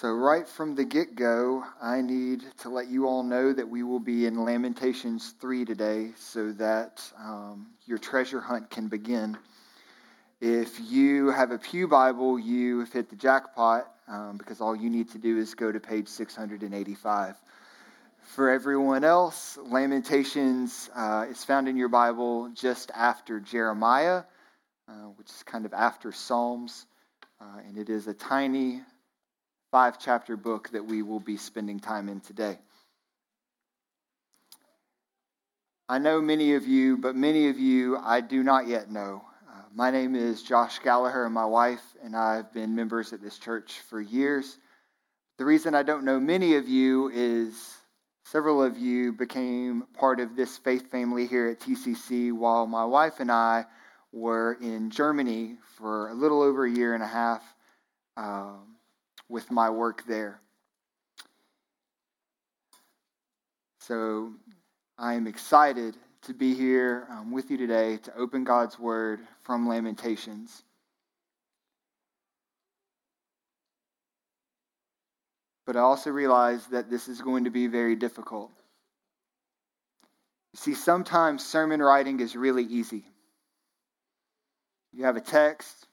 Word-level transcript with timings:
So, 0.00 0.12
right 0.12 0.46
from 0.46 0.76
the 0.76 0.84
get 0.84 1.16
go, 1.16 1.64
I 1.82 2.02
need 2.02 2.44
to 2.58 2.68
let 2.68 2.86
you 2.86 3.08
all 3.08 3.24
know 3.24 3.52
that 3.52 3.68
we 3.68 3.82
will 3.82 3.98
be 3.98 4.26
in 4.26 4.44
Lamentations 4.44 5.34
3 5.40 5.64
today 5.64 6.12
so 6.16 6.52
that 6.52 7.02
um, 7.18 7.66
your 7.84 7.98
treasure 7.98 8.40
hunt 8.40 8.70
can 8.70 8.86
begin. 8.86 9.36
If 10.40 10.78
you 10.88 11.30
have 11.30 11.50
a 11.50 11.58
Pew 11.58 11.88
Bible, 11.88 12.38
you 12.38 12.78
have 12.78 12.92
hit 12.92 13.10
the 13.10 13.16
jackpot 13.16 13.92
um, 14.06 14.36
because 14.36 14.60
all 14.60 14.76
you 14.76 14.88
need 14.88 15.10
to 15.10 15.18
do 15.18 15.36
is 15.36 15.56
go 15.56 15.72
to 15.72 15.80
page 15.80 16.06
685. 16.06 17.34
For 18.22 18.50
everyone 18.50 19.02
else, 19.02 19.58
Lamentations 19.64 20.90
uh, 20.94 21.26
is 21.28 21.42
found 21.42 21.66
in 21.68 21.76
your 21.76 21.88
Bible 21.88 22.52
just 22.54 22.92
after 22.94 23.40
Jeremiah, 23.40 24.22
uh, 24.88 24.92
which 25.16 25.28
is 25.30 25.42
kind 25.42 25.66
of 25.66 25.74
after 25.74 26.12
Psalms, 26.12 26.86
uh, 27.40 27.62
and 27.66 27.76
it 27.76 27.90
is 27.90 28.06
a 28.06 28.14
tiny 28.14 28.82
five 29.70 29.98
chapter 29.98 30.36
book 30.36 30.70
that 30.70 30.86
we 30.86 31.02
will 31.02 31.20
be 31.20 31.36
spending 31.36 31.78
time 31.78 32.08
in 32.08 32.20
today. 32.20 32.58
I 35.88 35.98
know 35.98 36.20
many 36.20 36.54
of 36.54 36.66
you, 36.66 36.96
but 36.96 37.16
many 37.16 37.48
of 37.48 37.58
you 37.58 37.98
I 37.98 38.20
do 38.20 38.42
not 38.42 38.66
yet 38.66 38.90
know. 38.90 39.22
Uh, 39.48 39.62
my 39.74 39.90
name 39.90 40.14
is 40.14 40.42
Josh 40.42 40.78
Gallagher, 40.80 41.24
and 41.24 41.34
my 41.34 41.44
wife 41.44 41.82
and 42.02 42.16
I 42.16 42.36
have 42.36 42.52
been 42.52 42.74
members 42.74 43.12
at 43.12 43.22
this 43.22 43.38
church 43.38 43.80
for 43.90 44.00
years. 44.00 44.58
The 45.38 45.44
reason 45.44 45.74
I 45.74 45.82
don't 45.82 46.04
know 46.04 46.18
many 46.18 46.56
of 46.56 46.68
you 46.68 47.10
is 47.12 47.74
several 48.24 48.62
of 48.62 48.78
you 48.78 49.12
became 49.12 49.84
part 49.94 50.20
of 50.20 50.34
this 50.34 50.56
faith 50.58 50.90
family 50.90 51.26
here 51.26 51.48
at 51.48 51.60
TCC 51.60 52.32
while 52.32 52.66
my 52.66 52.84
wife 52.84 53.20
and 53.20 53.30
I 53.30 53.66
were 54.12 54.56
in 54.60 54.90
Germany 54.90 55.56
for 55.76 56.08
a 56.08 56.14
little 56.14 56.42
over 56.42 56.64
a 56.64 56.70
year 56.70 56.94
and 56.94 57.02
a 57.02 57.06
half. 57.06 57.42
Um, 58.16 58.77
with 59.28 59.50
my 59.50 59.70
work 59.70 60.04
there. 60.06 60.40
So 63.80 64.32
I 64.98 65.14
am 65.14 65.26
excited 65.26 65.96
to 66.22 66.34
be 66.34 66.54
here 66.54 67.06
um, 67.10 67.32
with 67.32 67.50
you 67.50 67.56
today 67.56 67.96
to 67.98 68.16
open 68.16 68.44
God's 68.44 68.78
Word 68.78 69.20
from 69.42 69.68
Lamentations. 69.68 70.62
But 75.66 75.76
I 75.76 75.80
also 75.80 76.10
realize 76.10 76.66
that 76.68 76.90
this 76.90 77.08
is 77.08 77.20
going 77.20 77.44
to 77.44 77.50
be 77.50 77.66
very 77.66 77.94
difficult. 77.94 78.50
You 80.54 80.58
see, 80.58 80.74
sometimes 80.74 81.44
sermon 81.44 81.80
writing 81.80 82.20
is 82.20 82.34
really 82.34 82.64
easy. 82.64 83.04
You 84.92 85.04
have 85.04 85.16
a 85.16 85.20
text, 85.20 85.86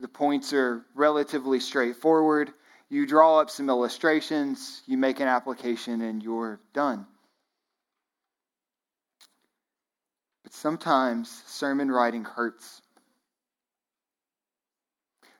the 0.00 0.08
points 0.08 0.52
are 0.52 0.84
relatively 0.94 1.60
straightforward, 1.60 2.52
you 2.90 3.06
draw 3.06 3.40
up 3.40 3.50
some 3.50 3.68
illustrations, 3.68 4.82
you 4.86 4.96
make 4.96 5.20
an 5.20 5.28
application, 5.28 6.00
and 6.00 6.22
you're 6.22 6.60
done. 6.72 7.06
But 10.42 10.52
sometimes 10.52 11.30
sermon 11.46 11.90
writing 11.90 12.24
hurts. 12.24 12.82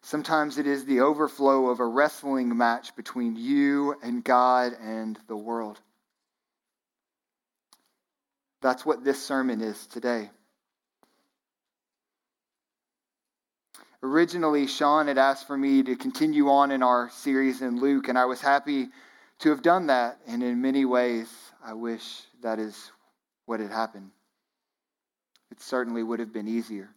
Sometimes 0.03 0.59
it 0.59 0.67
is 0.67 0.85
the 0.85 1.01
overflow 1.01 1.69
of 1.69 1.81
a 1.81 1.87
wrestling 1.87 2.57
match 2.57 2.95
between 2.95 3.37
you 3.37 3.97
and 4.03 4.23
God 4.23 4.75
and 4.83 5.19
the 5.29 5.37
world. 5.37 5.81
That's 8.61 8.85
what 8.85 9.05
this 9.05 9.23
sermon 9.25 9.61
is 9.61 9.87
today. 9.87 10.31
Originally, 14.05 14.67
Sean 14.67 15.07
had 15.07 15.17
asked 15.17 15.47
for 15.47 15.57
me 15.57 15.83
to 15.83 15.97
continue 15.97 16.51
on 16.51 16.71
in 16.71 16.83
our 16.83 17.09
series 17.09 17.63
in 17.63 17.81
Luke, 17.81 18.09
and 18.09 18.19
I 18.19 18.27
was 18.27 18.39
happy 18.39 18.89
to 19.39 19.49
have 19.49 19.63
done 19.63 19.87
that. 19.87 20.19
And 20.27 20.43
in 20.43 20.61
many 20.61 20.85
ways, 20.85 21.27
I 21.65 21.73
wish 21.73 22.21
that 22.43 22.59
is 22.59 22.93
what 23.47 23.61
had 23.61 23.71
happened. 23.71 24.11
It 25.51 25.63
certainly 25.63 26.03
would 26.03 26.21
have 26.21 26.35
been 26.35 26.49
easier. 26.49 26.91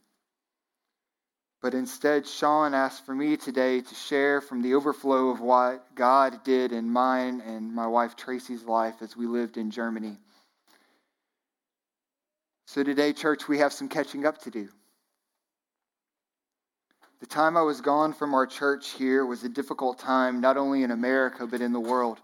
But 1.61 1.73
instead, 1.73 2.27
Sean 2.27 2.73
asked 2.73 3.05
for 3.05 3.15
me 3.15 3.37
today 3.37 3.79
to 3.79 3.95
share 3.95 4.41
from 4.41 4.61
the 4.61 4.75
overflow 4.75 5.29
of 5.29 5.39
what 5.39 5.95
God 5.95 6.43
did 6.43 6.73
in 6.73 6.89
mine 6.91 7.39
and 7.39 7.73
my 7.73 7.87
wife 7.87 8.17
Tracy's 8.17 8.65
life 8.65 8.95
as 8.99 9.15
we 9.15 9.27
lived 9.27 9.55
in 9.55 9.71
Germany. 9.71 10.17
So 12.65 12.83
today, 12.83 13.13
church, 13.13 13.47
we 13.47 13.59
have 13.59 13.71
some 13.71 13.87
catching 13.87 14.25
up 14.25 14.41
to 14.41 14.51
do. 14.51 14.67
The 17.19 17.25
time 17.25 17.57
I 17.57 17.63
was 17.63 17.81
gone 17.81 18.13
from 18.13 18.35
our 18.35 18.45
church 18.45 18.91
here 18.91 19.25
was 19.25 19.43
a 19.43 19.49
difficult 19.49 19.97
time, 19.97 20.39
not 20.39 20.55
only 20.55 20.83
in 20.83 20.91
America, 20.91 21.47
but 21.47 21.61
in 21.61 21.73
the 21.73 21.79
world. 21.79 22.19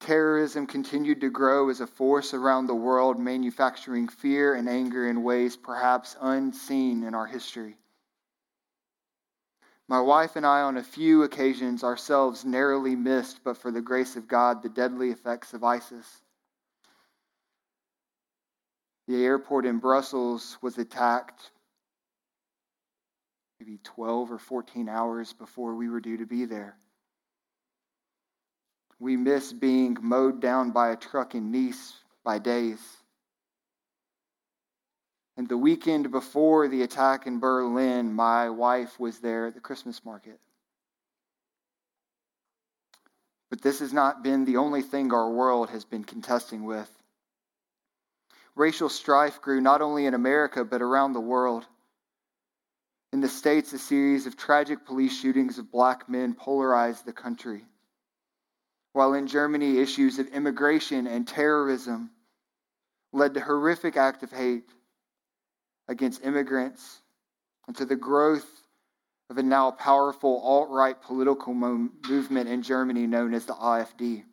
Terrorism 0.00 0.66
continued 0.66 1.22
to 1.22 1.30
grow 1.30 1.70
as 1.70 1.80
a 1.80 1.86
force 1.86 2.34
around 2.34 2.66
the 2.66 2.74
world, 2.74 3.18
manufacturing 3.18 4.06
fear 4.06 4.54
and 4.54 4.68
anger 4.68 5.08
in 5.08 5.22
ways 5.22 5.56
perhaps 5.56 6.14
unseen 6.20 7.04
in 7.04 7.14
our 7.14 7.26
history. 7.26 7.78
My 9.88 10.00
wife 10.00 10.36
and 10.36 10.44
I, 10.44 10.60
on 10.60 10.76
a 10.76 10.82
few 10.82 11.22
occasions, 11.22 11.84
ourselves 11.84 12.44
narrowly 12.44 12.96
missed, 12.96 13.42
but 13.44 13.56
for 13.56 13.70
the 13.70 13.80
grace 13.80 14.16
of 14.16 14.28
God, 14.28 14.62
the 14.62 14.68
deadly 14.68 15.10
effects 15.10 15.54
of 15.54 15.64
ISIS. 15.64 16.20
The 19.08 19.24
airport 19.24 19.64
in 19.64 19.78
Brussels 19.78 20.58
was 20.60 20.76
attacked 20.76 21.50
maybe 23.64 23.78
12 23.82 24.32
or 24.32 24.38
14 24.38 24.88
hours 24.88 25.32
before 25.32 25.74
we 25.74 25.88
were 25.88 26.00
due 26.00 26.18
to 26.18 26.26
be 26.26 26.44
there. 26.44 26.76
We 28.98 29.16
miss 29.16 29.52
being 29.52 29.96
mowed 30.00 30.40
down 30.40 30.72
by 30.72 30.90
a 30.90 30.96
truck 30.96 31.34
in 31.34 31.50
Nice 31.50 31.94
by 32.24 32.38
days. 32.38 32.78
And 35.36 35.48
the 35.48 35.56
weekend 35.56 36.10
before 36.10 36.68
the 36.68 36.82
attack 36.82 37.26
in 37.26 37.40
Berlin, 37.40 38.12
my 38.12 38.50
wife 38.50 39.00
was 39.00 39.18
there 39.18 39.46
at 39.46 39.54
the 39.54 39.60
Christmas 39.60 40.04
market. 40.04 40.38
But 43.50 43.62
this 43.62 43.80
has 43.80 43.92
not 43.92 44.22
been 44.22 44.44
the 44.44 44.58
only 44.58 44.82
thing 44.82 45.12
our 45.12 45.30
world 45.30 45.70
has 45.70 45.84
been 45.84 46.04
contesting 46.04 46.64
with. 46.64 46.90
Racial 48.54 48.88
strife 48.88 49.40
grew 49.40 49.60
not 49.60 49.80
only 49.80 50.06
in 50.06 50.14
America, 50.14 50.64
but 50.64 50.82
around 50.82 51.14
the 51.14 51.20
world. 51.20 51.66
In 53.14 53.20
the 53.20 53.28
States, 53.28 53.72
a 53.72 53.78
series 53.78 54.26
of 54.26 54.36
tragic 54.36 54.84
police 54.84 55.16
shootings 55.16 55.58
of 55.58 55.70
black 55.70 56.08
men 56.08 56.34
polarized 56.34 57.06
the 57.06 57.12
country. 57.12 57.64
While 58.92 59.14
in 59.14 59.28
Germany, 59.28 59.78
issues 59.78 60.18
of 60.18 60.26
immigration 60.34 61.06
and 61.06 61.24
terrorism 61.24 62.10
led 63.12 63.34
to 63.34 63.40
horrific 63.40 63.96
acts 63.96 64.24
of 64.24 64.32
hate 64.32 64.68
against 65.86 66.24
immigrants 66.24 67.02
and 67.68 67.76
to 67.76 67.84
the 67.84 67.94
growth 67.94 68.50
of 69.30 69.38
a 69.38 69.44
now 69.44 69.70
powerful 69.70 70.40
alt 70.42 70.70
right 70.70 71.00
political 71.00 71.54
mo- 71.54 71.90
movement 72.08 72.48
in 72.48 72.62
Germany 72.62 73.06
known 73.06 73.32
as 73.32 73.46
the 73.46 73.54
AfD. 73.54 74.24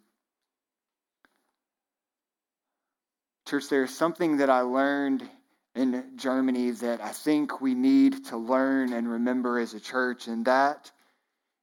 Church, 3.48 3.70
there's 3.70 3.96
something 3.96 4.38
that 4.38 4.50
I 4.50 4.62
learned 4.62 5.30
in 5.76 6.04
Germany 6.18 6.72
that 6.72 7.02
I 7.02 7.10
think 7.10 7.62
we 7.62 7.74
need 7.74 8.26
to 8.26 8.38
learn 8.38 8.94
and 8.94 9.10
remember 9.10 9.60
as 9.60 9.74
a 9.74 9.80
church, 9.80 10.28
and 10.28 10.46
that 10.46 10.92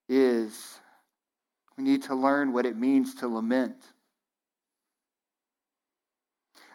is 0.09 0.79
we 1.77 1.85
need 1.85 2.05
to 2.05 2.15
learn 2.15 2.53
what 2.53 2.67
it 2.67 2.77
means 2.77 3.17
to 3.17 3.29
lament. 3.29 3.77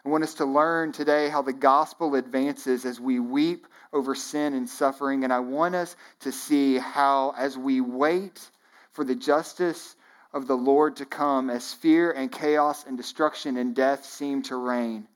I 0.05 0.09
want 0.09 0.23
us 0.25 0.35
to 0.35 0.45
learn 0.45 0.91
today 0.91 1.29
how 1.29 1.41
the 1.41 1.53
gospel 1.53 2.15
advances 2.15 2.85
as 2.85 2.99
we 2.99 3.19
weep 3.19 3.67
over 3.93 4.15
sin 4.15 4.53
and 4.53 4.69
suffering, 4.69 5.23
and 5.23 5.31
I 5.31 5.39
want 5.39 5.75
us 5.75 5.95
to 6.21 6.31
see 6.31 6.77
how, 6.77 7.33
as 7.37 7.57
we 7.57 7.79
wait 7.79 8.49
for 8.91 9.05
the 9.05 9.15
justice 9.15 9.95
of 10.33 10.45
the 10.45 10.57
Lord 10.57 10.97
to 10.97 11.05
come, 11.05 11.49
as 11.49 11.73
fear 11.73 12.11
and 12.11 12.31
chaos 12.31 12.85
and 12.85 12.97
destruction 12.97 13.55
and 13.55 13.73
death 13.73 14.03
seem 14.03 14.41
to 14.43 14.55
reign, 14.57 15.07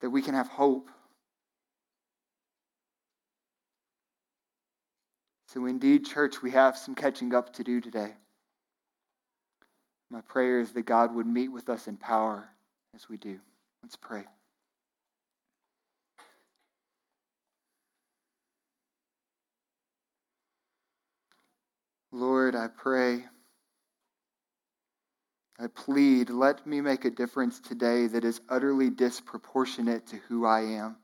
that 0.00 0.10
we 0.10 0.22
can 0.22 0.34
have 0.34 0.48
hope. 0.48 0.88
So, 5.48 5.66
indeed, 5.66 6.06
church, 6.06 6.42
we 6.42 6.52
have 6.52 6.76
some 6.76 6.94
catching 6.94 7.34
up 7.34 7.52
to 7.54 7.64
do 7.64 7.80
today. 7.80 8.12
My 10.10 10.20
prayer 10.22 10.60
is 10.60 10.72
that 10.72 10.82
God 10.82 11.14
would 11.14 11.26
meet 11.26 11.48
with 11.48 11.68
us 11.68 11.86
in 11.86 11.96
power 11.96 12.48
as 12.94 13.08
we 13.08 13.16
do. 13.16 13.38
Let's 13.82 13.96
pray. 13.96 14.24
Lord, 22.12 22.56
I 22.56 22.68
pray. 22.68 23.24
I 25.62 25.66
plead, 25.66 26.30
let 26.30 26.66
me 26.66 26.80
make 26.80 27.04
a 27.04 27.10
difference 27.10 27.60
today 27.60 28.06
that 28.06 28.24
is 28.24 28.40
utterly 28.48 28.88
disproportionate 28.88 30.06
to 30.06 30.16
who 30.16 30.46
I 30.46 30.60
am. 30.60 30.96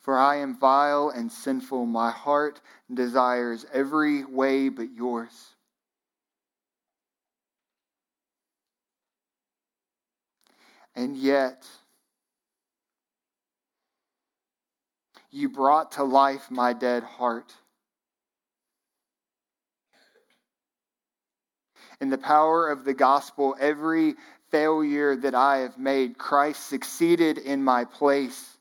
For 0.00 0.16
I 0.16 0.36
am 0.36 0.58
vile 0.58 1.10
and 1.10 1.30
sinful. 1.30 1.84
My 1.84 2.10
heart 2.10 2.62
desires 2.92 3.66
every 3.70 4.24
way 4.24 4.70
but 4.70 4.90
yours. 4.94 5.56
And 10.94 11.18
yet, 11.18 11.66
you 15.30 15.50
brought 15.50 15.92
to 15.92 16.02
life 16.02 16.50
my 16.50 16.72
dead 16.72 17.02
heart. 17.02 17.54
In 22.00 22.08
the 22.08 22.18
power 22.18 22.68
of 22.68 22.84
the 22.84 22.94
gospel, 22.94 23.56
every 23.60 24.14
failure 24.50 25.16
that 25.16 25.34
I 25.34 25.58
have 25.58 25.78
made, 25.78 26.18
Christ 26.18 26.66
succeeded 26.66 27.38
in 27.38 27.62
my 27.62 27.84
place. 27.84 28.56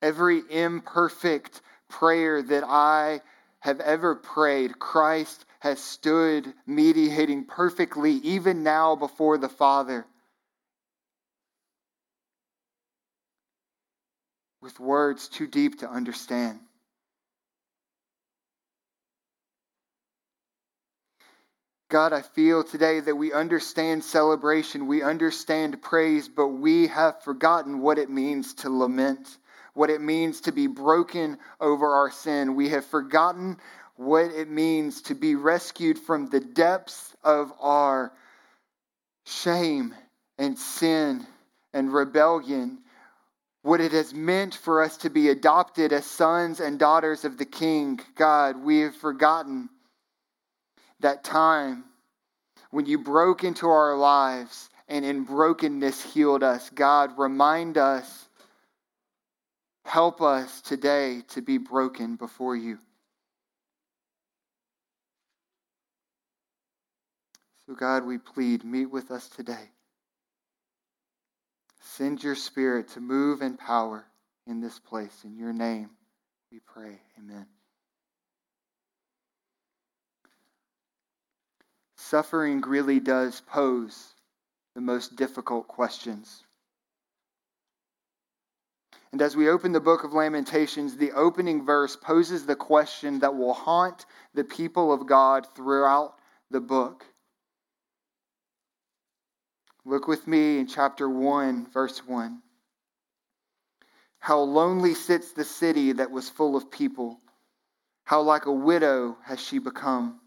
Every 0.00 0.42
imperfect 0.50 1.60
prayer 1.88 2.42
that 2.42 2.64
I 2.64 3.20
have 3.60 3.80
ever 3.80 4.14
prayed, 4.14 4.78
Christ 4.78 5.44
has 5.60 5.82
stood 5.82 6.52
mediating 6.66 7.44
perfectly, 7.44 8.12
even 8.12 8.62
now 8.62 8.96
before 8.96 9.38
the 9.38 9.48
Father. 9.48 10.06
With 14.62 14.80
words 14.80 15.28
too 15.28 15.46
deep 15.46 15.80
to 15.80 15.88
understand. 15.90 16.60
God, 21.88 22.12
I 22.12 22.22
feel 22.22 22.64
today 22.64 22.98
that 22.98 23.14
we 23.14 23.32
understand 23.32 24.02
celebration, 24.02 24.88
we 24.88 25.02
understand 25.02 25.80
praise, 25.80 26.28
but 26.28 26.48
we 26.48 26.88
have 26.88 27.22
forgotten 27.22 27.80
what 27.80 27.98
it 27.98 28.10
means 28.10 28.54
to 28.54 28.70
lament, 28.70 29.38
what 29.72 29.88
it 29.88 30.00
means 30.00 30.40
to 30.42 30.52
be 30.52 30.66
broken 30.66 31.38
over 31.60 31.86
our 31.94 32.10
sin. 32.10 32.56
We 32.56 32.70
have 32.70 32.84
forgotten 32.86 33.58
what 33.94 34.32
it 34.32 34.50
means 34.50 35.02
to 35.02 35.14
be 35.14 35.36
rescued 35.36 35.96
from 35.96 36.28
the 36.28 36.40
depths 36.40 37.14
of 37.22 37.52
our 37.60 38.12
shame 39.24 39.94
and 40.38 40.58
sin 40.58 41.24
and 41.72 41.92
rebellion. 41.92 42.78
What 43.62 43.80
it 43.80 43.92
has 43.92 44.12
meant 44.12 44.56
for 44.56 44.82
us 44.82 44.96
to 44.98 45.10
be 45.10 45.28
adopted 45.28 45.92
as 45.92 46.04
sons 46.04 46.58
and 46.58 46.80
daughters 46.80 47.24
of 47.24 47.38
the 47.38 47.44
King. 47.44 48.00
God, 48.16 48.56
we 48.56 48.80
have 48.80 48.96
forgotten 48.96 49.68
that 51.00 51.24
time 51.24 51.84
when 52.70 52.86
you 52.86 52.98
broke 52.98 53.44
into 53.44 53.68
our 53.68 53.96
lives 53.96 54.68
and 54.88 55.04
in 55.04 55.24
brokenness 55.24 56.02
healed 56.12 56.42
us. 56.42 56.70
God, 56.70 57.18
remind 57.18 57.78
us, 57.78 58.28
help 59.84 60.20
us 60.20 60.60
today 60.62 61.22
to 61.28 61.42
be 61.42 61.58
broken 61.58 62.16
before 62.16 62.56
you. 62.56 62.78
So, 67.66 67.74
God, 67.74 68.04
we 68.04 68.18
plead, 68.18 68.64
meet 68.64 68.86
with 68.86 69.10
us 69.10 69.28
today. 69.28 69.70
Send 71.80 72.22
your 72.22 72.36
Spirit 72.36 72.88
to 72.90 73.00
move 73.00 73.42
in 73.42 73.56
power 73.56 74.04
in 74.46 74.60
this 74.60 74.78
place. 74.78 75.24
In 75.24 75.36
your 75.36 75.52
name, 75.52 75.90
we 76.52 76.60
pray. 76.60 77.00
Amen. 77.18 77.46
Suffering 82.06 82.60
really 82.60 83.00
does 83.00 83.40
pose 83.40 84.14
the 84.74 84.80
most 84.80 85.16
difficult 85.16 85.66
questions. 85.66 86.44
And 89.12 89.22
as 89.22 89.36
we 89.36 89.48
open 89.48 89.72
the 89.72 89.80
book 89.80 90.04
of 90.04 90.12
Lamentations, 90.12 90.96
the 90.96 91.12
opening 91.12 91.64
verse 91.64 91.96
poses 91.96 92.44
the 92.44 92.56
question 92.56 93.20
that 93.20 93.36
will 93.36 93.54
haunt 93.54 94.04
the 94.34 94.44
people 94.44 94.92
of 94.92 95.06
God 95.06 95.46
throughout 95.54 96.14
the 96.50 96.60
book. 96.60 97.04
Look 99.84 100.06
with 100.06 100.26
me 100.26 100.58
in 100.58 100.66
chapter 100.66 101.08
1, 101.08 101.68
verse 101.72 101.98
1. 102.06 102.42
How 104.18 104.40
lonely 104.40 104.94
sits 104.94 105.32
the 105.32 105.44
city 105.44 105.92
that 105.92 106.10
was 106.10 106.28
full 106.28 106.56
of 106.56 106.70
people. 106.70 107.20
How 108.04 108.22
like 108.22 108.46
a 108.46 108.52
widow 108.52 109.16
has 109.24 109.40
she 109.40 109.58
become 109.58 110.20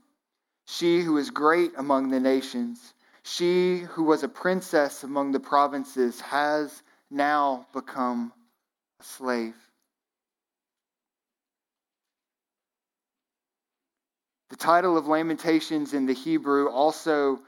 she 0.71 1.01
who 1.01 1.17
is 1.17 1.31
great 1.31 1.71
among 1.77 2.09
the 2.09 2.19
nations, 2.19 2.93
she 3.23 3.79
who 3.79 4.03
was 4.03 4.21
a 4.21 4.27
princess 4.27 5.03
among 5.03 5.31
the 5.31 5.39
provinces, 5.39 6.21
has 6.21 6.83
now 7.09 7.65
become 7.73 8.31
a 8.99 9.03
slave. 9.03 9.55
The 14.51 14.57
title 14.57 14.95
of 14.95 15.07
Lamentations 15.07 15.95
in 15.95 16.05
the 16.05 16.13
Hebrew 16.13 16.69
also 16.69 17.39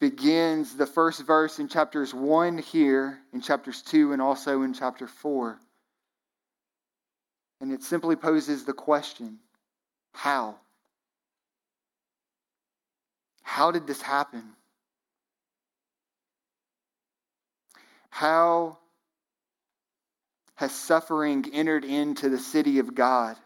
begins 0.00 0.74
the 0.74 0.86
first 0.86 1.26
verse 1.26 1.58
in 1.58 1.68
chapters 1.68 2.14
1 2.14 2.56
here, 2.56 3.18
in 3.34 3.42
chapters 3.42 3.82
2, 3.82 4.14
and 4.14 4.22
also 4.22 4.62
in 4.62 4.72
chapter 4.72 5.06
4. 5.06 5.58
And 7.60 7.72
it 7.72 7.82
simply 7.82 8.16
poses 8.16 8.64
the 8.64 8.72
question 8.72 9.38
how? 10.12 10.56
How 13.54 13.70
did 13.70 13.86
this 13.86 14.02
happen? 14.02 14.42
How 18.10 18.78
has 20.56 20.74
suffering 20.74 21.44
entered 21.52 21.84
into 21.84 22.30
the 22.30 22.40
city 22.40 22.80
of 22.80 22.96
God? 22.96 23.36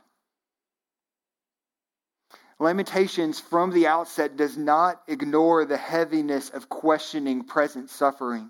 Lamentations 2.58 3.38
from 3.38 3.70
the 3.70 3.86
outset 3.86 4.38
does 4.38 4.56
not 4.56 5.02
ignore 5.08 5.66
the 5.66 5.76
heaviness 5.76 6.48
of 6.48 6.70
questioning 6.70 7.44
present 7.44 7.90
suffering. 7.90 8.48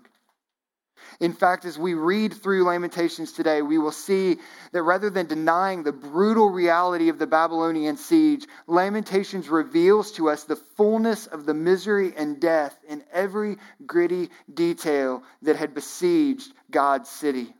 In 1.19 1.33
fact, 1.33 1.65
as 1.65 1.77
we 1.77 1.93
read 1.93 2.33
through 2.33 2.63
Lamentations 2.63 3.31
today, 3.33 3.61
we 3.61 3.77
will 3.77 3.91
see 3.91 4.37
that 4.71 4.83
rather 4.83 5.09
than 5.09 5.25
denying 5.25 5.83
the 5.83 5.91
brutal 5.91 6.49
reality 6.49 7.09
of 7.09 7.19
the 7.19 7.27
Babylonian 7.27 7.97
siege, 7.97 8.45
Lamentations 8.67 9.49
reveals 9.49 10.11
to 10.13 10.29
us 10.29 10.43
the 10.43 10.55
fullness 10.55 11.27
of 11.27 11.45
the 11.45 11.53
misery 11.53 12.13
and 12.15 12.39
death 12.39 12.77
in 12.87 13.03
every 13.11 13.57
gritty 13.85 14.29
detail 14.53 15.23
that 15.41 15.57
had 15.57 15.73
besieged 15.73 16.53
God's 16.71 17.09
city 17.09 17.53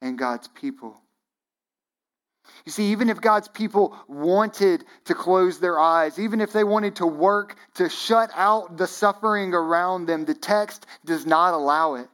and 0.00 0.18
God's 0.18 0.48
people. 0.48 1.02
You 2.64 2.72
see, 2.72 2.92
even 2.92 3.08
if 3.08 3.20
God's 3.20 3.48
people 3.48 3.96
wanted 4.06 4.84
to 5.06 5.14
close 5.14 5.58
their 5.58 5.80
eyes, 5.80 6.18
even 6.18 6.40
if 6.40 6.52
they 6.52 6.64
wanted 6.64 6.96
to 6.96 7.06
work 7.06 7.56
to 7.74 7.88
shut 7.88 8.30
out 8.34 8.76
the 8.76 8.86
suffering 8.86 9.54
around 9.54 10.06
them, 10.06 10.24
the 10.24 10.34
text 10.34 10.86
does 11.04 11.26
not 11.26 11.54
allow 11.54 11.94
it. 11.94 12.08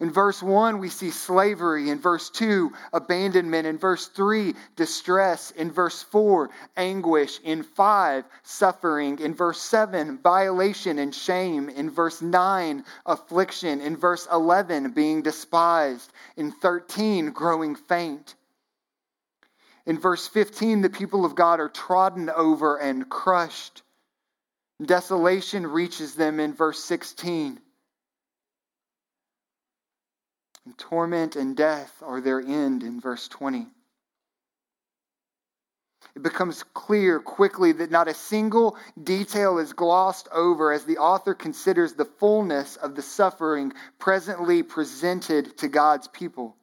In 0.00 0.10
verse 0.10 0.42
1, 0.42 0.78
we 0.78 0.88
see 0.88 1.10
slavery. 1.10 1.88
In 1.88 2.00
verse 2.00 2.28
2, 2.30 2.72
abandonment. 2.92 3.66
In 3.66 3.78
verse 3.78 4.08
3, 4.08 4.54
distress. 4.74 5.52
In 5.52 5.70
verse 5.70 6.02
4, 6.02 6.50
anguish. 6.76 7.38
In 7.44 7.62
5, 7.62 8.24
suffering. 8.42 9.20
In 9.20 9.34
verse 9.34 9.60
7, 9.60 10.18
violation 10.18 10.98
and 10.98 11.14
shame. 11.14 11.68
In 11.68 11.90
verse 11.90 12.20
9, 12.20 12.84
affliction. 13.06 13.80
In 13.80 13.96
verse 13.96 14.26
11, 14.32 14.90
being 14.90 15.22
despised. 15.22 16.12
In 16.36 16.50
13, 16.50 17.30
growing 17.30 17.76
faint. 17.76 18.34
In 19.86 19.98
verse 19.98 20.26
15, 20.26 20.80
the 20.80 20.90
people 20.90 21.24
of 21.24 21.36
God 21.36 21.60
are 21.60 21.68
trodden 21.68 22.30
over 22.30 22.78
and 22.78 23.08
crushed. 23.08 23.82
Desolation 24.84 25.68
reaches 25.68 26.16
them 26.16 26.40
in 26.40 26.52
verse 26.52 26.82
16. 26.82 27.60
And 30.66 30.78
torment 30.78 31.36
and 31.36 31.56
death 31.56 32.02
are 32.02 32.20
their 32.20 32.40
end 32.40 32.82
in 32.82 33.00
verse 33.00 33.28
20. 33.28 33.66
It 36.16 36.22
becomes 36.22 36.62
clear 36.62 37.18
quickly 37.18 37.72
that 37.72 37.90
not 37.90 38.08
a 38.08 38.14
single 38.14 38.76
detail 39.02 39.58
is 39.58 39.72
glossed 39.72 40.28
over 40.30 40.72
as 40.72 40.84
the 40.84 40.98
author 40.98 41.34
considers 41.34 41.94
the 41.94 42.04
fullness 42.04 42.76
of 42.76 42.94
the 42.94 43.02
suffering 43.02 43.72
presently 43.98 44.62
presented 44.62 45.58
to 45.58 45.68
God's 45.68 46.08
people. 46.08 46.56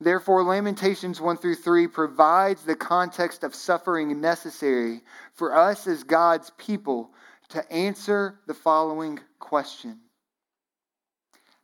Therefore, 0.00 0.42
Lamentations 0.42 1.20
1 1.20 1.38
through 1.38 1.54
3 1.54 1.86
provides 1.86 2.64
the 2.64 2.76
context 2.76 3.44
of 3.44 3.54
suffering 3.54 4.20
necessary 4.20 5.02
for 5.32 5.56
us 5.56 5.86
as 5.86 6.02
God's 6.02 6.50
people 6.58 7.14
to 7.48 7.72
answer 7.72 8.40
the 8.46 8.54
following 8.54 9.20
question 9.38 10.00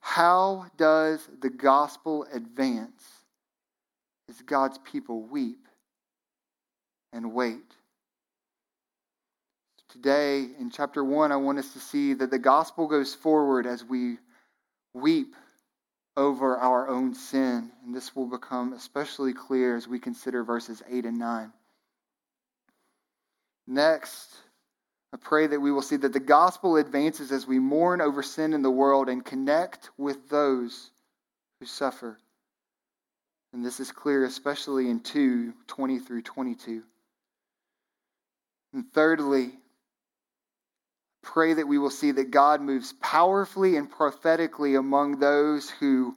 how 0.00 0.66
does 0.76 1.26
the 1.40 1.50
gospel 1.50 2.26
advance 2.33 3.02
as 4.28 4.40
God's 4.42 4.78
people 4.78 5.23
weep 5.23 5.66
and 7.12 7.33
wait? 7.33 7.75
Today, 9.90 10.47
in 10.59 10.71
chapter 10.71 11.02
1, 11.02 11.33
I 11.33 11.37
want 11.37 11.59
us 11.59 11.73
to 11.73 11.80
see 11.80 12.14
that 12.14 12.30
the 12.30 12.38
gospel 12.38 12.87
goes 12.87 13.14
forward 13.14 13.66
as 13.66 13.85
we 13.85 14.19
weep 14.95 15.35
over 16.16 16.57
our 16.57 16.88
own 16.88 17.14
sin. 17.14 17.71
And 17.85 17.95
this 17.95 18.14
will 18.14 18.26
become 18.26 18.73
especially 18.73 19.33
clear 19.33 19.76
as 19.76 19.88
we 19.88 19.99
consider 19.99 20.45
verses 20.45 20.83
8 20.88 21.07
and 21.07 21.19
9. 21.19 21.52
Next, 23.66 24.35
I 25.12 25.17
pray 25.17 25.49
that 25.49 25.61
we 25.61 25.73
will 25.73 25.83
see 25.83 25.97
that 25.97 26.12
the 26.12 26.21
gospel 26.21 26.76
advances 26.76 27.33
as 27.33 27.47
we 27.47 27.59
mourn 27.59 28.00
over 28.00 28.23
sin 28.23 28.52
in 28.52 28.62
the 28.62 28.71
world 28.71 29.09
and 29.09 29.25
connect 29.25 29.90
with 29.97 30.29
those 30.29 30.90
who 31.59 31.67
suffer. 31.67 32.19
And 33.52 33.64
this 33.64 33.81
is 33.81 33.90
clear 33.90 34.25
especially 34.25 34.88
in 34.88 35.00
2 35.00 35.52
20 35.67 35.99
through 35.99 36.23
22. 36.23 36.83
And 38.73 38.93
thirdly, 38.93 39.59
pray 41.23 41.55
that 41.55 41.67
we 41.67 41.79
will 41.79 41.90
see 41.90 42.12
that 42.12 42.31
God 42.31 42.61
moves 42.61 42.95
powerfully 43.00 43.76
and 43.76 43.90
prophetically 43.90 44.76
among 44.76 45.19
those 45.19 45.69
who, 45.69 46.17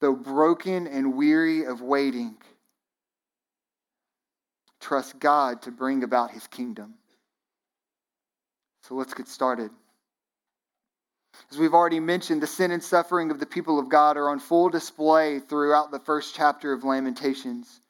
though 0.00 0.16
broken 0.16 0.88
and 0.88 1.16
weary 1.16 1.64
of 1.64 1.80
waiting, 1.80 2.36
trust 4.80 5.20
God 5.20 5.62
to 5.62 5.70
bring 5.70 6.02
about 6.02 6.32
his 6.32 6.48
kingdom. 6.48 6.94
So 8.82 8.94
let's 8.94 9.14
get 9.14 9.28
started. 9.28 9.70
As 11.50 11.58
we've 11.58 11.74
already 11.74 12.00
mentioned, 12.00 12.42
the 12.42 12.46
sin 12.46 12.70
and 12.70 12.82
suffering 12.82 13.30
of 13.30 13.40
the 13.40 13.46
people 13.46 13.78
of 13.78 13.88
God 13.88 14.16
are 14.16 14.28
on 14.28 14.38
full 14.40 14.68
display 14.68 15.40
throughout 15.40 15.90
the 15.90 16.00
first 16.00 16.34
chapter 16.34 16.72
of 16.72 16.84
Lamentations. 16.84 17.80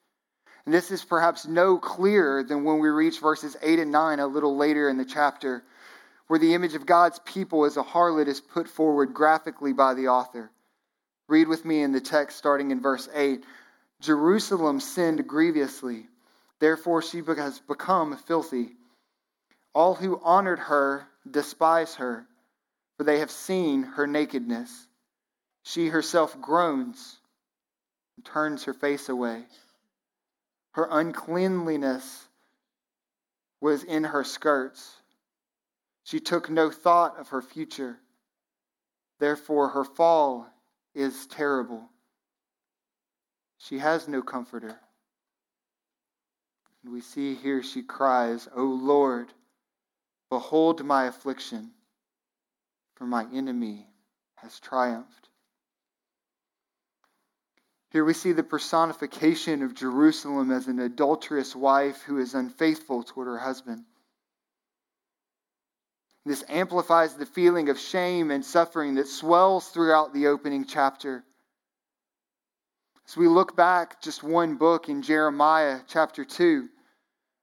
And 0.65 0.75
this 0.75 0.91
is 0.91 1.05
perhaps 1.05 1.47
no 1.47 1.79
clearer 1.79 2.43
than 2.43 2.65
when 2.65 2.79
we 2.79 2.89
reach 2.89 3.19
verses 3.19 3.57
8 3.63 3.79
and 3.79 3.93
9 3.93 4.21
a 4.21 4.27
little 4.27 4.57
later 4.57 4.89
in 4.89 4.99
the 4.99 5.05
chapter, 5.05 5.63
where 6.27 6.39
the 6.39 6.55
image 6.55 6.75
of 6.75 6.87
God's 6.87 7.19
people 7.21 7.65
as 7.65 7.77
a 7.77 7.83
harlot 7.83 8.29
is 8.29 8.41
put 8.41 8.69
forward 8.69 9.15
graphically 9.15 9.73
by 9.73 9.95
the 9.95 10.09
author. 10.09 10.51
Read 11.29 11.49
with 11.49 11.65
me 11.65 11.83
in 11.83 11.93
the 11.93 12.01
text 12.01 12.37
starting 12.37 12.71
in 12.71 12.81
verse 12.81 13.09
8 13.15 13.45
Jerusalem 14.01 14.81
sinned 14.81 15.27
grievously, 15.27 16.07
therefore 16.59 17.03
she 17.03 17.23
has 17.23 17.61
become 17.61 18.17
filthy. 18.17 18.77
All 19.73 19.95
who 19.95 20.21
honored 20.23 20.59
her 20.59 21.07
despise 21.31 21.95
her, 21.97 22.27
for 22.97 23.05
they 23.05 23.21
have 23.21 23.31
seen 23.31 23.83
her 23.83 24.07
nakedness. 24.07 24.89
She 25.63 25.89
herself 25.89 26.41
groans 26.41 27.19
and 28.17 28.25
turns 28.25 28.65
her 28.65 28.75
face 28.75 29.09
away. 29.09 29.45
Her 30.73 30.89
uncleanliness 30.91 32.29
was 33.61 33.85
in 33.85 34.05
her 34.05 34.25
skirts. 34.25 34.97
She 36.05 36.21
took 36.21 36.51
no 36.51 36.71
thought 36.71 37.19
of 37.19 37.29
her 37.29 37.43
future. 37.43 37.99
Therefore, 39.19 39.69
her 39.69 39.85
fall 39.85 40.47
is 40.95 41.27
terrible. 41.27 41.89
She 43.59 43.79
has 43.79 44.09
no 44.09 44.23
comforter. 44.23 44.81
And 46.83 46.93
we 46.93 47.03
see 47.03 47.35
here 47.35 47.63
she 47.63 47.83
cries, 47.83 48.49
O 48.57 48.65
Lord, 48.65 49.33
behold 50.31 50.85
my 50.85 51.05
affliction, 51.05 51.73
for 52.95 53.05
my 53.05 53.27
enemy 53.35 53.87
has 54.37 54.59
triumphed. 54.61 55.29
Here 57.91 58.05
we 58.05 58.15
see 58.15 58.33
the 58.33 58.45
personification 58.45 59.63
of 59.63 59.75
Jerusalem 59.75 60.53
as 60.53 60.69
an 60.69 60.79
adulterous 60.79 61.57
wife 61.57 62.03
who 62.03 62.19
is 62.19 62.35
unfaithful 62.35 63.03
toward 63.03 63.27
her 63.27 63.39
husband. 63.39 63.85
This 66.25 66.45
amplifies 66.49 67.15
the 67.15 67.27
feeling 67.27 67.69
of 67.69 67.81
shame 67.81 68.31
and 68.31 68.45
suffering 68.45 68.95
that 68.95 69.09
swells 69.09 69.69
throughout 69.69 70.15
the 70.15 70.29
opening 70.29 70.65
chapter. 70.65 71.25
As 73.09 73.17
we 73.17 73.27
look 73.27 73.57
back 73.57 74.01
just 74.01 74.23
one 74.23 74.55
book 74.55 74.89
in 74.89 75.03
Jeremiah 75.03 75.81
chapter 75.89 76.25
2, 76.25 76.69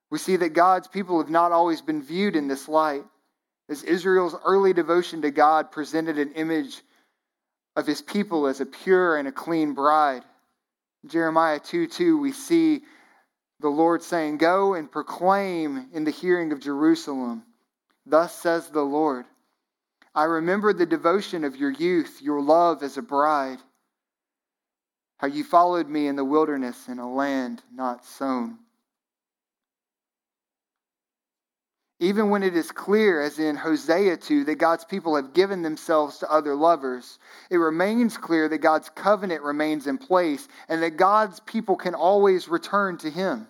we 0.09 0.17
see 0.17 0.37
that 0.37 0.49
God's 0.49 0.87
people 0.87 1.19
have 1.19 1.29
not 1.29 1.51
always 1.51 1.81
been 1.81 2.01
viewed 2.01 2.35
in 2.35 2.47
this 2.47 2.67
light. 2.67 3.03
As 3.69 3.83
Israel's 3.83 4.35
early 4.45 4.73
devotion 4.73 5.21
to 5.23 5.31
God 5.31 5.71
presented 5.71 6.17
an 6.17 6.31
image 6.33 6.81
of 7.75 7.85
his 7.85 8.01
people 8.01 8.47
as 8.47 8.61
a 8.61 8.65
pure 8.65 9.17
and 9.17 9.27
a 9.27 9.31
clean 9.31 9.73
bride. 9.73 10.23
Jeremiah 11.05 11.59
2 11.59 11.87
2, 11.87 12.17
we 12.17 12.31
see 12.31 12.81
the 13.59 13.69
Lord 13.69 14.03
saying, 14.03 14.37
Go 14.37 14.73
and 14.73 14.91
proclaim 14.91 15.89
in 15.93 16.03
the 16.03 16.11
hearing 16.11 16.51
of 16.51 16.59
Jerusalem, 16.59 17.43
Thus 18.05 18.33
says 18.33 18.69
the 18.69 18.83
Lord, 18.83 19.25
I 20.15 20.23
remember 20.23 20.73
the 20.73 20.85
devotion 20.85 21.43
of 21.43 21.57
your 21.57 21.71
youth, 21.71 22.21
your 22.21 22.41
love 22.41 22.81
as 22.81 22.97
a 22.97 23.01
bride, 23.01 23.59
how 25.17 25.27
you 25.27 25.43
followed 25.43 25.89
me 25.89 26.07
in 26.07 26.15
the 26.15 26.25
wilderness 26.25 26.87
in 26.87 26.99
a 26.99 27.13
land 27.13 27.61
not 27.71 28.05
sown. 28.05 28.59
Even 31.99 32.29
when 32.29 32.43
it 32.43 32.55
is 32.55 32.71
clear, 32.71 33.21
as 33.21 33.39
in 33.39 33.55
Hosea 33.55 34.17
2, 34.17 34.43
that 34.45 34.59
God's 34.59 34.85
people 34.85 35.15
have 35.15 35.33
given 35.33 35.63
themselves 35.63 36.19
to 36.19 36.31
other 36.31 36.53
lovers, 36.53 37.17
it 37.49 37.57
remains 37.57 38.17
clear 38.17 38.47
that 38.47 38.59
God's 38.59 38.89
covenant 38.89 39.41
remains 39.41 39.87
in 39.87 39.97
place 39.97 40.47
and 40.69 40.83
that 40.83 40.97
God's 40.97 41.39
people 41.39 41.75
can 41.75 41.95
always 41.95 42.47
return 42.47 42.97
to 42.99 43.09
Him. 43.09 43.47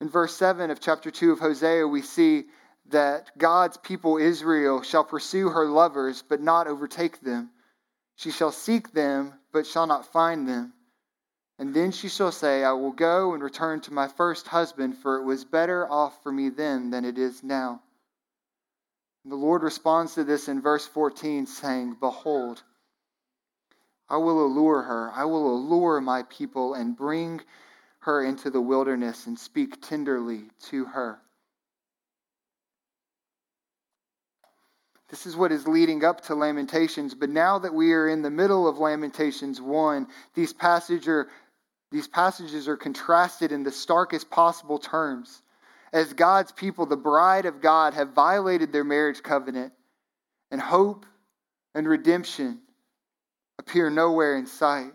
In 0.00 0.08
verse 0.08 0.36
7 0.36 0.70
of 0.70 0.78
chapter 0.78 1.10
2 1.10 1.32
of 1.32 1.40
Hosea, 1.40 1.88
we 1.88 2.02
see 2.02 2.44
that 2.90 3.36
God's 3.36 3.76
people 3.76 4.16
Israel 4.16 4.82
shall 4.82 5.04
pursue 5.04 5.48
her 5.48 5.66
lovers, 5.66 6.22
but 6.22 6.40
not 6.40 6.68
overtake 6.68 7.20
them. 7.20 7.50
She 8.14 8.30
shall 8.30 8.52
seek 8.52 8.92
them, 8.92 9.34
but 9.52 9.66
shall 9.66 9.88
not 9.88 10.12
find 10.12 10.48
them. 10.48 10.72
And 11.58 11.74
then 11.74 11.90
she 11.90 12.08
shall 12.08 12.30
say, 12.30 12.62
I 12.62 12.72
will 12.72 12.92
go 12.92 13.34
and 13.34 13.42
return 13.42 13.80
to 13.82 13.92
my 13.92 14.06
first 14.06 14.46
husband, 14.46 14.96
for 14.98 15.16
it 15.16 15.24
was 15.24 15.44
better 15.44 15.90
off 15.90 16.22
for 16.22 16.30
me 16.30 16.50
then 16.50 16.90
than 16.90 17.04
it 17.04 17.18
is 17.18 17.42
now. 17.42 17.82
And 19.24 19.32
the 19.32 19.36
Lord 19.36 19.62
responds 19.62 20.14
to 20.14 20.24
this 20.24 20.48
in 20.48 20.62
verse 20.62 20.86
14, 20.86 21.46
saying, 21.46 21.96
Behold, 22.00 22.62
I 24.08 24.18
will 24.18 24.46
allure 24.46 24.82
her, 24.82 25.10
I 25.12 25.24
will 25.24 25.52
allure 25.54 26.00
my 26.00 26.22
people 26.22 26.74
and 26.74 26.96
bring 26.96 27.40
her 28.00 28.24
into 28.24 28.50
the 28.50 28.60
wilderness 28.60 29.26
and 29.26 29.38
speak 29.38 29.82
tenderly 29.82 30.44
to 30.70 30.84
her. 30.84 31.20
This 35.08 35.26
is 35.26 35.36
what 35.36 35.52
is 35.52 35.66
leading 35.66 36.04
up 36.04 36.20
to 36.22 36.34
Lamentations. 36.34 37.14
But 37.14 37.30
now 37.30 37.58
that 37.58 37.74
we 37.74 37.94
are 37.94 38.08
in 38.08 38.22
the 38.22 38.30
middle 38.30 38.68
of 38.68 38.78
Lamentations 38.78 39.60
1, 39.60 40.06
these 40.34 40.52
passages 40.52 41.08
are 41.08 41.28
these 41.90 42.08
passages 42.08 42.68
are 42.68 42.76
contrasted 42.76 43.52
in 43.52 43.62
the 43.62 43.72
starkest 43.72 44.30
possible 44.30 44.78
terms. 44.78 45.42
As 45.92 46.12
God's 46.12 46.52
people, 46.52 46.84
the 46.84 46.96
bride 46.96 47.46
of 47.46 47.62
God, 47.62 47.94
have 47.94 48.12
violated 48.12 48.72
their 48.72 48.84
marriage 48.84 49.22
covenant, 49.22 49.72
and 50.50 50.60
hope 50.60 51.06
and 51.74 51.88
redemption 51.88 52.60
appear 53.58 53.88
nowhere 53.90 54.36
in 54.36 54.46
sight. 54.46 54.92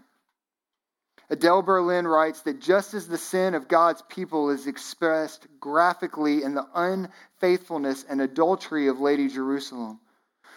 Adele 1.30 1.64
Berlin 1.64 2.08
writes 2.08 2.42
that 2.42 2.60
just 2.60 2.94
as 2.94 3.08
the 3.08 3.18
sin 3.18 3.56
of 3.56 3.68
God's 3.68 4.04
people 4.04 4.52
is 4.52 4.68
expressed 4.68 5.48
graphically 5.60 6.44
in 6.44 6.54
the 6.54 6.68
unfaithfulness 6.76 8.06
and 8.08 8.22
adultery 8.22 8.88
of 8.88 9.00
Lady 9.00 9.30
Jerusalem, 9.30 10.00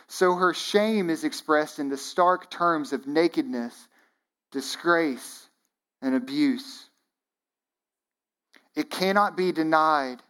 so 0.08 0.34
her 0.34 0.52
shame 0.52 1.08
is 1.08 1.24
expressed 1.24 1.78
in 1.78 1.88
the 1.88 1.96
stark 1.96 2.50
terms 2.50 2.92
of 2.92 3.06
nakedness, 3.06 3.74
disgrace, 4.52 5.45
and 6.06 6.14
abuse. 6.14 6.88
It 8.75 8.90
cannot 8.90 9.36
be 9.36 9.52
denied 9.52 10.22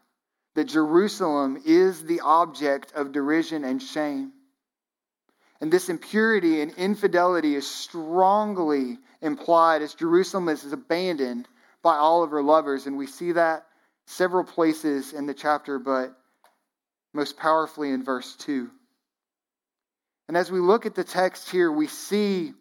that 0.55 0.65
Jerusalem 0.65 1.63
is 1.67 2.03
the 2.03 2.21
object 2.21 2.93
of 2.95 3.13
derision 3.13 3.63
and 3.63 3.83
shame. 3.83 4.33
And 5.61 5.73
this 5.73 5.89
impurity 5.89 6.63
and 6.63 6.73
infidelity 6.73 7.55
is 7.55 7.71
strongly 7.71 8.99
implied 9.21 9.83
as 9.83 9.95
Jerusalem 9.95 10.49
is 10.49 10.73
abandoned 10.73 11.47
by 11.83 11.97
all 11.97 12.23
of 12.23 12.31
her 12.31 12.43
lovers. 12.43 12.87
And 12.87 12.97
we 12.97 13.07
see 13.07 13.33
that 13.33 13.67
several 14.07 14.45
places 14.45 15.13
in 15.13 15.27
the 15.27 15.35
chapter, 15.35 15.79
but 15.79 16.17
most 17.13 17.37
powerfully 17.37 17.91
in 17.91 18.03
verse 18.03 18.35
2. 18.37 18.71
And 20.29 20.37
as 20.37 20.51
we 20.51 20.59
look 20.59 20.87
at 20.87 20.95
the 20.95 21.05
text 21.05 21.51
here, 21.51 21.71
we 21.71 21.87
see 21.87 22.53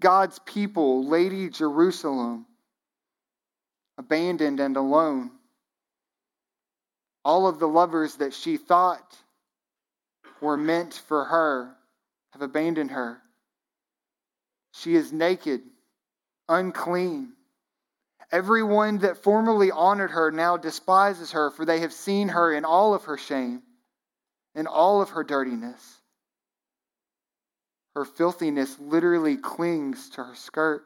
God's 0.00 0.38
people, 0.40 1.06
Lady 1.06 1.50
Jerusalem, 1.50 2.46
abandoned 3.98 4.58
and 4.58 4.76
alone. 4.76 5.30
All 7.24 7.46
of 7.46 7.58
the 7.58 7.68
lovers 7.68 8.16
that 8.16 8.32
she 8.32 8.56
thought 8.56 9.16
were 10.40 10.56
meant 10.56 10.94
for 11.06 11.24
her 11.24 11.76
have 12.32 12.40
abandoned 12.40 12.92
her. 12.92 13.20
She 14.72 14.94
is 14.94 15.12
naked, 15.12 15.60
unclean. 16.48 17.34
Everyone 18.32 18.98
that 18.98 19.22
formerly 19.22 19.70
honored 19.70 20.12
her 20.12 20.30
now 20.30 20.56
despises 20.56 21.32
her, 21.32 21.50
for 21.50 21.64
they 21.64 21.80
have 21.80 21.92
seen 21.92 22.28
her 22.28 22.52
in 22.52 22.64
all 22.64 22.94
of 22.94 23.04
her 23.04 23.18
shame, 23.18 23.62
in 24.54 24.66
all 24.66 25.02
of 25.02 25.10
her 25.10 25.24
dirtiness. 25.24 25.99
Her 27.94 28.04
filthiness 28.04 28.78
literally 28.78 29.36
clings 29.36 30.10
to 30.10 30.24
her 30.24 30.34
skirt. 30.34 30.84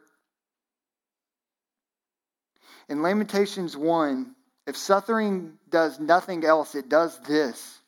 In 2.89 3.01
Lamentations 3.01 3.75
1, 3.75 4.35
if 4.67 4.77
suffering 4.77 5.53
does 5.69 5.99
nothing 5.99 6.43
else, 6.43 6.75
it 6.75 6.89
does 6.89 7.19
this. 7.27 7.79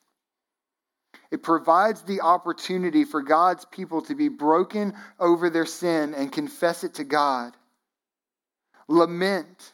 It 1.30 1.44
provides 1.44 2.04
the 2.04 2.22
opportunity 2.22 3.04
for 3.04 3.22
God's 3.22 3.66
people 3.66 4.02
to 4.04 4.16
be 4.16 4.30
broken 4.30 4.94
over 5.20 5.50
their 5.50 5.66
sin 5.66 6.14
and 6.14 6.32
confess 6.32 6.84
it 6.84 6.96
to 6.96 7.04
God. 7.04 7.54
Lament, 8.88 9.74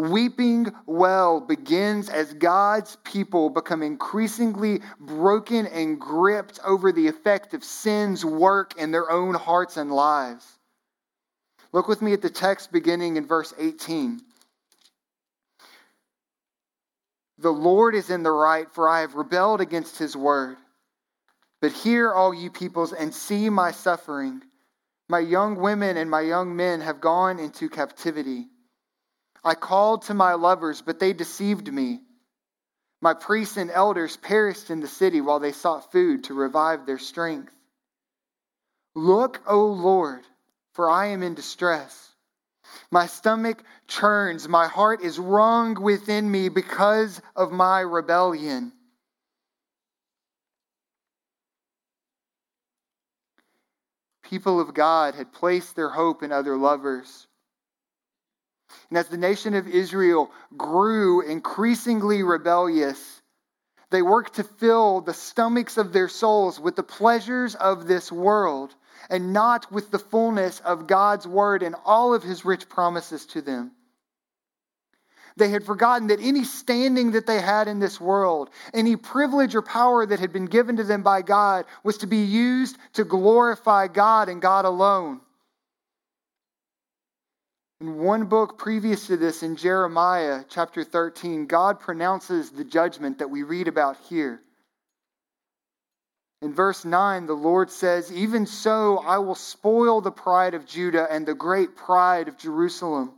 weeping 0.00 0.72
well 0.86 1.40
begins 1.40 2.08
as 2.08 2.32
God's 2.34 2.96
people 3.04 3.50
become 3.50 3.82
increasingly 3.82 4.80
broken 4.98 5.66
and 5.66 6.00
gripped 6.00 6.58
over 6.64 6.92
the 6.92 7.08
effect 7.08 7.54
of 7.54 7.62
sin's 7.62 8.24
work 8.24 8.76
in 8.78 8.90
their 8.90 9.10
own 9.10 9.34
hearts 9.34 9.76
and 9.76 9.92
lives. 9.92 10.46
Look 11.72 11.88
with 11.88 12.02
me 12.02 12.12
at 12.12 12.22
the 12.22 12.30
text 12.30 12.72
beginning 12.72 13.16
in 13.16 13.26
verse 13.26 13.54
18. 13.58 14.20
The 17.38 17.50
Lord 17.50 17.94
is 17.94 18.10
in 18.10 18.22
the 18.22 18.32
right, 18.32 18.70
for 18.72 18.88
I 18.88 19.00
have 19.00 19.14
rebelled 19.14 19.60
against 19.60 19.98
his 19.98 20.16
word. 20.16 20.58
But 21.60 21.72
hear, 21.72 22.12
all 22.12 22.34
you 22.34 22.50
peoples, 22.50 22.92
and 22.92 23.14
see 23.14 23.48
my 23.48 23.70
suffering. 23.70 24.42
My 25.08 25.20
young 25.20 25.56
women 25.56 25.96
and 25.96 26.10
my 26.10 26.20
young 26.20 26.54
men 26.54 26.80
have 26.80 27.00
gone 27.00 27.38
into 27.38 27.68
captivity. 27.68 28.48
I 29.44 29.54
called 29.54 30.02
to 30.02 30.14
my 30.14 30.34
lovers, 30.34 30.82
but 30.82 30.98
they 30.98 31.12
deceived 31.12 31.72
me. 31.72 32.00
My 33.00 33.14
priests 33.14 33.56
and 33.56 33.70
elders 33.70 34.16
perished 34.16 34.70
in 34.70 34.80
the 34.80 34.88
city 34.88 35.20
while 35.20 35.40
they 35.40 35.52
sought 35.52 35.90
food 35.90 36.24
to 36.24 36.34
revive 36.34 36.84
their 36.84 36.98
strength. 36.98 37.52
Look, 38.94 39.40
O 39.46 39.66
Lord, 39.66 40.22
for 40.74 40.90
I 40.90 41.06
am 41.06 41.22
in 41.22 41.34
distress. 41.34 42.10
My 42.90 43.06
stomach 43.06 43.62
churns. 43.88 44.48
My 44.48 44.66
heart 44.68 45.02
is 45.02 45.18
wrung 45.18 45.80
within 45.80 46.30
me 46.30 46.48
because 46.48 47.20
of 47.34 47.52
my 47.52 47.80
rebellion. 47.80 48.72
People 54.22 54.60
of 54.60 54.74
God 54.74 55.14
had 55.14 55.32
placed 55.32 55.74
their 55.74 55.88
hope 55.88 56.22
in 56.22 56.30
other 56.30 56.56
lovers. 56.56 57.26
And 58.88 58.98
as 58.98 59.08
the 59.08 59.16
nation 59.16 59.54
of 59.54 59.68
Israel 59.68 60.30
grew 60.56 61.20
increasingly 61.20 62.22
rebellious, 62.22 63.20
they 63.90 64.02
worked 64.02 64.34
to 64.34 64.44
fill 64.44 65.00
the 65.00 65.14
stomachs 65.14 65.76
of 65.76 65.92
their 65.92 66.08
souls 66.08 66.60
with 66.60 66.76
the 66.76 66.82
pleasures 66.82 67.54
of 67.54 67.86
this 67.86 68.10
world 68.10 68.74
and 69.08 69.32
not 69.32 69.70
with 69.72 69.90
the 69.90 69.98
fullness 69.98 70.60
of 70.60 70.86
God's 70.86 71.26
word 71.26 71.62
and 71.62 71.74
all 71.84 72.14
of 72.14 72.22
his 72.22 72.44
rich 72.44 72.68
promises 72.68 73.26
to 73.26 73.42
them. 73.42 73.72
They 75.36 75.48
had 75.48 75.64
forgotten 75.64 76.08
that 76.08 76.20
any 76.20 76.44
standing 76.44 77.12
that 77.12 77.26
they 77.26 77.40
had 77.40 77.66
in 77.66 77.78
this 77.78 78.00
world, 78.00 78.50
any 78.74 78.96
privilege 78.96 79.54
or 79.54 79.62
power 79.62 80.04
that 80.04 80.20
had 80.20 80.32
been 80.32 80.46
given 80.46 80.76
to 80.76 80.84
them 80.84 81.02
by 81.02 81.22
God, 81.22 81.64
was 81.82 81.98
to 81.98 82.06
be 82.06 82.24
used 82.24 82.76
to 82.94 83.04
glorify 83.04 83.88
God 83.88 84.28
and 84.28 84.42
God 84.42 84.64
alone. 84.64 85.20
In 87.80 87.96
one 87.96 88.26
book 88.26 88.58
previous 88.58 89.06
to 89.06 89.16
this, 89.16 89.42
in 89.42 89.56
Jeremiah 89.56 90.44
chapter 90.50 90.84
13, 90.84 91.46
God 91.46 91.80
pronounces 91.80 92.50
the 92.50 92.64
judgment 92.64 93.18
that 93.18 93.30
we 93.30 93.42
read 93.42 93.68
about 93.68 93.96
here. 94.08 94.42
In 96.42 96.52
verse 96.52 96.84
9, 96.84 97.24
the 97.24 97.32
Lord 97.32 97.70
says, 97.70 98.12
Even 98.12 98.44
so, 98.44 98.98
I 98.98 99.18
will 99.18 99.34
spoil 99.34 100.02
the 100.02 100.10
pride 100.10 100.52
of 100.52 100.66
Judah 100.66 101.06
and 101.10 101.24
the 101.24 101.34
great 101.34 101.74
pride 101.74 102.28
of 102.28 102.36
Jerusalem. 102.36 103.12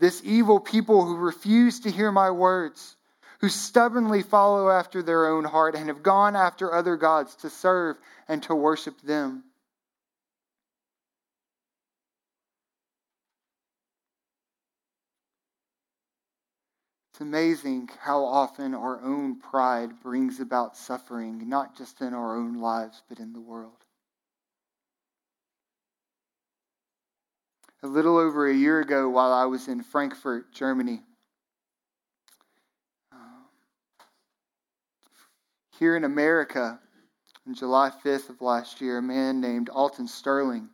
This 0.00 0.20
evil 0.24 0.58
people 0.58 1.04
who 1.04 1.16
refuse 1.16 1.78
to 1.80 1.92
hear 1.92 2.10
my 2.10 2.32
words, 2.32 2.96
who 3.40 3.48
stubbornly 3.48 4.22
follow 4.22 4.68
after 4.68 5.00
their 5.00 5.26
own 5.26 5.44
heart 5.44 5.76
and 5.76 5.86
have 5.86 6.02
gone 6.02 6.34
after 6.34 6.74
other 6.74 6.96
gods 6.96 7.36
to 7.36 7.50
serve 7.50 7.96
and 8.26 8.42
to 8.44 8.54
worship 8.56 9.00
them. 9.02 9.44
It's 17.14 17.20
amazing 17.20 17.90
how 18.00 18.24
often 18.24 18.74
our 18.74 19.00
own 19.00 19.38
pride 19.38 20.00
brings 20.00 20.40
about 20.40 20.76
suffering, 20.76 21.48
not 21.48 21.76
just 21.76 22.00
in 22.00 22.12
our 22.12 22.36
own 22.36 22.54
lives, 22.54 23.04
but 23.08 23.20
in 23.20 23.32
the 23.32 23.40
world. 23.40 23.84
A 27.84 27.86
little 27.86 28.16
over 28.16 28.48
a 28.48 28.52
year 28.52 28.80
ago, 28.80 29.08
while 29.08 29.32
I 29.32 29.44
was 29.44 29.68
in 29.68 29.84
Frankfurt, 29.84 30.52
Germany, 30.52 31.02
uh, 33.12 33.44
here 35.78 35.96
in 35.96 36.02
America, 36.02 36.80
on 37.46 37.54
July 37.54 37.92
5th 38.04 38.28
of 38.28 38.40
last 38.40 38.80
year, 38.80 38.98
a 38.98 39.02
man 39.02 39.40
named 39.40 39.68
Alton 39.68 40.08
Sterling 40.08 40.68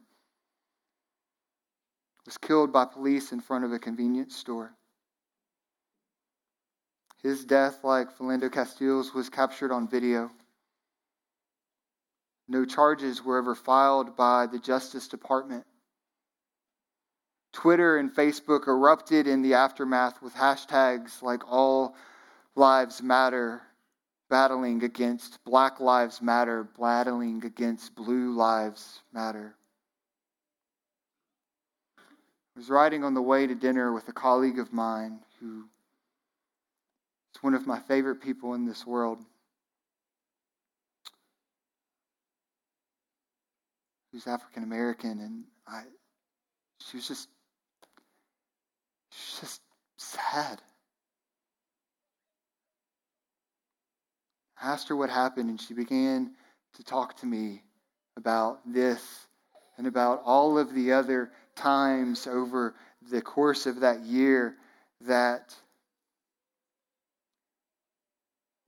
was 2.25 2.39
killed 2.39 2.73
by 2.73 2.87
police 2.87 3.31
in 3.31 3.43
front 3.43 3.67
of 3.67 3.75
a 3.75 3.79
convenience 3.79 4.35
store. 4.35 4.75
His 7.23 7.45
death, 7.45 7.85
like 7.85 8.17
Philando 8.17 8.51
Castile's, 8.51 9.13
was 9.13 9.29
captured 9.29 9.73
on 9.73 9.89
video. 9.89 10.31
No 12.49 12.65
charges 12.65 13.23
were 13.25 13.39
ever 13.39 13.55
filed 13.55 14.17
by 14.17 14.47
the 14.47 14.59
Justice 14.59 15.07
Department. 15.07 15.65
Twitter 17.53 17.99
and 17.99 18.15
Facebook 18.15 18.69
erupted 18.69 19.27
in 19.27 19.43
the 19.43 19.55
aftermath 19.55 20.23
with 20.23 20.35
hashtags 20.35 21.21
like 21.21 21.47
All 21.51 21.95
Lives 22.55 23.03
Matter, 23.03 23.61
battling 24.29 24.83
against 24.83 25.43
Black 25.45 25.79
Lives 25.79 26.23
Matter, 26.23 26.69
battling 26.79 27.45
against 27.45 27.95
Blue 27.95 28.33
Lives 28.33 29.01
Matter. 29.13 29.55
I 31.99 32.59
was 32.59 32.71
riding 32.71 33.05
on 33.05 33.15
the 33.15 33.23
way 33.23 33.47
to 33.47 33.55
dinner 33.55 33.93
with 33.93 34.09
a 34.09 34.13
colleague 34.13 34.59
of 34.59 34.73
mine 34.73 35.21
who 35.41 35.65
it's 37.33 37.43
one 37.43 37.55
of 37.55 37.67
my 37.67 37.79
favorite 37.81 38.17
people 38.17 38.55
in 38.55 38.67
this 38.67 38.87
world. 38.87 39.19
Who's 44.13 44.27
African 44.27 44.65
American, 44.65 45.21
and 45.21 45.45
I, 45.69 45.83
she 46.81 46.97
was 46.97 47.07
just, 47.07 47.29
she's 49.13 49.41
just 49.41 49.61
sad. 49.97 50.61
I 54.61 54.73
asked 54.73 54.89
her 54.89 54.97
what 54.97 55.11
happened, 55.11 55.49
and 55.49 55.61
she 55.61 55.75
began 55.75 56.33
to 56.75 56.83
talk 56.83 57.17
to 57.19 57.27
me 57.27 57.63
about 58.17 58.61
this 58.67 59.27
and 59.79 59.87
about 59.87 60.23
all 60.25 60.59
of 60.59 60.75
the 60.75 60.93
other 60.93 61.31
times 61.55 62.27
over 62.27 62.75
the 63.11 63.23
course 63.23 63.67
of 63.67 63.81
that 63.81 64.01
year 64.01 64.57
that 65.03 65.55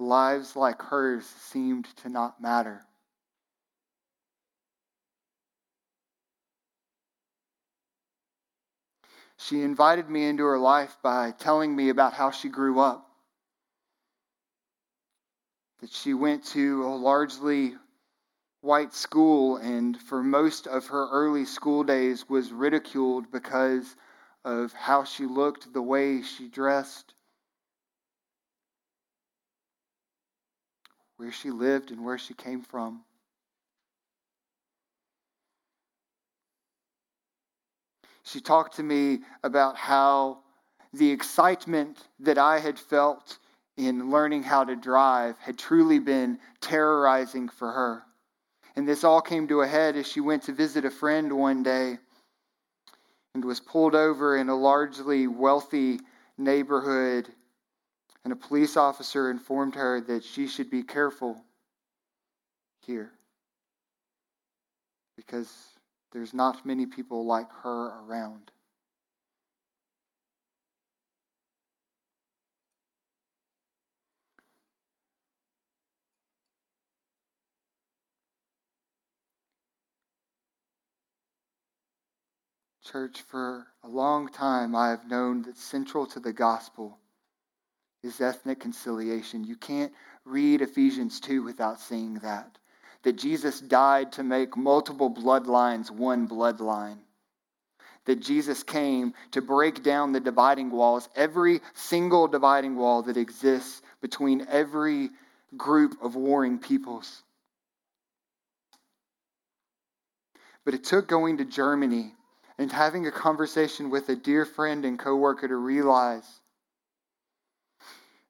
lives 0.02 0.56
like 0.56 0.82
hers 0.82 1.24
seemed 1.24 1.86
to 1.96 2.08
not 2.08 2.40
matter. 2.40 2.82
She 9.36 9.62
invited 9.62 10.08
me 10.08 10.24
into 10.24 10.44
her 10.44 10.58
life 10.58 10.96
by 11.02 11.32
telling 11.32 11.74
me 11.74 11.88
about 11.88 12.12
how 12.12 12.30
she 12.30 12.48
grew 12.48 12.78
up. 12.78 13.08
That 15.80 15.90
she 15.90 16.14
went 16.14 16.44
to 16.46 16.84
a 16.84 16.94
largely 16.94 17.74
white 18.60 18.94
school 18.94 19.56
and 19.56 20.00
for 20.00 20.22
most 20.22 20.68
of 20.68 20.86
her 20.86 21.08
early 21.10 21.44
school 21.44 21.82
days 21.82 22.28
was 22.28 22.52
ridiculed 22.52 23.32
because 23.32 23.96
of 24.44 24.72
how 24.72 25.02
she 25.02 25.26
looked, 25.26 25.72
the 25.72 25.82
way 25.82 26.22
she 26.22 26.46
dressed. 26.48 27.14
Where 31.22 31.30
she 31.30 31.52
lived 31.52 31.92
and 31.92 32.04
where 32.04 32.18
she 32.18 32.34
came 32.34 32.62
from. 32.62 33.00
She 38.24 38.40
talked 38.40 38.74
to 38.76 38.82
me 38.82 39.20
about 39.44 39.76
how 39.76 40.38
the 40.92 41.08
excitement 41.08 42.08
that 42.18 42.38
I 42.38 42.58
had 42.58 42.76
felt 42.76 43.38
in 43.76 44.10
learning 44.10 44.42
how 44.42 44.64
to 44.64 44.74
drive 44.74 45.38
had 45.38 45.56
truly 45.56 46.00
been 46.00 46.40
terrorizing 46.60 47.48
for 47.48 47.70
her. 47.70 48.02
And 48.74 48.88
this 48.88 49.04
all 49.04 49.20
came 49.20 49.46
to 49.46 49.60
a 49.60 49.66
head 49.68 49.94
as 49.94 50.08
she 50.08 50.20
went 50.20 50.42
to 50.44 50.52
visit 50.52 50.84
a 50.84 50.90
friend 50.90 51.32
one 51.32 51.62
day 51.62 51.98
and 53.36 53.44
was 53.44 53.60
pulled 53.60 53.94
over 53.94 54.36
in 54.36 54.48
a 54.48 54.56
largely 54.56 55.28
wealthy 55.28 56.00
neighborhood 56.36 57.28
and 58.24 58.32
a 58.32 58.36
police 58.36 58.76
officer 58.76 59.30
informed 59.30 59.74
her 59.74 60.00
that 60.00 60.24
she 60.24 60.46
should 60.46 60.70
be 60.70 60.82
careful 60.82 61.44
here. 62.86 63.12
because 65.16 65.50
there's 66.12 66.34
not 66.34 66.66
many 66.66 66.86
people 66.86 67.24
like 67.24 67.50
her 67.62 68.00
around. 68.04 68.50
Church, 82.84 83.22
for 83.22 83.68
a 83.84 83.88
long 83.88 84.28
time 84.28 84.76
I 84.76 84.90
have 84.90 85.08
known 85.08 85.42
that 85.42 85.56
central 85.56 86.04
to 86.06 86.20
the 86.20 86.32
gospel 86.32 86.98
is 88.02 88.20
ethnic 88.20 88.60
conciliation. 88.60 89.44
You 89.44 89.56
can't 89.56 89.92
read 90.24 90.60
Ephesians 90.60 91.20
2 91.20 91.42
without 91.42 91.80
seeing 91.80 92.14
that. 92.16 92.58
That 93.02 93.18
Jesus 93.18 93.60
died 93.60 94.12
to 94.12 94.22
make 94.22 94.56
multiple 94.56 95.12
bloodlines 95.12 95.90
one 95.90 96.28
bloodline. 96.28 96.98
That 98.04 98.20
Jesus 98.20 98.62
came 98.62 99.14
to 99.32 99.40
break 99.40 99.82
down 99.82 100.12
the 100.12 100.20
dividing 100.20 100.70
walls, 100.70 101.08
every 101.14 101.60
single 101.74 102.26
dividing 102.26 102.76
wall 102.76 103.02
that 103.02 103.16
exists 103.16 103.82
between 104.00 104.46
every 104.48 105.10
group 105.56 105.96
of 106.02 106.16
warring 106.16 106.58
peoples. 106.58 107.22
But 110.64 110.74
it 110.74 110.84
took 110.84 111.08
going 111.08 111.38
to 111.38 111.44
Germany 111.44 112.14
and 112.58 112.70
having 112.70 113.06
a 113.06 113.12
conversation 113.12 113.90
with 113.90 114.08
a 114.08 114.16
dear 114.16 114.44
friend 114.44 114.84
and 114.84 114.98
coworker 114.98 115.48
to 115.48 115.56
realize 115.56 116.41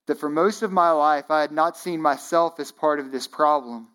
that 0.06 0.18
for 0.18 0.28
most 0.28 0.62
of 0.62 0.72
my 0.72 0.90
life 0.90 1.30
I 1.30 1.40
had 1.40 1.52
not 1.52 1.76
seen 1.76 2.00
myself 2.00 2.58
as 2.58 2.72
part 2.72 3.00
of 3.00 3.10
this 3.10 3.26
problem. 3.26 3.88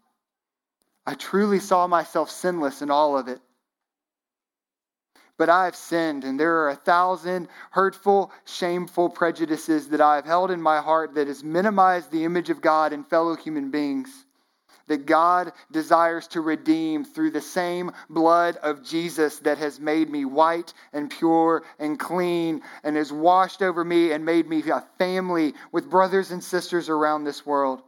I 1.06 1.14
truly 1.14 1.60
saw 1.60 1.88
myself 1.88 2.30
sinless 2.30 2.82
in 2.82 2.92
all 2.92 3.18
of 3.18 3.28
it. 3.28 3.42
But 5.38 5.50
I 5.50 5.66
have 5.66 5.76
sinned, 5.76 6.24
and 6.24 6.40
there 6.40 6.64
are 6.64 6.70
a 6.70 6.76
thousand 6.76 7.48
hurtful, 7.72 8.32
shameful 8.46 9.10
prejudices 9.10 9.90
that 9.90 10.02
I 10.02 10.16
have 10.16 10.26
held 10.26 10.50
in 10.50 10.62
my 10.62 10.82
heart 10.82 11.14
that 11.14 11.28
has 11.28 11.44
minimized 11.44 12.12
the 12.12 12.26
image 12.26 12.50
of 12.50 12.62
God 12.62 12.92
in 12.92 13.04
fellow 13.04 13.36
human 13.36 13.70
beings 13.70 14.26
that 14.88 15.06
God 15.06 15.52
desires 15.72 16.28
to 16.30 16.42
redeem 16.42 17.06
through 17.06 17.32
the 17.32 17.42
same 17.42 17.92
blood 18.10 18.58
of 18.58 18.84
Jesus 18.84 19.40
that 19.40 19.58
has 19.58 19.80
made 19.80 20.10
me 20.10 20.26
white 20.26 20.74
and 20.94 21.10
pure 21.10 21.64
and 21.80 22.00
clean 22.00 22.62
and 22.84 22.96
has 22.96 23.12
washed 23.12 23.62
over 23.62 23.84
me 23.84 24.12
and 24.12 24.26
made 24.26 24.48
me 24.48 24.64
a 24.70 24.86
family 24.98 25.54
with 25.72 25.90
brothers 25.90 26.32
and 26.32 26.44
sisters 26.44 26.90
around 26.90 27.24
this 27.24 27.46
world. 27.46 27.82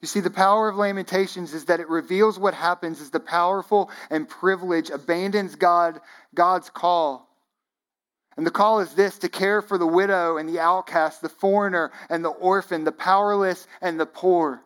You 0.00 0.08
see, 0.08 0.20
the 0.20 0.30
power 0.30 0.68
of 0.68 0.76
Lamentations 0.76 1.54
is 1.54 1.66
that 1.66 1.80
it 1.80 1.88
reveals 1.88 2.38
what 2.38 2.52
happens 2.52 3.00
as 3.00 3.10
the 3.10 3.20
powerful 3.20 3.90
and 4.10 4.28
privileged 4.28 4.90
abandons 4.90 5.54
God, 5.54 6.00
God's 6.34 6.68
call 6.68 7.33
and 8.36 8.46
the 8.46 8.50
call 8.50 8.80
is 8.80 8.94
this 8.94 9.18
to 9.20 9.28
care 9.28 9.62
for 9.62 9.78
the 9.78 9.86
widow 9.86 10.38
and 10.38 10.48
the 10.48 10.60
outcast, 10.60 11.22
the 11.22 11.28
foreigner 11.28 11.92
and 12.08 12.24
the 12.24 12.30
orphan, 12.30 12.84
the 12.84 12.92
powerless 12.92 13.66
and 13.80 13.98
the 13.98 14.06
poor. 14.06 14.60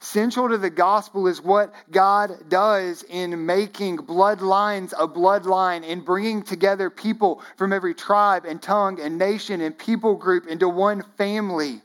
Central 0.00 0.48
to 0.50 0.58
the 0.58 0.70
gospel 0.70 1.26
is 1.26 1.40
what 1.40 1.72
God 1.90 2.48
does 2.48 3.02
in 3.04 3.46
making 3.46 3.98
bloodlines 3.98 4.92
a 4.98 5.08
bloodline, 5.08 5.84
in 5.84 6.00
bringing 6.00 6.42
together 6.42 6.90
people 6.90 7.42
from 7.56 7.72
every 7.72 7.94
tribe 7.94 8.44
and 8.44 8.60
tongue 8.60 9.00
and 9.00 9.18
nation 9.18 9.60
and 9.60 9.76
people 9.76 10.14
group 10.14 10.46
into 10.46 10.68
one 10.68 11.02
family. 11.16 11.80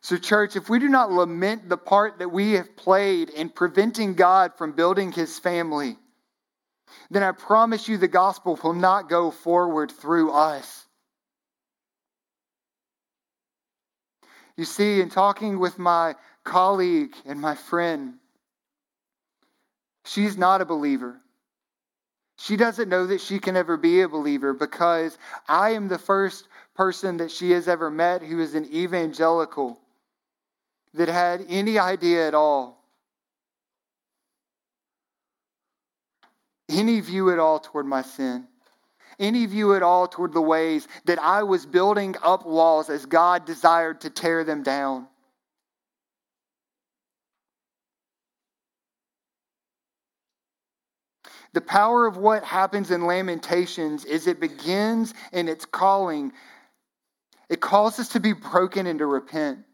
So, 0.00 0.16
church, 0.16 0.56
if 0.56 0.70
we 0.70 0.78
do 0.78 0.88
not 0.88 1.12
lament 1.12 1.68
the 1.68 1.76
part 1.76 2.20
that 2.20 2.30
we 2.30 2.52
have 2.52 2.74
played 2.76 3.28
in 3.30 3.50
preventing 3.50 4.14
God 4.14 4.52
from 4.56 4.72
building 4.72 5.12
his 5.12 5.38
family, 5.38 5.98
then 7.10 7.22
I 7.22 7.32
promise 7.32 7.88
you 7.88 7.96
the 7.96 8.08
gospel 8.08 8.58
will 8.62 8.72
not 8.72 9.08
go 9.08 9.30
forward 9.30 9.90
through 9.90 10.32
us. 10.32 10.86
You 14.56 14.64
see, 14.64 15.00
in 15.00 15.08
talking 15.08 15.58
with 15.58 15.78
my 15.78 16.16
colleague 16.44 17.14
and 17.24 17.40
my 17.40 17.54
friend, 17.54 18.14
she's 20.04 20.36
not 20.36 20.60
a 20.60 20.66
believer. 20.66 21.20
She 22.38 22.56
doesn't 22.56 22.88
know 22.88 23.06
that 23.06 23.20
she 23.20 23.38
can 23.38 23.56
ever 23.56 23.76
be 23.76 24.00
a 24.00 24.08
believer 24.08 24.54
because 24.54 25.18
I 25.46 25.70
am 25.70 25.88
the 25.88 25.98
first 25.98 26.48
person 26.74 27.18
that 27.18 27.30
she 27.30 27.50
has 27.50 27.68
ever 27.68 27.90
met 27.90 28.22
who 28.22 28.40
is 28.40 28.54
an 28.54 28.66
evangelical 28.72 29.78
that 30.94 31.08
had 31.08 31.44
any 31.48 31.78
idea 31.78 32.26
at 32.26 32.34
all 32.34 32.79
any 36.70 37.00
view 37.00 37.30
at 37.30 37.38
all 37.38 37.58
toward 37.58 37.86
my 37.86 38.02
sin, 38.02 38.46
any 39.18 39.46
view 39.46 39.74
at 39.74 39.82
all 39.82 40.08
toward 40.08 40.32
the 40.32 40.40
ways 40.40 40.88
that 41.04 41.18
I 41.18 41.42
was 41.42 41.66
building 41.66 42.16
up 42.22 42.46
walls 42.46 42.88
as 42.88 43.06
God 43.06 43.44
desired 43.44 44.00
to 44.02 44.10
tear 44.10 44.44
them 44.44 44.62
down. 44.62 45.06
The 51.52 51.60
power 51.60 52.06
of 52.06 52.16
what 52.16 52.44
happens 52.44 52.90
in 52.90 53.06
Lamentations 53.06 54.04
is 54.04 54.26
it 54.26 54.40
begins 54.40 55.14
in 55.32 55.48
its 55.48 55.64
calling. 55.64 56.32
It 57.48 57.60
calls 57.60 57.98
us 57.98 58.10
to 58.10 58.20
be 58.20 58.32
broken 58.32 58.86
and 58.86 59.00
to 59.00 59.06
repent. 59.06 59.64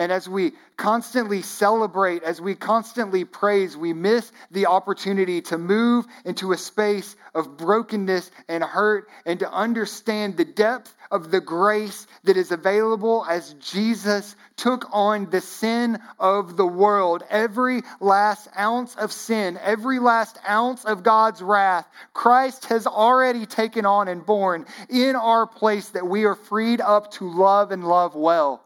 And 0.00 0.12
as 0.12 0.28
we 0.28 0.52
constantly 0.76 1.42
celebrate, 1.42 2.22
as 2.22 2.40
we 2.40 2.54
constantly 2.54 3.24
praise, 3.24 3.76
we 3.76 3.92
miss 3.92 4.30
the 4.52 4.66
opportunity 4.66 5.40
to 5.42 5.58
move 5.58 6.06
into 6.24 6.52
a 6.52 6.56
space 6.56 7.16
of 7.34 7.56
brokenness 7.56 8.30
and 8.48 8.62
hurt 8.62 9.08
and 9.26 9.40
to 9.40 9.52
understand 9.52 10.36
the 10.36 10.44
depth 10.44 10.94
of 11.10 11.32
the 11.32 11.40
grace 11.40 12.06
that 12.22 12.36
is 12.36 12.52
available 12.52 13.26
as 13.28 13.54
Jesus 13.54 14.36
took 14.56 14.86
on 14.92 15.30
the 15.30 15.40
sin 15.40 15.98
of 16.20 16.56
the 16.56 16.66
world. 16.66 17.24
Every 17.28 17.82
last 17.98 18.46
ounce 18.56 18.94
of 18.94 19.10
sin, 19.10 19.58
every 19.60 19.98
last 19.98 20.38
ounce 20.48 20.84
of 20.84 21.02
God's 21.02 21.42
wrath, 21.42 21.88
Christ 22.12 22.66
has 22.66 22.86
already 22.86 23.46
taken 23.46 23.84
on 23.84 24.06
and 24.06 24.24
borne 24.24 24.64
in 24.88 25.16
our 25.16 25.46
place 25.46 25.88
that 25.90 26.06
we 26.06 26.24
are 26.24 26.36
freed 26.36 26.80
up 26.80 27.10
to 27.12 27.28
love 27.28 27.72
and 27.72 27.84
love 27.84 28.14
well. 28.14 28.62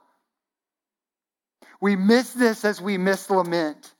We 1.82 1.96
miss 1.96 2.32
this 2.32 2.64
as 2.64 2.80
we 2.80 2.96
miss 2.96 3.28
lament, 3.28 3.92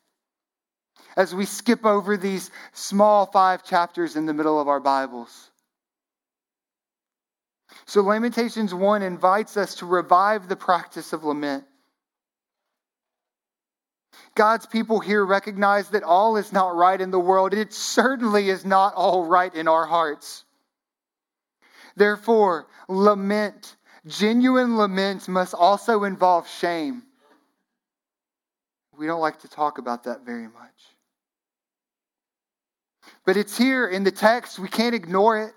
as 1.17 1.35
we 1.35 1.45
skip 1.45 1.85
over 1.85 2.17
these 2.17 2.49
small 2.73 3.27
five 3.27 3.65
chapters 3.65 4.15
in 4.15 4.25
the 4.25 4.33
middle 4.33 4.61
of 4.61 4.69
our 4.69 4.79
Bibles. 4.79 5.51
So, 7.87 8.03
Lamentations 8.03 8.73
1 8.73 9.03
invites 9.03 9.57
us 9.57 9.75
to 9.77 9.87
revive 9.87 10.47
the 10.47 10.55
practice 10.55 11.13
of 11.13 11.25
lament. 11.25 11.65
God's 14.37 14.67
people 14.67 15.01
here 15.01 15.27
recognize 15.27 15.89
that 15.89 16.05
all 16.05 16.37
is 16.37 16.53
not 16.53 16.77
right 16.77 17.01
in 17.01 17.11
the 17.11 17.19
world. 17.19 17.53
It 17.53 17.73
certainly 17.73 18.49
is 18.49 18.65
not 18.65 18.95
all 18.95 19.25
right 19.25 19.53
in 19.53 19.67
our 19.67 19.87
hearts. 19.87 20.45
Therefore, 21.97 22.69
lament, 22.89 23.75
genuine 24.07 24.77
lament, 24.77 25.27
must 25.27 25.53
also 25.53 26.05
involve 26.05 26.49
shame. 26.49 27.03
We 28.99 29.07
don't 29.07 29.21
like 29.21 29.41
to 29.41 29.49
talk 29.49 29.79
about 29.79 30.05
that 30.05 30.25
very 30.25 30.49
much. 30.49 30.53
But 33.25 33.37
it's 33.37 33.57
here 33.57 33.87
in 33.87 34.05
the 34.05 34.11
text. 34.11 34.59
We 34.59 34.69
can't 34.69 34.95
ignore 34.95 35.43
it. 35.43 35.55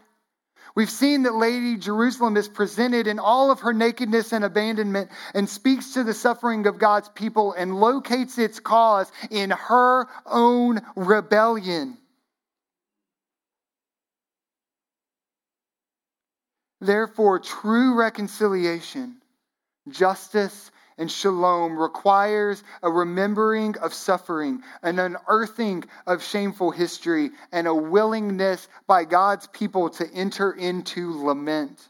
We've 0.76 0.90
seen 0.90 1.24
that 1.24 1.36
Lady 1.36 1.78
Jerusalem 1.78 2.36
is 2.36 2.50
presented 2.50 3.08
in 3.08 3.18
all 3.18 3.50
of 3.50 3.62
her 3.62 3.72
nakedness 3.72 4.34
and 4.34 4.44
abandonment 4.44 5.10
and 5.34 5.48
speaks 5.48 5.94
to 5.94 6.04
the 6.04 6.14
suffering 6.14 6.68
of 6.68 6.80
God's 6.80 7.08
people 7.10 7.54
and 7.54 7.80
locates 7.80 8.38
its 8.38 8.60
cause 8.60 9.10
in 9.32 9.52
her 9.52 10.08
own 10.26 10.82
rebellion. 10.98 11.98
Therefore, 16.82 17.40
true 17.40 17.96
reconciliation, 17.96 19.16
justice, 19.90 20.72
and 20.98 21.12
shalom 21.12 21.78
requires 21.78 22.64
a 22.82 22.90
remembering 22.90 23.78
of 23.78 23.94
suffering, 23.94 24.62
an 24.82 25.00
unearthing 25.00 25.84
of 26.08 26.24
shameful 26.24 26.72
history, 26.72 27.32
and 27.52 27.68
a 27.68 27.76
willingness 27.76 28.68
by 28.88 29.04
God's 29.04 29.48
people 29.48 29.90
to 29.90 30.10
enter 30.14 30.52
into 30.52 31.24
lament. 31.26 31.90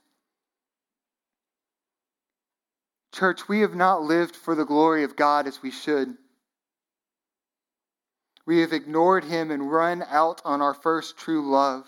Church, 3.14 3.48
we 3.48 3.62
have 3.62 3.76
not 3.76 4.02
lived 4.02 4.36
for 4.36 4.56
the 4.56 4.66
glory 4.66 5.04
of 5.04 5.16
God 5.16 5.48
as 5.48 5.62
we 5.62 5.72
should. 5.72 6.16
We 8.46 8.60
have 8.62 8.74
ignored 8.74 9.24
Him 9.24 9.52
and 9.52 9.72
run 9.72 10.04
out 10.08 10.42
on 10.44 10.62
our 10.62 10.74
first 10.74 11.18
true 11.18 11.50
love. 11.50 11.86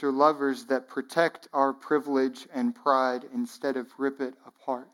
After 0.00 0.10
lovers 0.10 0.64
that 0.64 0.88
protect 0.88 1.46
our 1.52 1.74
privilege 1.74 2.48
and 2.54 2.74
pride 2.74 3.22
instead 3.34 3.76
of 3.76 3.86
rip 3.98 4.18
it 4.22 4.32
apart. 4.46 4.88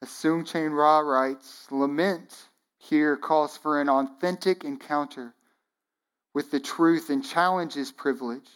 As 0.00 0.08
Soong-Chan 0.08 0.72
Rah 0.72 1.00
writes, 1.00 1.66
lament 1.70 2.34
here 2.78 3.14
calls 3.14 3.58
for 3.58 3.78
an 3.78 3.90
authentic 3.90 4.64
encounter 4.64 5.34
with 6.32 6.50
the 6.50 6.60
truth 6.60 7.10
and 7.10 7.22
challenges 7.22 7.92
privilege 7.92 8.48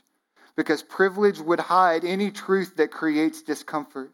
because 0.56 0.82
privilege 0.82 1.40
would 1.40 1.60
hide 1.60 2.06
any 2.06 2.30
truth 2.30 2.76
that 2.76 2.90
creates 2.90 3.42
discomfort. 3.42 4.12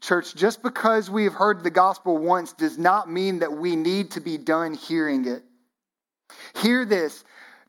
Church, 0.00 0.34
just 0.34 0.62
because 0.62 1.10
we 1.10 1.24
have 1.24 1.34
heard 1.34 1.62
the 1.62 1.70
gospel 1.70 2.16
once 2.16 2.54
does 2.54 2.78
not 2.78 3.10
mean 3.10 3.40
that 3.40 3.52
we 3.52 3.76
need 3.76 4.12
to 4.12 4.20
be 4.22 4.38
done 4.38 4.72
hearing 4.72 5.26
it. 5.26 5.42
Hear 6.62 6.84
this. 6.84 7.24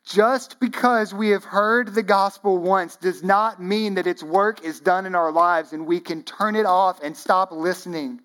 Just 0.05 0.59
because 0.61 1.13
we 1.13 1.29
have 1.29 1.43
heard 1.43 1.93
the 1.93 2.03
gospel 2.03 2.57
once 2.57 2.95
does 2.95 3.23
not 3.23 3.61
mean 3.61 3.95
that 3.95 4.07
its 4.07 4.23
work 4.23 4.63
is 4.63 4.79
done 4.79 5.05
in 5.05 5.15
our 5.15 5.33
lives 5.33 5.73
and 5.73 5.85
we 5.85 5.99
can 5.99 6.23
turn 6.23 6.55
it 6.55 6.65
off 6.65 7.01
and 7.03 7.15
stop 7.15 7.51
listening. 7.51 8.21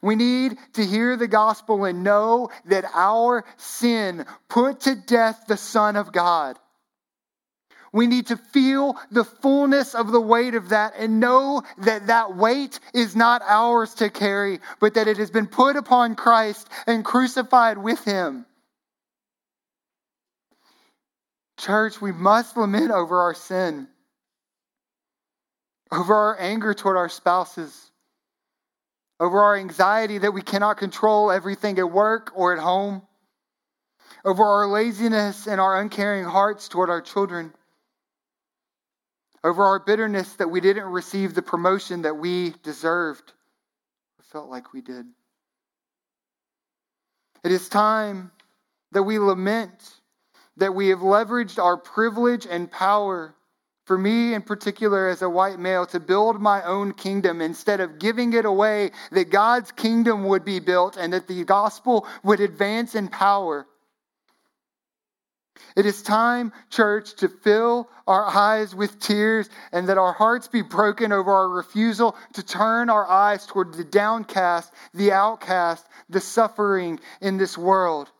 We 0.00 0.16
need 0.16 0.56
to 0.74 0.84
hear 0.84 1.16
the 1.16 1.28
gospel 1.28 1.84
and 1.84 2.02
know 2.02 2.50
that 2.66 2.86
our 2.94 3.44
sin 3.58 4.24
put 4.48 4.80
to 4.80 4.94
death 4.94 5.44
the 5.46 5.56
Son 5.58 5.96
of 5.96 6.12
God. 6.12 6.58
We 7.92 8.06
need 8.06 8.26
to 8.28 8.36
feel 8.36 8.96
the 9.10 9.24
fullness 9.24 9.94
of 9.94 10.10
the 10.12 10.20
weight 10.20 10.54
of 10.54 10.70
that 10.70 10.94
and 10.98 11.20
know 11.20 11.62
that 11.78 12.08
that 12.08 12.36
weight 12.36 12.80
is 12.94 13.14
not 13.16 13.42
ours 13.46 13.94
to 13.94 14.10
carry, 14.10 14.60
but 14.80 14.94
that 14.94 15.08
it 15.08 15.16
has 15.18 15.30
been 15.30 15.46
put 15.46 15.76
upon 15.76 16.14
Christ 16.14 16.68
and 16.86 17.04
crucified 17.04 17.78
with 17.78 18.04
him. 18.04 18.46
Church, 21.58 22.00
we 22.00 22.12
must 22.12 22.56
lament 22.56 22.90
over 22.90 23.20
our 23.20 23.34
sin, 23.34 23.88
over 25.90 26.14
our 26.14 26.40
anger 26.40 26.74
toward 26.74 26.96
our 26.96 27.08
spouses, 27.08 27.90
over 29.18 29.40
our 29.40 29.56
anxiety 29.56 30.18
that 30.18 30.32
we 30.32 30.42
cannot 30.42 30.76
control 30.76 31.30
everything 31.30 31.78
at 31.78 31.90
work 31.90 32.32
or 32.34 32.52
at 32.52 32.58
home, 32.58 33.02
over 34.24 34.44
our 34.44 34.66
laziness 34.66 35.46
and 35.46 35.60
our 35.60 35.80
uncaring 35.80 36.24
hearts 36.24 36.68
toward 36.68 36.90
our 36.90 37.00
children 37.00 37.52
over 39.46 39.64
our 39.64 39.78
bitterness 39.78 40.34
that 40.34 40.48
we 40.48 40.60
didn't 40.60 40.86
receive 40.86 41.32
the 41.32 41.40
promotion 41.40 42.02
that 42.02 42.16
we 42.16 42.52
deserved 42.64 43.32
or 44.18 44.24
felt 44.24 44.50
like 44.50 44.72
we 44.72 44.80
did. 44.80 45.06
It 47.44 47.52
is 47.52 47.68
time 47.68 48.32
that 48.90 49.04
we 49.04 49.20
lament 49.20 49.95
that 50.56 50.74
we 50.74 50.88
have 50.88 51.00
leveraged 51.00 51.62
our 51.62 51.76
privilege 51.76 52.46
and 52.48 52.70
power, 52.70 53.34
for 53.84 53.96
me 53.96 54.34
in 54.34 54.42
particular 54.42 55.08
as 55.08 55.22
a 55.22 55.28
white 55.28 55.58
male, 55.58 55.86
to 55.86 56.00
build 56.00 56.40
my 56.40 56.62
own 56.62 56.92
kingdom 56.92 57.40
instead 57.40 57.80
of 57.80 57.98
giving 57.98 58.32
it 58.32 58.44
away, 58.44 58.90
that 59.12 59.30
God's 59.30 59.70
kingdom 59.72 60.24
would 60.24 60.44
be 60.44 60.60
built 60.60 60.96
and 60.96 61.12
that 61.12 61.28
the 61.28 61.44
gospel 61.44 62.06
would 62.22 62.40
advance 62.40 62.94
in 62.94 63.08
power. 63.08 63.66
It 65.76 65.84
is 65.84 66.02
time, 66.02 66.52
church, 66.70 67.16
to 67.16 67.28
fill 67.28 67.88
our 68.06 68.24
eyes 68.24 68.74
with 68.74 68.98
tears 68.98 69.48
and 69.72 69.88
that 69.88 69.98
our 69.98 70.12
hearts 70.12 70.48
be 70.48 70.62
broken 70.62 71.12
over 71.12 71.30
our 71.30 71.48
refusal 71.48 72.16
to 72.32 72.42
turn 72.42 72.88
our 72.88 73.06
eyes 73.06 73.44
toward 73.46 73.74
the 73.74 73.84
downcast, 73.84 74.72
the 74.94 75.12
outcast, 75.12 75.86
the 76.08 76.20
suffering 76.20 76.98
in 77.20 77.36
this 77.36 77.58
world. 77.58 78.10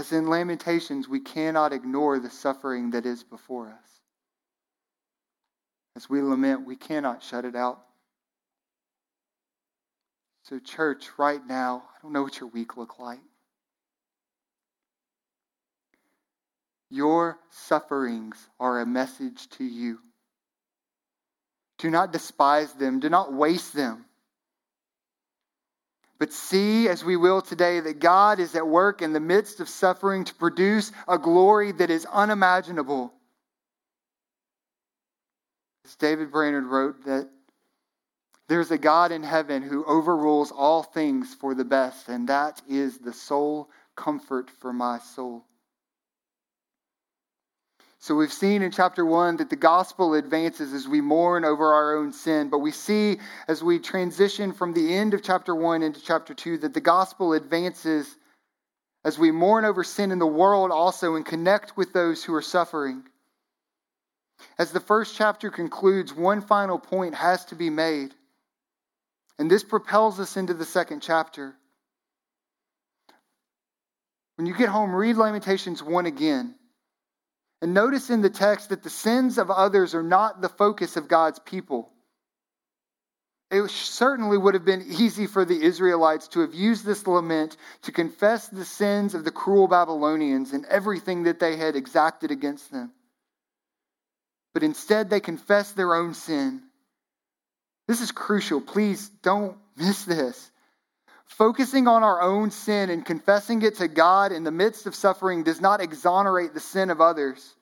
As 0.00 0.12
in 0.12 0.28
Lamentations, 0.28 1.10
we 1.10 1.20
cannot 1.20 1.74
ignore 1.74 2.18
the 2.18 2.30
suffering 2.30 2.92
that 2.92 3.04
is 3.04 3.22
before 3.22 3.68
us. 3.68 4.00
As 5.94 6.08
we 6.08 6.22
lament, 6.22 6.64
we 6.64 6.74
cannot 6.74 7.22
shut 7.22 7.44
it 7.44 7.54
out. 7.54 7.82
So, 10.44 10.58
church, 10.58 11.10
right 11.18 11.46
now, 11.46 11.82
I 11.90 12.02
don't 12.02 12.14
know 12.14 12.22
what 12.22 12.40
your 12.40 12.48
week 12.48 12.78
look 12.78 12.98
like. 12.98 13.20
Your 16.88 17.38
sufferings 17.50 18.38
are 18.58 18.80
a 18.80 18.86
message 18.86 19.50
to 19.50 19.64
you. 19.64 19.98
Do 21.76 21.90
not 21.90 22.10
despise 22.10 22.72
them, 22.72 23.00
do 23.00 23.10
not 23.10 23.34
waste 23.34 23.74
them. 23.74 24.06
But 26.20 26.34
see, 26.34 26.86
as 26.86 27.02
we 27.02 27.16
will 27.16 27.40
today, 27.40 27.80
that 27.80 27.98
God 27.98 28.40
is 28.40 28.54
at 28.54 28.68
work 28.68 29.00
in 29.00 29.14
the 29.14 29.20
midst 29.20 29.58
of 29.58 29.70
suffering 29.70 30.24
to 30.24 30.34
produce 30.34 30.92
a 31.08 31.18
glory 31.18 31.72
that 31.72 31.88
is 31.88 32.04
unimaginable. 32.04 33.10
As 35.86 35.96
David 35.96 36.30
Brainerd 36.30 36.66
wrote, 36.66 37.06
that 37.06 37.30
there's 38.48 38.70
a 38.70 38.76
God 38.76 39.12
in 39.12 39.22
heaven 39.22 39.62
who 39.62 39.82
overrules 39.86 40.52
all 40.52 40.82
things 40.82 41.34
for 41.34 41.54
the 41.54 41.64
best, 41.64 42.10
and 42.10 42.28
that 42.28 42.60
is 42.68 42.98
the 42.98 43.14
sole 43.14 43.70
comfort 43.96 44.50
for 44.50 44.74
my 44.74 44.98
soul. 44.98 45.46
So 48.02 48.14
we've 48.14 48.32
seen 48.32 48.62
in 48.62 48.70
chapter 48.70 49.04
1 49.04 49.36
that 49.36 49.50
the 49.50 49.56
gospel 49.56 50.14
advances 50.14 50.72
as 50.72 50.88
we 50.88 51.02
mourn 51.02 51.44
over 51.44 51.74
our 51.74 51.98
own 51.98 52.14
sin, 52.14 52.48
but 52.48 52.60
we 52.60 52.70
see 52.70 53.18
as 53.46 53.62
we 53.62 53.78
transition 53.78 54.54
from 54.54 54.72
the 54.72 54.94
end 54.94 55.12
of 55.12 55.22
chapter 55.22 55.54
1 55.54 55.82
into 55.82 56.00
chapter 56.00 56.32
2 56.32 56.58
that 56.58 56.72
the 56.72 56.80
gospel 56.80 57.34
advances 57.34 58.16
as 59.04 59.18
we 59.18 59.30
mourn 59.30 59.66
over 59.66 59.84
sin 59.84 60.12
in 60.12 60.18
the 60.18 60.26
world 60.26 60.70
also 60.70 61.14
and 61.14 61.26
connect 61.26 61.76
with 61.76 61.92
those 61.92 62.24
who 62.24 62.34
are 62.34 62.40
suffering. 62.40 63.02
As 64.58 64.72
the 64.72 64.80
first 64.80 65.14
chapter 65.16 65.50
concludes, 65.50 66.14
one 66.14 66.40
final 66.40 66.78
point 66.78 67.14
has 67.14 67.44
to 67.46 67.54
be 67.54 67.68
made. 67.68 68.14
And 69.38 69.50
this 69.50 69.62
propels 69.62 70.18
us 70.18 70.38
into 70.38 70.54
the 70.54 70.64
second 70.64 71.00
chapter. 71.02 71.54
When 74.36 74.46
you 74.46 74.56
get 74.56 74.70
home, 74.70 74.94
read 74.94 75.16
Lamentations 75.16 75.82
1 75.82 76.06
again. 76.06 76.54
And 77.62 77.74
notice 77.74 78.10
in 78.10 78.22
the 78.22 78.30
text 78.30 78.70
that 78.70 78.82
the 78.82 78.90
sins 78.90 79.38
of 79.38 79.50
others 79.50 79.94
are 79.94 80.02
not 80.02 80.40
the 80.40 80.48
focus 80.48 80.96
of 80.96 81.08
God's 81.08 81.38
people. 81.38 81.90
It 83.50 83.68
certainly 83.70 84.38
would 84.38 84.54
have 84.54 84.64
been 84.64 84.86
easy 84.88 85.26
for 85.26 85.44
the 85.44 85.60
Israelites 85.60 86.28
to 86.28 86.40
have 86.40 86.54
used 86.54 86.86
this 86.86 87.06
lament 87.06 87.56
to 87.82 87.92
confess 87.92 88.48
the 88.48 88.64
sins 88.64 89.14
of 89.14 89.24
the 89.24 89.32
cruel 89.32 89.66
Babylonians 89.66 90.52
and 90.52 90.64
everything 90.66 91.24
that 91.24 91.40
they 91.40 91.56
had 91.56 91.74
exacted 91.76 92.30
against 92.30 92.70
them. 92.70 92.92
But 94.54 94.62
instead, 94.62 95.10
they 95.10 95.20
confess 95.20 95.72
their 95.72 95.94
own 95.94 96.14
sin 96.14 96.62
this 97.90 98.02
is 98.02 98.12
crucial. 98.12 98.60
Please 98.60 99.08
don't 99.08 99.58
miss 99.76 100.04
this. 100.04 100.48
Focusing 101.30 101.88
on 101.88 102.02
our 102.02 102.20
own 102.20 102.50
sin 102.50 102.90
and 102.90 103.04
confessing 103.04 103.62
it 103.62 103.76
to 103.76 103.88
God 103.88 104.30
in 104.30 104.44
the 104.44 104.50
midst 104.50 104.86
of 104.86 104.94
suffering 104.94 105.42
does 105.42 105.60
not 105.60 105.80
exonerate 105.80 106.52
the 106.52 106.60
sin 106.60 106.90
of 106.90 107.00
others, 107.00 107.54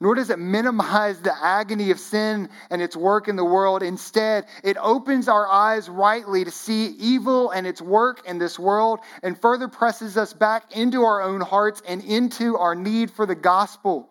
nor 0.00 0.14
does 0.14 0.30
it 0.30 0.38
minimize 0.38 1.20
the 1.20 1.34
agony 1.44 1.90
of 1.90 1.98
sin 1.98 2.48
and 2.70 2.80
its 2.80 2.96
work 2.96 3.28
in 3.28 3.36
the 3.36 3.44
world. 3.44 3.82
Instead, 3.82 4.46
it 4.62 4.78
opens 4.80 5.28
our 5.28 5.46
eyes 5.46 5.88
rightly 5.88 6.44
to 6.44 6.50
see 6.50 6.86
evil 6.98 7.50
and 7.50 7.66
its 7.66 7.82
work 7.82 8.26
in 8.26 8.38
this 8.38 8.58
world 8.58 9.00
and 9.22 9.38
further 9.38 9.68
presses 9.68 10.16
us 10.16 10.32
back 10.32 10.74
into 10.74 11.02
our 11.02 11.20
own 11.20 11.42
hearts 11.42 11.82
and 11.86 12.02
into 12.04 12.56
our 12.56 12.74
need 12.74 13.10
for 13.10 13.26
the 13.26 13.34
gospel. 13.34 14.08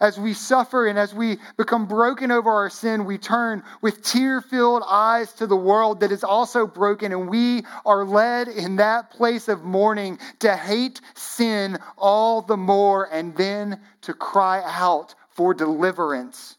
As 0.00 0.18
we 0.18 0.34
suffer 0.34 0.86
and 0.86 0.98
as 0.98 1.14
we 1.14 1.38
become 1.56 1.86
broken 1.86 2.30
over 2.30 2.50
our 2.50 2.70
sin, 2.70 3.04
we 3.04 3.16
turn 3.16 3.62
with 3.80 4.02
tear 4.02 4.40
filled 4.40 4.82
eyes 4.86 5.32
to 5.34 5.46
the 5.46 5.56
world 5.56 6.00
that 6.00 6.12
is 6.12 6.24
also 6.24 6.66
broken, 6.66 7.12
and 7.12 7.28
we 7.28 7.64
are 7.86 8.04
led 8.04 8.48
in 8.48 8.76
that 8.76 9.10
place 9.10 9.48
of 9.48 9.64
mourning 9.64 10.18
to 10.40 10.54
hate 10.56 11.00
sin 11.14 11.78
all 11.96 12.42
the 12.42 12.56
more 12.56 13.08
and 13.12 13.36
then 13.36 13.80
to 14.02 14.14
cry 14.14 14.62
out 14.64 15.14
for 15.30 15.54
deliverance. 15.54 16.56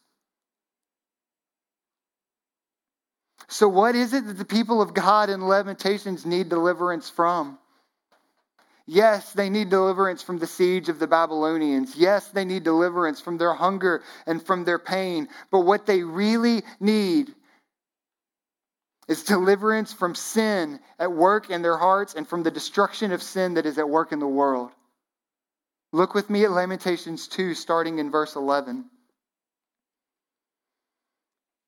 So, 3.48 3.68
what 3.68 3.96
is 3.96 4.14
it 4.14 4.26
that 4.26 4.38
the 4.38 4.46
people 4.46 4.82
of 4.82 4.94
God 4.94 5.30
in 5.30 5.42
Lamentations 5.42 6.26
need 6.26 6.50
deliverance 6.50 7.10
from? 7.10 7.60
Yes, 8.88 9.34
they 9.34 9.50
need 9.50 9.70
deliverance 9.70 10.22
from 10.22 10.38
the 10.38 10.46
siege 10.46 10.90
of 10.90 11.00
the 11.00 11.08
Babylonians. 11.08 11.96
Yes, 11.96 12.28
they 12.28 12.46
need 12.46 12.64
deliverance 12.64 13.20
from 13.20 13.38
their 13.38 13.54
hunger 13.54 14.04
and 14.28 14.46
from 14.46 14.64
their 14.64 14.78
pain. 14.78 15.28
But 15.50 15.62
what 15.62 15.88
they 15.88 16.04
really 16.04 16.64
need 16.80 17.34
is 19.08 19.24
deliverance 19.24 19.92
from 19.92 20.14
sin 20.14 20.80
at 21.00 21.12
work 21.12 21.50
in 21.50 21.64
their 21.64 21.78
hearts 21.78 22.14
and 22.14 22.28
from 22.28 22.44
the 22.44 22.52
destruction 22.52 23.12
of 23.12 23.24
sin 23.24 23.56
that 23.56 23.66
is 23.66 23.78
at 23.78 23.90
work 23.90 24.12
in 24.12 24.20
the 24.20 24.28
world. 24.28 24.72
Look 25.92 26.14
with 26.14 26.30
me 26.30 26.44
at 26.44 26.52
Lamentations 26.52 27.28
2, 27.28 27.54
starting 27.56 28.00
in 28.00 28.12
verse 28.12 28.36
11. 28.36 28.86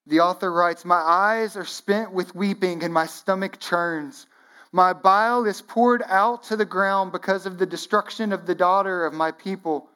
The 0.06 0.20
author 0.22 0.52
writes, 0.52 0.86
My 0.86 0.96
eyes 0.96 1.58
are 1.58 1.66
spent 1.66 2.12
with 2.12 2.36
weeping, 2.36 2.84
and 2.84 2.94
my 2.94 3.08
stomach 3.08 3.60
churns. 3.60 4.26
My 4.72 4.94
bile 4.94 5.46
is 5.46 5.62
poured 5.62 6.04
out 6.06 6.44
to 6.44 6.56
the 6.56 6.66
ground 6.66 7.12
because 7.12 7.46
of 7.46 7.58
the 7.58 7.66
destruction 7.66 8.34
of 8.34 8.46
the 8.46 8.56
daughter 8.56 9.06
of 9.06 9.14
my 9.14 9.32
people, 9.32 9.90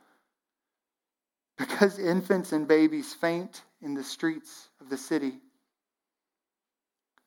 because 1.57 1.99
infants 1.99 2.51
and 2.53 2.67
babies 2.67 3.13
faint 3.13 3.61
in 3.81 3.93
the 3.93 4.03
streets 4.03 4.69
of 4.79 4.89
the 4.89 4.97
city. 4.97 5.39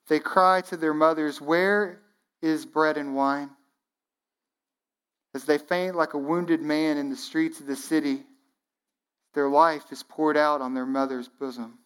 They 0.09 0.21
cry 0.21 0.63
to 0.63 0.77
their 0.77 0.95
mothers, 0.95 1.41
Where 1.41 2.01
is 2.43 2.67
bread 2.67 2.97
and 2.97 3.15
wine? 3.15 3.51
As 5.35 5.45
they 5.45 5.59
faint 5.59 5.97
like 5.97 6.15
a 6.15 6.19
wounded 6.19 6.63
man 6.63 6.97
in 6.97 7.11
the 7.11 7.17
streets 7.17 7.61
of 7.61 7.67
the 7.67 7.77
city, 7.77 8.25
their 9.35 9.49
life 9.49 9.91
is 9.91 10.03
poured 10.03 10.37
out 10.37 10.61
on 10.61 10.75
their 10.75 10.87
mother's 10.87 11.29
bosom. 11.29 11.79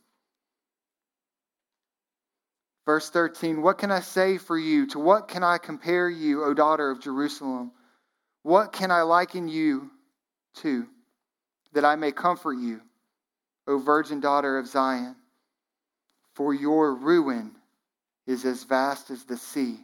Verse 2.89 3.11
13 3.11 3.61
What 3.61 3.77
can 3.77 3.91
I 3.91 4.01
say 4.01 4.39
for 4.39 4.57
you? 4.57 4.87
To 4.87 4.99
what 4.99 5.29
can 5.29 5.45
I 5.45 5.59
compare 5.59 6.09
you, 6.09 6.43
O 6.43 6.55
daughter 6.55 6.91
of 6.91 7.03
Jerusalem? 7.03 7.71
What 8.45 8.73
can 8.73 8.91
I 8.91 9.03
liken 9.03 9.47
you 9.47 9.91
to, 10.63 10.87
that 11.75 11.85
I 11.85 11.97
may 11.97 12.13
comfort 12.13 12.55
you, 12.55 12.81
O 13.67 13.77
virgin 13.77 14.21
daughter 14.21 14.57
of 14.57 14.67
Zion? 14.67 15.17
For 16.33 16.55
your 16.55 16.95
ruin 16.95 17.51
is 18.27 18.47
as 18.47 18.65
vast 18.65 19.11
as 19.11 19.23
the 19.25 19.37
sea. 19.37 19.77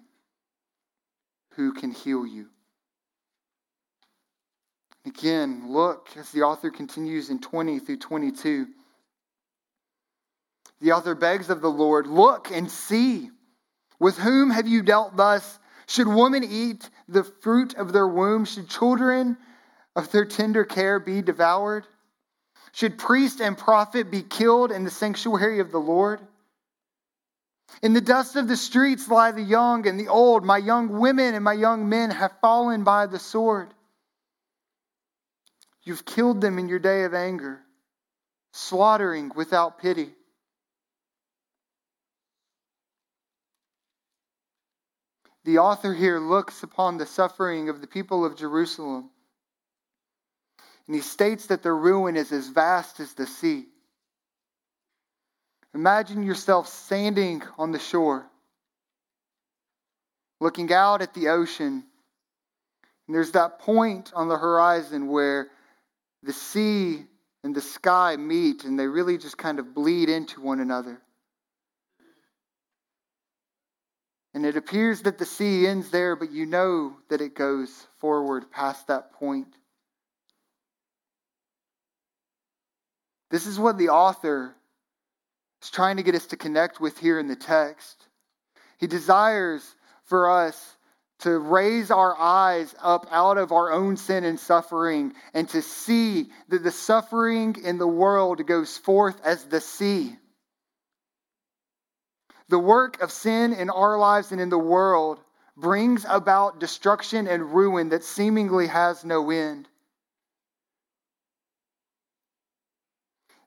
Who 1.57 1.75
can 1.75 1.91
heal 1.91 2.27
you? 2.27 2.47
Again, 5.05 5.65
look 5.69 6.09
as 6.17 6.31
the 6.31 6.41
author 6.41 6.71
continues 6.71 7.29
in 7.29 7.39
20 7.39 7.81
through 7.81 7.99
22. 7.99 8.67
The 10.81 10.93
author 10.93 11.15
begs 11.15 11.51
of 11.51 11.61
the 11.61 11.71
Lord, 11.71 12.07
Look 12.07 12.51
and 12.51 12.71
see. 12.71 13.31
With 13.99 14.19
whom 14.19 14.51
have 14.51 14.67
you 14.67 14.83
dealt 14.83 15.17
thus? 15.17 15.59
Should 15.87 16.09
women 16.09 16.45
eat 16.45 16.89
the 17.09 17.25
fruit 17.25 17.75
of 17.75 17.93
their 17.93 18.09
womb? 18.09 18.45
Should 18.45 18.69
children 18.69 19.37
of 19.95 20.11
their 20.11 20.25
tender 20.25 20.65
care 20.65 20.99
be 20.99 21.23
devoured? 21.23 21.87
Should 22.73 22.99
priest 22.99 23.41
and 23.41 23.57
prophet 23.57 24.11
be 24.11 24.23
killed 24.23 24.73
in 24.73 24.85
the 24.85 24.91
sanctuary 24.91 25.61
of 25.61 25.71
the 25.71 25.79
Lord? 25.79 26.21
In 27.83 27.93
the 27.93 28.01
dust 28.01 28.37
of 28.37 28.49
the 28.49 28.57
streets 28.57 29.09
lie 29.09 29.33
the 29.33 29.43
young 29.43 29.87
and 29.87 29.99
the 29.99 30.09
old. 30.09 30.45
My 30.45 30.59
young 30.59 30.99
women 30.99 31.35
and 31.35 31.45
my 31.45 31.53
young 31.53 31.89
men 31.89 32.11
have 32.11 32.33
fallen 32.41 32.83
by 32.83 33.07
the 33.07 33.19
sword. 33.19 33.69
You've 35.83 36.05
killed 36.05 36.41
them 36.41 36.59
in 36.59 36.69
your 36.69 36.79
day 36.79 37.05
of 37.05 37.15
anger, 37.15 37.61
slaughtering 38.53 39.33
without 39.37 39.79
pity. 39.79 40.15
The 45.45 45.59
author 45.59 45.93
here 45.93 46.19
looks 46.19 46.63
upon 46.63 46.97
the 46.97 47.07
suffering 47.07 47.69
of 47.69 47.81
the 47.81 47.87
people 47.87 48.25
of 48.25 48.37
Jerusalem. 48.37 49.11
And 50.87 50.95
he 50.95 51.03
states 51.03 51.47
that 51.47 51.63
their 51.63 51.77
ruin 51.77 52.17
is 52.17 52.33
as 52.33 52.49
vast 52.49 53.01
as 53.01 53.15
the 53.15 53.27
sea. 53.27 53.67
Imagine 55.75 56.23
yourself 56.23 56.69
standing 56.69 57.43
on 57.59 57.73
the 57.73 57.79
shore, 57.79 58.27
looking 60.41 60.73
out 60.73 61.03
at 61.03 61.15
the 61.15 61.29
ocean. 61.29 61.85
And 63.07 63.15
there's 63.15 63.33
that 63.33 63.59
point 63.59 64.13
on 64.15 64.29
the 64.29 64.39
horizon 64.39 65.09
where 65.09 65.49
the 66.23 66.33
sea 66.33 67.05
and 67.43 67.55
the 67.55 67.61
sky 67.61 68.17
meet 68.17 68.65
and 68.65 68.79
they 68.79 68.87
really 68.87 69.19
just 69.19 69.37
kind 69.37 69.59
of 69.59 69.75
bleed 69.75 70.09
into 70.09 70.41
one 70.41 70.61
another. 70.61 71.01
And 74.35 74.45
it 74.45 74.57
appears 74.57 75.03
that 75.03 75.17
the 75.17 75.25
sea 75.25 75.67
ends 75.67 75.91
there, 75.91 76.17
but 76.17 76.33
you 76.33 76.45
know 76.45 76.97
that 77.09 77.21
it 77.21 77.37
goes 77.37 77.71
forward 77.99 78.51
past 78.51 78.89
that 78.89 79.13
point. 79.13 79.55
This 83.31 83.47
is 83.47 83.59
what 83.59 83.79
the 83.79 83.91
author 83.91 84.55
is 85.63 85.71
trying 85.71 85.97
to 85.97 86.03
get 86.03 86.17
us 86.17 86.27
to 86.27 86.37
connect 86.37 86.81
with 86.81 86.99
here 86.99 87.19
in 87.19 87.29
the 87.29 87.37
text. 87.37 88.07
He 88.79 88.89
desires 88.89 89.65
for 90.05 90.31
us 90.31 90.77
to 91.21 91.39
raise 91.39 91.91
our 91.91 92.17
eyes 92.19 92.75
up 92.83 93.07
out 93.11 93.39
of 93.39 93.53
our 93.53 93.73
own 93.73 93.97
sin 93.97 94.25
and 94.25 94.39
suffering 94.39 95.15
and 95.33 95.49
to 95.51 95.63
see 95.63 96.31
that 96.49 96.63
the 96.63 96.73
suffering 96.73 97.57
in 97.65 97.79
the 97.79 97.87
world 97.87 98.45
goes 98.47 98.77
forth 98.77 99.19
as 99.25 99.45
the 99.45 99.61
sea. 99.61 100.17
The 102.55 102.59
work 102.61 103.03
of 103.03 103.11
sin 103.11 103.53
in 103.53 103.69
our 103.69 103.99
lives 103.99 104.31
and 104.31 104.41
in 104.41 104.49
the 104.49 104.57
world 104.57 105.19
brings 105.57 106.07
about 106.09 106.61
destruction 106.61 107.27
and 107.27 107.53
ruin 107.53 107.89
that 107.89 108.05
seemingly 108.05 108.69
has 108.69 109.05
no 109.05 109.29
end. 109.33 109.67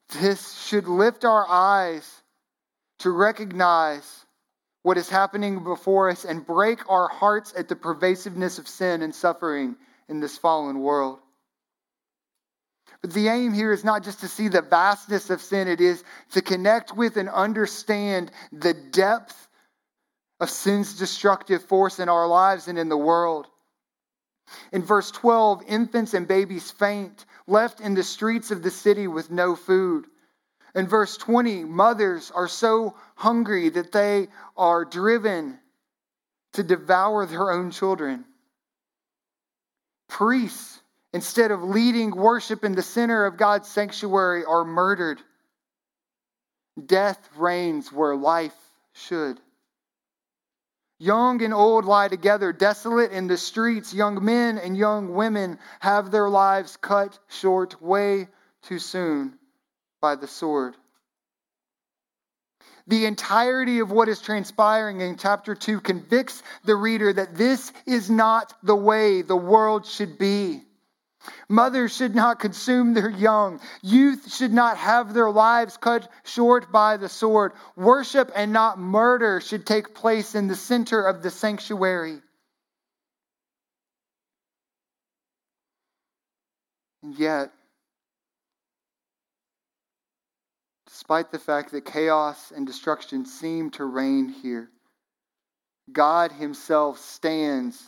This 0.10 0.62
should 0.66 0.90
lift 0.90 1.24
our 1.24 1.48
eyes 1.48 2.22
to 3.00 3.10
recognize 3.10 4.26
what 4.84 4.98
is 4.98 5.08
happening 5.08 5.64
before 5.64 6.10
us 6.10 6.26
and 6.26 6.46
break 6.46 6.90
our 6.90 7.08
hearts 7.08 7.54
at 7.56 7.70
the 7.70 7.78
pervasiveness 7.78 8.60
of 8.60 8.68
sin 8.68 9.02
and 9.04 9.16
suffering 9.16 9.78
in 10.10 10.20
this 10.20 10.38
fallen 10.38 10.82
world. 10.82 11.20
The 13.14 13.30
aim 13.30 13.54
here 13.54 13.72
is 13.72 13.86
not 13.86 14.04
just 14.04 14.20
to 14.20 14.28
see 14.28 14.50
the 14.50 14.62
vastness 14.62 15.30
of 15.30 15.42
sin, 15.42 15.70
it 15.70 15.80
is 15.80 16.04
to 16.32 16.42
connect 16.42 16.96
with 16.96 17.16
and 17.16 17.30
understand 17.30 18.32
the 18.52 18.74
depth 18.74 19.48
of 20.42 20.50
sin's 20.50 20.98
destructive 20.98 21.64
force 21.64 22.00
in 22.00 22.10
our 22.10 22.28
lives 22.28 22.68
and 22.68 22.78
in 22.78 22.90
the 22.90 22.98
world. 22.98 23.48
In 24.74 24.84
verse 24.84 25.10
12, 25.12 25.64
infants 25.68 26.14
and 26.14 26.28
babies 26.28 26.70
faint, 26.70 27.26
left 27.48 27.80
in 27.80 27.94
the 27.94 28.04
streets 28.04 28.52
of 28.52 28.62
the 28.62 28.72
city 28.72 29.08
with 29.08 29.32
no 29.32 29.56
food. 29.56 30.06
In 30.76 30.86
verse 30.86 31.16
20, 31.16 31.64
mothers 31.64 32.30
are 32.32 32.50
so 32.50 32.96
hungry 33.16 33.70
that 33.70 33.94
they 33.94 34.28
are 34.58 34.84
driven 34.84 35.60
to 36.54 36.64
devour 36.64 37.26
their 37.26 37.52
own 37.52 37.72
children. 37.72 38.26
Priests 40.10 40.82
instead 41.14 41.52
of 41.52 41.64
leading 41.64 42.12
worship 42.12 42.64
in 42.64 42.74
the 42.74 42.84
center 42.84 43.26
of 43.26 43.38
God's 43.38 43.68
sanctuary, 43.68 44.46
are 44.46 44.66
murdered. 44.66 45.22
Death 46.84 47.30
reigns 47.36 47.92
where 47.92 48.16
life 48.16 48.56
should. 48.94 49.40
Young 51.00 51.44
and 51.44 51.54
old 51.54 51.86
lie 51.86 52.08
together, 52.08 52.52
desolate 52.52 53.12
in 53.12 53.28
the 53.28 53.38
streets. 53.38 53.94
Young 53.94 54.24
men 54.24 54.58
and 54.58 54.76
young 54.76 55.14
women 55.14 55.60
have 55.80 56.10
their 56.10 56.28
lives 56.28 56.78
cut 56.78 57.18
short 57.28 57.82
way 57.82 58.28
too 58.64 58.80
soon 58.80 59.38
by 60.02 60.16
the 60.16 60.28
sword. 60.28 60.76
The 62.88 63.06
entirety 63.06 63.80
of 63.80 63.92
what 63.92 64.08
is 64.08 64.22
transpiring 64.22 65.02
in 65.02 65.18
chapter 65.18 65.54
2 65.54 65.82
convicts 65.82 66.42
the 66.64 66.76
reader 66.76 67.12
that 67.12 67.36
this 67.36 67.72
is 67.86 68.10
not 68.10 68.54
the 68.64 68.76
way 68.76 69.22
the 69.22 69.36
world 69.36 69.86
should 69.86 70.18
be. 70.18 70.64
Mothers 71.50 71.96
should 71.96 72.16
not 72.16 72.40
consume 72.40 72.94
their 72.94 73.10
young. 73.10 73.60
Youth 73.82 74.34
should 74.34 74.54
not 74.54 74.78
have 74.78 75.14
their 75.14 75.30
lives 75.30 75.78
cut 75.78 76.10
short 76.24 76.72
by 76.72 76.98
the 76.98 77.10
sword. 77.10 77.54
Worship 77.76 78.32
and 78.36 78.54
not 78.54 78.80
murder 78.80 79.42
should 79.42 79.66
take 79.66 79.94
place 79.96 80.36
in 80.36 80.48
the 80.48 80.56
center 80.56 81.02
of 81.02 81.24
the 81.24 81.32
sanctuary. 81.32 82.22
And 87.04 87.18
yet, 87.18 87.52
despite 90.88 91.32
the 91.32 91.40
fact 91.40 91.72
that 91.72 91.86
chaos 91.86 92.52
and 92.52 92.66
destruction 92.66 93.26
seem 93.26 93.70
to 93.72 93.86
reign 93.86 94.28
here, 94.28 94.70
God 95.92 96.32
Himself 96.32 97.00
stands 97.00 97.82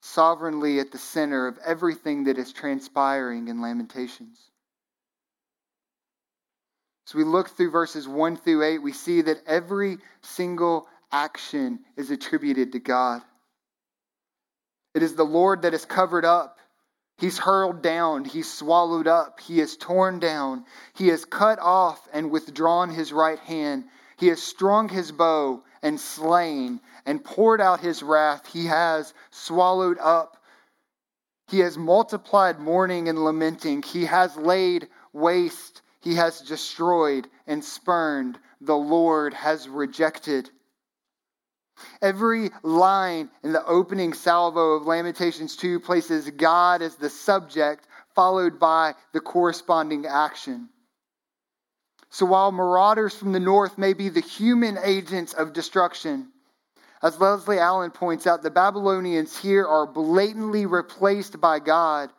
sovereignly 0.00 0.80
at 0.80 0.92
the 0.92 0.98
center 0.98 1.46
of 1.46 1.58
everything 1.64 2.24
that 2.24 2.38
is 2.38 2.52
transpiring 2.52 3.48
in 3.48 3.60
Lamentations. 3.60 4.38
As 7.08 7.14
we 7.14 7.24
look 7.24 7.50
through 7.50 7.70
verses 7.70 8.06
1 8.06 8.36
through 8.36 8.62
8, 8.62 8.78
we 8.78 8.92
see 8.92 9.22
that 9.22 9.42
every 9.46 9.98
single 10.22 10.86
action 11.10 11.80
is 11.96 12.10
attributed 12.10 12.72
to 12.72 12.78
God. 12.78 13.22
It 14.94 15.02
is 15.02 15.14
the 15.14 15.24
Lord 15.24 15.62
that 15.62 15.74
is 15.74 15.84
covered 15.84 16.24
up. 16.24 16.58
He's 17.18 17.38
hurled 17.38 17.82
down. 17.82 18.24
He's 18.24 18.50
swallowed 18.50 19.06
up. 19.06 19.40
He 19.40 19.60
is 19.60 19.76
torn 19.76 20.20
down. 20.20 20.64
He 20.94 21.08
has 21.08 21.24
cut 21.24 21.58
off 21.58 22.00
and 22.12 22.30
withdrawn 22.30 22.90
his 22.90 23.12
right 23.12 23.38
hand. 23.40 23.84
He 24.16 24.28
has 24.28 24.42
strung 24.42 24.88
his 24.88 25.12
bow 25.12 25.62
and 25.82 25.98
slain 25.98 26.80
and 27.06 27.24
poured 27.24 27.60
out 27.60 27.80
his 27.80 28.02
wrath. 28.02 28.46
He 28.52 28.66
has 28.66 29.14
swallowed 29.30 29.98
up. 29.98 30.36
He 31.48 31.60
has 31.60 31.76
multiplied 31.76 32.58
mourning 32.58 33.08
and 33.08 33.24
lamenting. 33.24 33.82
He 33.82 34.04
has 34.04 34.36
laid 34.36 34.88
waste 35.12 35.82
he 36.00 36.14
has 36.14 36.40
destroyed 36.40 37.28
and 37.46 37.62
spurned, 37.62 38.38
the 38.60 38.76
Lord 38.76 39.34
has 39.34 39.68
rejected. 39.68 40.50
Every 42.02 42.50
line 42.62 43.30
in 43.42 43.52
the 43.52 43.64
opening 43.64 44.12
salvo 44.14 44.72
of 44.72 44.86
Lamentations 44.86 45.56
2 45.56 45.80
places 45.80 46.30
God 46.30 46.82
as 46.82 46.96
the 46.96 47.10
subject, 47.10 47.86
followed 48.14 48.58
by 48.58 48.94
the 49.12 49.20
corresponding 49.20 50.06
action. 50.06 50.68
So 52.10 52.26
while 52.26 52.52
marauders 52.52 53.14
from 53.14 53.32
the 53.32 53.40
north 53.40 53.78
may 53.78 53.92
be 53.92 54.08
the 54.08 54.20
human 54.20 54.78
agents 54.82 55.32
of 55.32 55.52
destruction, 55.52 56.32
as 57.02 57.18
Leslie 57.18 57.58
Allen 57.58 57.92
points 57.92 58.26
out, 58.26 58.42
the 58.42 58.50
Babylonians 58.50 59.38
here 59.38 59.66
are 59.66 59.86
blatantly 59.86 60.66
replaced 60.66 61.40
by 61.40 61.58
God, 61.58 62.10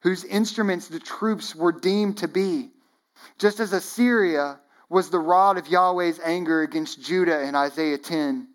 whose 0.00 0.24
instruments 0.24 0.88
the 0.88 1.00
troops 1.00 1.54
were 1.54 1.72
deemed 1.72 2.18
to 2.18 2.28
be. 2.28 2.70
Just 3.38 3.60
as 3.60 3.72
Assyria 3.72 4.60
was 4.90 5.08
the 5.08 5.18
rod 5.18 5.56
of 5.56 5.68
Yahweh's 5.68 6.20
anger 6.22 6.62
against 6.62 7.02
Judah 7.02 7.42
in 7.42 7.54
Isaiah 7.54 7.98
10. 7.98 8.48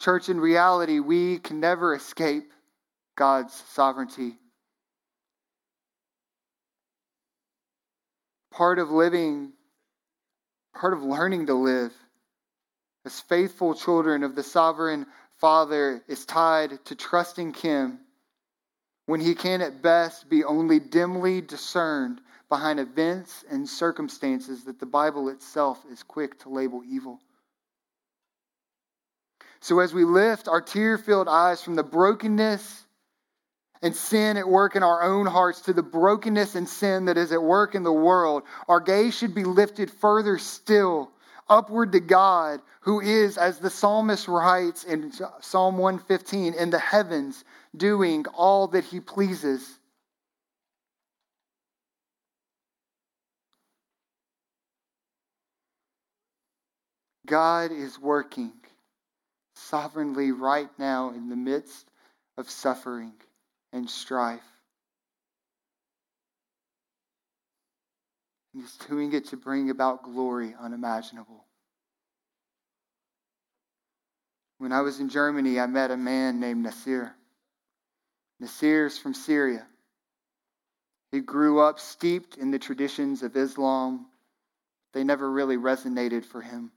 Church, 0.00 0.28
in 0.28 0.40
reality, 0.40 0.98
we 1.00 1.38
can 1.38 1.60
never 1.60 1.94
escape 1.94 2.52
God's 3.16 3.54
sovereignty. 3.70 4.36
Part 8.56 8.78
of 8.78 8.90
living, 8.90 9.52
part 10.74 10.94
of 10.94 11.02
learning 11.02 11.44
to 11.48 11.54
live 11.54 11.92
as 13.04 13.20
faithful 13.20 13.74
children 13.74 14.22
of 14.22 14.34
the 14.34 14.42
sovereign 14.42 15.04
Father 15.36 16.02
is 16.08 16.24
tied 16.24 16.82
to 16.86 16.94
trusting 16.94 17.52
Him 17.52 18.00
when 19.04 19.20
He 19.20 19.34
can 19.34 19.60
at 19.60 19.82
best 19.82 20.30
be 20.30 20.42
only 20.42 20.80
dimly 20.80 21.42
discerned 21.42 22.22
behind 22.48 22.80
events 22.80 23.44
and 23.50 23.68
circumstances 23.68 24.64
that 24.64 24.80
the 24.80 24.86
Bible 24.86 25.28
itself 25.28 25.84
is 25.92 26.02
quick 26.02 26.40
to 26.40 26.48
label 26.48 26.80
evil. 26.82 27.20
So, 29.60 29.80
as 29.80 29.92
we 29.92 30.04
lift 30.04 30.48
our 30.48 30.62
tear 30.62 30.96
filled 30.96 31.28
eyes 31.28 31.60
from 31.60 31.74
the 31.74 31.82
brokenness 31.82 32.85
and 33.82 33.94
sin 33.94 34.36
at 34.36 34.48
work 34.48 34.76
in 34.76 34.82
our 34.82 35.02
own 35.02 35.26
hearts 35.26 35.60
to 35.62 35.72
the 35.72 35.82
brokenness 35.82 36.54
and 36.54 36.68
sin 36.68 37.06
that 37.06 37.16
is 37.16 37.32
at 37.32 37.42
work 37.42 37.74
in 37.74 37.82
the 37.82 37.92
world, 37.92 38.42
our 38.68 38.80
gaze 38.80 39.16
should 39.16 39.34
be 39.34 39.44
lifted 39.44 39.90
further 39.90 40.38
still 40.38 41.10
upward 41.48 41.92
to 41.92 42.00
God, 42.00 42.60
who 42.80 43.00
is, 43.00 43.38
as 43.38 43.58
the 43.58 43.70
psalmist 43.70 44.28
writes 44.28 44.84
in 44.84 45.12
Psalm 45.40 45.78
115, 45.78 46.54
in 46.54 46.70
the 46.70 46.78
heavens, 46.78 47.44
doing 47.76 48.24
all 48.34 48.68
that 48.68 48.84
he 48.84 49.00
pleases. 49.00 49.78
God 57.26 57.72
is 57.72 57.98
working 57.98 58.52
sovereignly 59.56 60.30
right 60.30 60.70
now 60.78 61.10
in 61.10 61.28
the 61.28 61.36
midst 61.36 61.90
of 62.38 62.48
suffering 62.48 63.14
and 63.76 63.88
strife. 63.88 64.40
He's 68.54 68.74
doing 68.88 69.12
it 69.12 69.26
to 69.26 69.36
bring 69.36 69.68
about 69.68 70.02
glory 70.02 70.54
unimaginable. 70.58 71.44
When 74.58 74.72
I 74.72 74.80
was 74.80 74.98
in 74.98 75.10
Germany, 75.10 75.60
I 75.60 75.66
met 75.66 75.90
a 75.90 75.96
man 75.96 76.40
named 76.40 76.62
Nasir. 76.62 77.14
Nasir's 78.40 78.96
from 78.96 79.12
Syria. 79.12 79.66
He 81.12 81.20
grew 81.20 81.60
up 81.60 81.78
steeped 81.78 82.38
in 82.38 82.50
the 82.50 82.58
traditions 82.58 83.22
of 83.22 83.36
Islam. 83.36 84.06
They 84.94 85.04
never 85.04 85.30
really 85.30 85.58
resonated 85.58 86.24
for 86.24 86.40
him. 86.40 86.72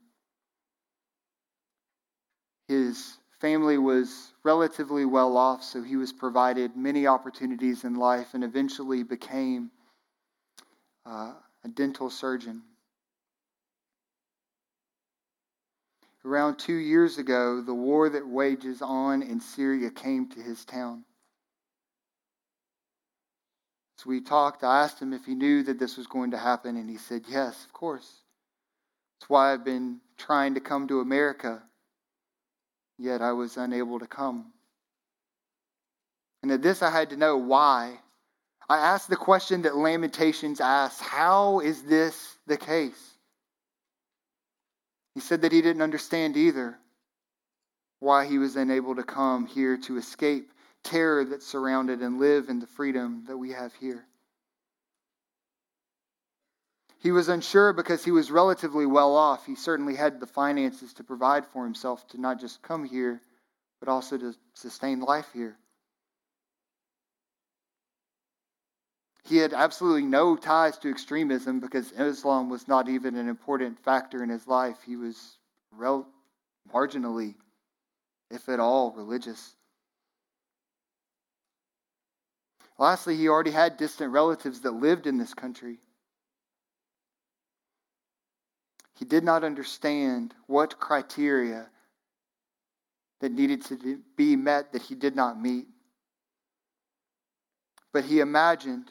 His 2.68 3.16
family 3.40 3.78
was 3.78 4.32
relatively 4.42 5.04
well 5.04 5.36
off, 5.36 5.62
so 5.62 5.82
he 5.82 5.96
was 5.96 6.12
provided 6.12 6.76
many 6.76 7.06
opportunities 7.06 7.84
in 7.84 7.94
life 7.94 8.34
and 8.34 8.44
eventually 8.44 9.02
became 9.02 9.70
uh, 11.06 11.32
a 11.64 11.68
dental 11.68 12.10
surgeon. 12.10 12.62
Around 16.22 16.58
two 16.58 16.74
years 16.74 17.16
ago, 17.16 17.62
the 17.62 17.74
war 17.74 18.10
that 18.10 18.26
wages 18.26 18.82
on 18.82 19.22
in 19.22 19.40
Syria 19.40 19.90
came 19.90 20.28
to 20.28 20.40
his 20.40 20.66
town. 20.66 21.04
As 23.98 24.04
we 24.04 24.20
talked, 24.20 24.62
I 24.62 24.82
asked 24.82 25.00
him 25.00 25.14
if 25.14 25.24
he 25.24 25.34
knew 25.34 25.62
that 25.62 25.78
this 25.78 25.96
was 25.96 26.06
going 26.06 26.32
to 26.32 26.38
happen, 26.38 26.76
and 26.76 26.88
he 26.90 26.98
said, 26.98 27.24
Yes, 27.26 27.64
of 27.64 27.72
course. 27.72 28.20
That's 29.18 29.30
why 29.30 29.52
I've 29.52 29.64
been 29.64 30.00
trying 30.18 30.54
to 30.54 30.60
come 30.60 30.88
to 30.88 31.00
America 31.00 31.62
yet 33.00 33.22
I 33.22 33.32
was 33.32 33.56
unable 33.56 33.98
to 33.98 34.06
come. 34.06 34.52
And 36.42 36.52
at 36.52 36.62
this, 36.62 36.82
I 36.82 36.90
had 36.90 37.10
to 37.10 37.16
know 37.16 37.36
why. 37.36 37.98
I 38.68 38.76
asked 38.76 39.08
the 39.08 39.16
question 39.16 39.62
that 39.62 39.76
Lamentations 39.76 40.60
asks 40.60 41.00
How 41.00 41.60
is 41.60 41.82
this 41.82 42.36
the 42.46 42.56
case? 42.56 43.14
He 45.14 45.20
said 45.20 45.42
that 45.42 45.52
he 45.52 45.62
didn't 45.62 45.82
understand 45.82 46.36
either 46.36 46.78
why 47.98 48.26
he 48.26 48.38
was 48.38 48.56
unable 48.56 48.94
to 48.94 49.02
come 49.02 49.46
here 49.46 49.76
to 49.76 49.96
escape 49.96 50.52
terror 50.84 51.24
that 51.24 51.42
surrounded 51.42 52.00
and 52.00 52.18
live 52.18 52.48
in 52.48 52.60
the 52.60 52.66
freedom 52.66 53.24
that 53.26 53.36
we 53.36 53.50
have 53.50 53.74
here. 53.74 54.04
He 57.00 57.12
was 57.12 57.30
unsure 57.30 57.72
because 57.72 58.04
he 58.04 58.10
was 58.10 58.30
relatively 58.30 58.84
well 58.84 59.16
off. 59.16 59.46
He 59.46 59.54
certainly 59.54 59.96
had 59.96 60.20
the 60.20 60.26
finances 60.26 60.92
to 60.94 61.04
provide 61.04 61.46
for 61.46 61.64
himself 61.64 62.06
to 62.08 62.20
not 62.20 62.38
just 62.38 62.62
come 62.62 62.84
here, 62.84 63.22
but 63.80 63.88
also 63.88 64.18
to 64.18 64.34
sustain 64.54 65.00
life 65.00 65.28
here. 65.32 65.56
He 69.24 69.38
had 69.38 69.54
absolutely 69.54 70.02
no 70.02 70.36
ties 70.36 70.76
to 70.78 70.90
extremism 70.90 71.60
because 71.60 71.90
Islam 71.92 72.50
was 72.50 72.68
not 72.68 72.88
even 72.88 73.16
an 73.16 73.28
important 73.28 73.78
factor 73.78 74.22
in 74.22 74.28
his 74.28 74.46
life. 74.46 74.76
He 74.84 74.96
was 74.96 75.38
rel- 75.72 76.08
marginally, 76.74 77.34
if 78.30 78.48
at 78.50 78.60
all, 78.60 78.92
religious. 78.92 79.54
Lastly, 82.76 83.16
he 83.16 83.28
already 83.28 83.52
had 83.52 83.78
distant 83.78 84.12
relatives 84.12 84.60
that 84.60 84.72
lived 84.72 85.06
in 85.06 85.16
this 85.16 85.32
country. 85.32 85.78
He 89.00 89.06
did 89.06 89.24
not 89.24 89.44
understand 89.44 90.34
what 90.46 90.78
criteria 90.78 91.66
that 93.22 93.32
needed 93.32 93.64
to 93.64 93.98
be 94.14 94.36
met 94.36 94.72
that 94.72 94.82
he 94.82 94.94
did 94.94 95.16
not 95.16 95.40
meet. 95.40 95.66
But 97.94 98.04
he 98.04 98.20
imagined 98.20 98.90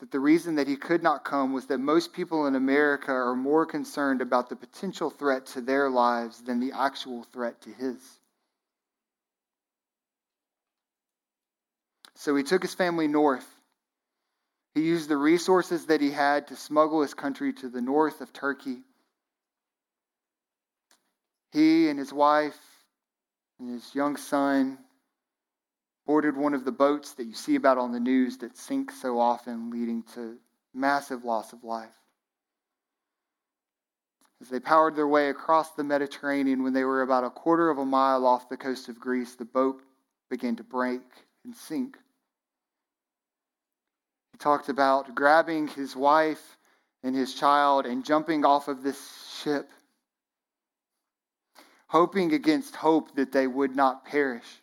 that 0.00 0.10
the 0.10 0.20
reason 0.20 0.56
that 0.56 0.68
he 0.68 0.76
could 0.76 1.02
not 1.02 1.24
come 1.24 1.54
was 1.54 1.66
that 1.68 1.78
most 1.78 2.12
people 2.12 2.46
in 2.46 2.54
America 2.54 3.12
are 3.12 3.34
more 3.34 3.64
concerned 3.64 4.20
about 4.20 4.50
the 4.50 4.56
potential 4.56 5.08
threat 5.08 5.46
to 5.46 5.62
their 5.62 5.88
lives 5.88 6.42
than 6.42 6.60
the 6.60 6.72
actual 6.72 7.24
threat 7.32 7.62
to 7.62 7.70
his. 7.70 7.96
So 12.16 12.36
he 12.36 12.42
took 12.42 12.60
his 12.60 12.74
family 12.74 13.08
north 13.08 13.48
he 14.74 14.82
used 14.82 15.08
the 15.08 15.16
resources 15.16 15.86
that 15.86 16.00
he 16.00 16.10
had 16.10 16.48
to 16.48 16.56
smuggle 16.56 17.02
his 17.02 17.14
country 17.14 17.52
to 17.54 17.68
the 17.68 17.82
north 17.82 18.20
of 18.20 18.32
Turkey. 18.32 18.78
He 21.52 21.88
and 21.88 21.98
his 21.98 22.12
wife 22.12 22.58
and 23.58 23.68
his 23.68 23.94
young 23.94 24.16
son 24.16 24.78
boarded 26.06 26.36
one 26.36 26.54
of 26.54 26.64
the 26.64 26.72
boats 26.72 27.14
that 27.14 27.26
you 27.26 27.34
see 27.34 27.56
about 27.56 27.78
on 27.78 27.92
the 27.92 28.00
news 28.00 28.38
that 28.38 28.56
sink 28.56 28.90
so 28.90 29.20
often, 29.20 29.70
leading 29.70 30.02
to 30.14 30.36
massive 30.74 31.24
loss 31.24 31.52
of 31.52 31.62
life. 31.62 31.94
As 34.40 34.48
they 34.48 34.58
powered 34.58 34.96
their 34.96 35.06
way 35.06 35.28
across 35.28 35.70
the 35.72 35.84
Mediterranean, 35.84 36.64
when 36.64 36.72
they 36.72 36.82
were 36.82 37.02
about 37.02 37.22
a 37.22 37.30
quarter 37.30 37.70
of 37.70 37.78
a 37.78 37.84
mile 37.84 38.26
off 38.26 38.48
the 38.48 38.56
coast 38.56 38.88
of 38.88 38.98
Greece, 38.98 39.36
the 39.36 39.44
boat 39.44 39.80
began 40.28 40.56
to 40.56 40.64
break 40.64 41.02
and 41.44 41.54
sink. 41.54 41.96
Talked 44.42 44.68
about 44.68 45.14
grabbing 45.14 45.68
his 45.68 45.94
wife 45.94 46.58
and 47.04 47.14
his 47.14 47.32
child 47.32 47.86
and 47.86 48.04
jumping 48.04 48.44
off 48.44 48.66
of 48.66 48.82
this 48.82 48.98
ship, 49.40 49.70
hoping 51.86 52.32
against 52.32 52.74
hope 52.74 53.14
that 53.14 53.30
they 53.30 53.46
would 53.46 53.76
not 53.76 54.04
perish. 54.04 54.60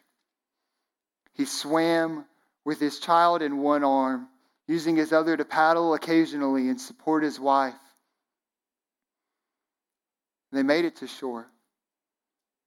He 1.31 1.45
swam 1.45 2.25
with 2.65 2.81
his 2.81 2.99
child 2.99 3.41
in 3.41 3.59
one 3.59 3.85
arm, 3.85 4.27
using 4.67 4.97
his 4.97 5.13
other 5.13 5.37
to 5.37 5.45
paddle 5.45 5.93
occasionally 5.93 6.67
and 6.67 6.81
support 6.81 7.23
his 7.23 7.39
wife. 7.39 7.79
They 10.51 10.61
made 10.61 10.83
it 10.83 10.97
to 10.97 11.07
shore, 11.07 11.47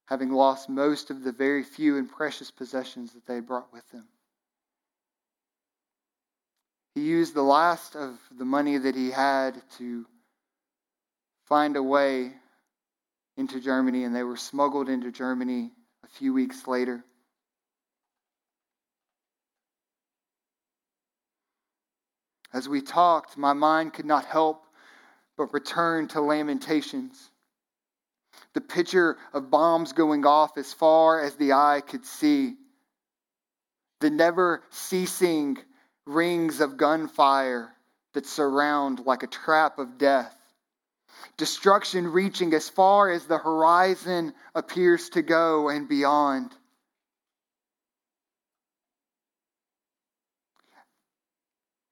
having 0.05 0.31
lost 0.31 0.67
most 0.67 1.11
of 1.11 1.23
the 1.23 1.31
very 1.31 1.63
few 1.63 1.95
and 1.95 2.09
precious 2.09 2.49
possessions 2.49 3.13
that 3.13 3.27
they 3.27 3.39
brought 3.39 3.71
with 3.71 3.87
them. 3.91 4.07
He 6.95 7.01
used 7.01 7.33
the 7.33 7.41
last 7.43 7.95
of 7.95 8.19
the 8.31 8.45
money 8.45 8.77
that 8.77 8.95
he 8.95 9.09
had 9.09 9.61
to 9.77 10.05
find 11.45 11.75
a 11.75 11.83
way 11.83 12.33
into 13.35 13.59
Germany, 13.59 14.03
and 14.03 14.15
they 14.15 14.23
were 14.23 14.37
smuggled 14.37 14.89
into 14.89 15.11
Germany 15.11 15.71
a 16.03 16.07
few 16.07 16.33
weeks 16.33 16.67
later. 16.67 17.03
As 22.53 22.69
we 22.69 22.81
talked, 22.81 23.37
my 23.37 23.53
mind 23.53 23.93
could 23.93 24.05
not 24.05 24.25
help 24.25 24.63
but 25.35 25.51
return 25.51 26.07
to 26.09 26.21
Lamentations. 26.21 27.31
The 28.53 28.61
picture 28.61 29.17
of 29.33 29.49
bombs 29.49 29.93
going 29.93 30.27
off 30.27 30.57
as 30.59 30.71
far 30.71 31.21
as 31.21 31.35
the 31.35 31.53
eye 31.53 31.81
could 31.85 32.05
see. 32.05 32.55
The 33.99 34.11
never 34.11 34.61
ceasing 34.69 35.57
rings 36.05 36.59
of 36.59 36.77
gunfire 36.77 37.69
that 38.13 38.25
surround 38.25 39.05
like 39.05 39.23
a 39.23 39.27
trap 39.27 39.79
of 39.79 39.97
death. 39.97 40.35
Destruction 41.37 42.07
reaching 42.07 42.53
as 42.53 42.69
far 42.69 43.09
as 43.09 43.25
the 43.25 43.37
horizon 43.37 44.33
appears 44.53 45.09
to 45.09 45.21
go 45.21 45.69
and 45.69 45.87
beyond. 45.87 46.51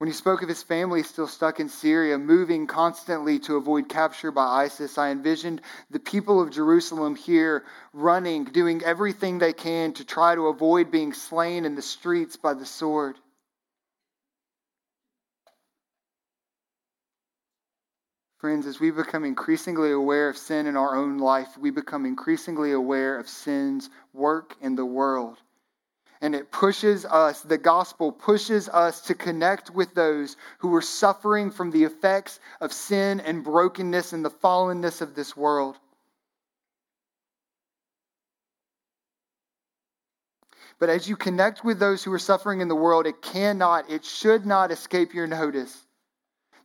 When 0.02 0.08
he 0.08 0.14
spoke 0.14 0.42
of 0.42 0.48
his 0.48 0.64
family 0.64 1.04
still 1.04 1.28
stuck 1.28 1.60
in 1.60 1.68
Syria, 1.68 2.18
moving 2.18 2.66
constantly 2.66 3.38
to 3.40 3.54
avoid 3.54 3.88
capture 3.88 4.32
by 4.32 4.64
ISIS, 4.64 4.98
I 4.98 5.10
envisioned 5.10 5.60
the 5.90 6.00
people 6.00 6.40
of 6.40 6.50
Jerusalem 6.50 7.14
here 7.14 7.64
running, 7.92 8.42
doing 8.42 8.82
everything 8.82 9.38
they 9.38 9.52
can 9.52 9.92
to 9.92 10.04
try 10.04 10.34
to 10.34 10.48
avoid 10.48 10.90
being 10.90 11.12
slain 11.12 11.64
in 11.64 11.76
the 11.76 11.82
streets 11.82 12.36
by 12.36 12.54
the 12.54 12.66
sword. 12.66 13.16
Friends, 18.42 18.66
as 18.66 18.78
we 18.78 18.90
become 18.90 19.24
increasingly 19.24 19.92
aware 19.92 20.28
of 20.28 20.36
sin 20.36 20.66
in 20.66 20.76
our 20.76 20.94
own 20.94 21.16
life, 21.16 21.56
we 21.56 21.70
become 21.70 22.04
increasingly 22.04 22.72
aware 22.72 23.18
of 23.18 23.26
sin's 23.26 23.88
work 24.12 24.56
in 24.60 24.76
the 24.76 24.84
world 24.84 25.38
and 26.22 26.36
it 26.36 26.52
pushes 26.52 27.04
us, 27.04 27.40
the 27.40 27.58
gospel 27.58 28.12
pushes 28.12 28.68
us 28.68 29.00
to 29.00 29.14
connect 29.14 29.70
with 29.70 29.92
those 29.92 30.36
who 30.58 30.72
are 30.74 30.80
suffering 30.80 31.50
from 31.50 31.72
the 31.72 31.82
effects 31.82 32.38
of 32.60 32.72
sin 32.72 33.18
and 33.20 33.42
brokenness 33.42 34.12
and 34.12 34.24
the 34.24 34.30
fallenness 34.30 35.00
of 35.00 35.16
this 35.16 35.36
world. 35.36 35.76
But 40.78 40.90
as 40.90 41.08
you 41.08 41.16
connect 41.16 41.64
with 41.64 41.80
those 41.80 42.04
who 42.04 42.12
are 42.12 42.20
suffering 42.20 42.60
in 42.60 42.68
the 42.68 42.76
world, 42.76 43.06
it 43.06 43.20
cannot, 43.20 43.90
it 43.90 44.04
should 44.04 44.46
not 44.46 44.70
escape 44.70 45.14
your 45.14 45.26
notice 45.26 45.76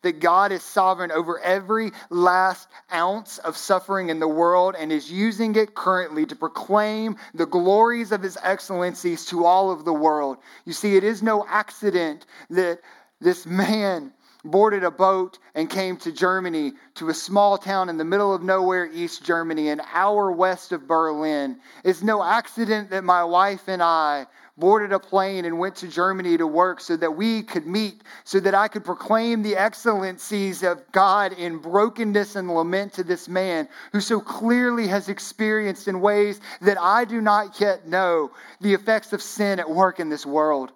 that 0.08 0.22
God 0.22 0.54
is 0.54 0.64
sovereign 0.64 1.12
over 1.12 1.38
every 1.42 1.92
last 2.10 2.70
ounce 2.94 3.40
of 3.40 3.58
suffering 3.58 4.10
in 4.10 4.20
the 4.20 4.28
world 4.28 4.74
and 4.80 4.90
is 4.90 5.12
using 5.12 5.54
it 5.58 5.76
currently 5.76 6.26
to 6.26 6.34
proclaim 6.34 7.18
the 7.34 7.46
glories 7.46 8.14
of 8.14 8.22
his 8.22 8.38
excellencies 8.42 9.26
to 9.26 9.44
all 9.44 9.70
of 9.70 9.84
the 9.84 9.92
world. 9.92 10.38
You 10.64 10.72
see, 10.72 10.96
it 10.96 11.04
is 11.04 11.22
no 11.22 11.46
accident 11.46 12.26
that 12.52 12.80
this 13.20 13.46
man 13.46 14.14
boarded 14.46 14.86
a 14.86 14.92
boat 14.92 15.40
and 15.56 15.70
came 15.70 15.98
to 15.98 16.14
Germany, 16.14 16.72
to 16.96 17.10
a 17.10 17.14
small 17.14 17.58
town 17.58 17.90
in 17.90 17.98
the 17.98 18.06
middle 18.06 18.34
of 18.34 18.42
nowhere, 18.42 18.90
East 18.94 19.26
Germany, 19.26 19.68
an 19.68 19.82
hour 19.94 20.32
west 20.32 20.72
of 20.72 20.88
Berlin. 20.88 21.58
It's 21.84 22.02
no 22.02 22.24
accident 22.24 22.92
that 22.92 23.04
my 23.04 23.26
wife 23.26 23.68
and 23.68 23.84
I 23.84 24.28
boarded 24.58 24.92
a 24.92 25.00
plane 25.00 25.46
and 25.46 25.60
went 25.60 25.76
to 25.78 25.88
Germany 25.88 26.38
to 26.38 26.48
work 26.48 26.82
so 26.82 26.98
that 26.98 27.16
we 27.16 27.44
could 27.44 27.68
meet, 27.68 28.02
so 28.24 28.40
that 28.40 28.56
I 28.56 28.68
could 28.68 28.84
proclaim 28.84 29.44
the 29.44 29.56
excellencies 29.56 30.64
of 30.64 30.92
God 30.92 31.34
in 31.34 31.60
brokenness 31.60 32.36
and 32.36 32.54
lament 32.54 32.94
to 32.94 33.04
this 33.04 33.30
man 33.30 33.70
who 33.92 34.02
so 34.02 34.20
clearly 34.20 34.88
has 34.88 35.10
experienced 35.10 35.88
in 35.88 36.02
ways 36.02 36.42
that 36.62 36.80
I 36.80 37.06
do 37.06 37.22
not 37.22 37.60
yet 37.62 37.88
know 37.88 38.32
the 38.62 38.74
effects 38.74 39.14
of 39.14 39.22
sin 39.22 39.60
at 39.60 39.70
work 39.70 40.00
in 40.00 40.10
this 40.10 40.26
world. 40.26 40.72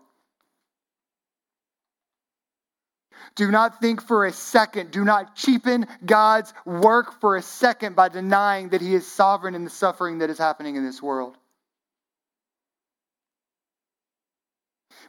Do 3.36 3.50
not 3.50 3.80
think 3.80 4.02
for 4.02 4.26
a 4.26 4.32
second, 4.32 4.92
do 4.92 5.06
not 5.06 5.36
cheapen 5.36 5.88
God's 6.06 6.54
work 6.66 7.20
for 7.22 7.38
a 7.38 7.42
second 7.42 7.96
by 7.96 8.10
denying 8.10 8.70
that 8.70 8.82
He 8.82 8.94
is 8.94 9.10
sovereign 9.10 9.56
in 9.56 9.64
the 9.64 9.70
suffering 9.70 10.20
that 10.20 10.30
is 10.30 10.38
happening 10.38 10.76
in 10.76 10.86
this 10.86 11.02
world. 11.02 11.38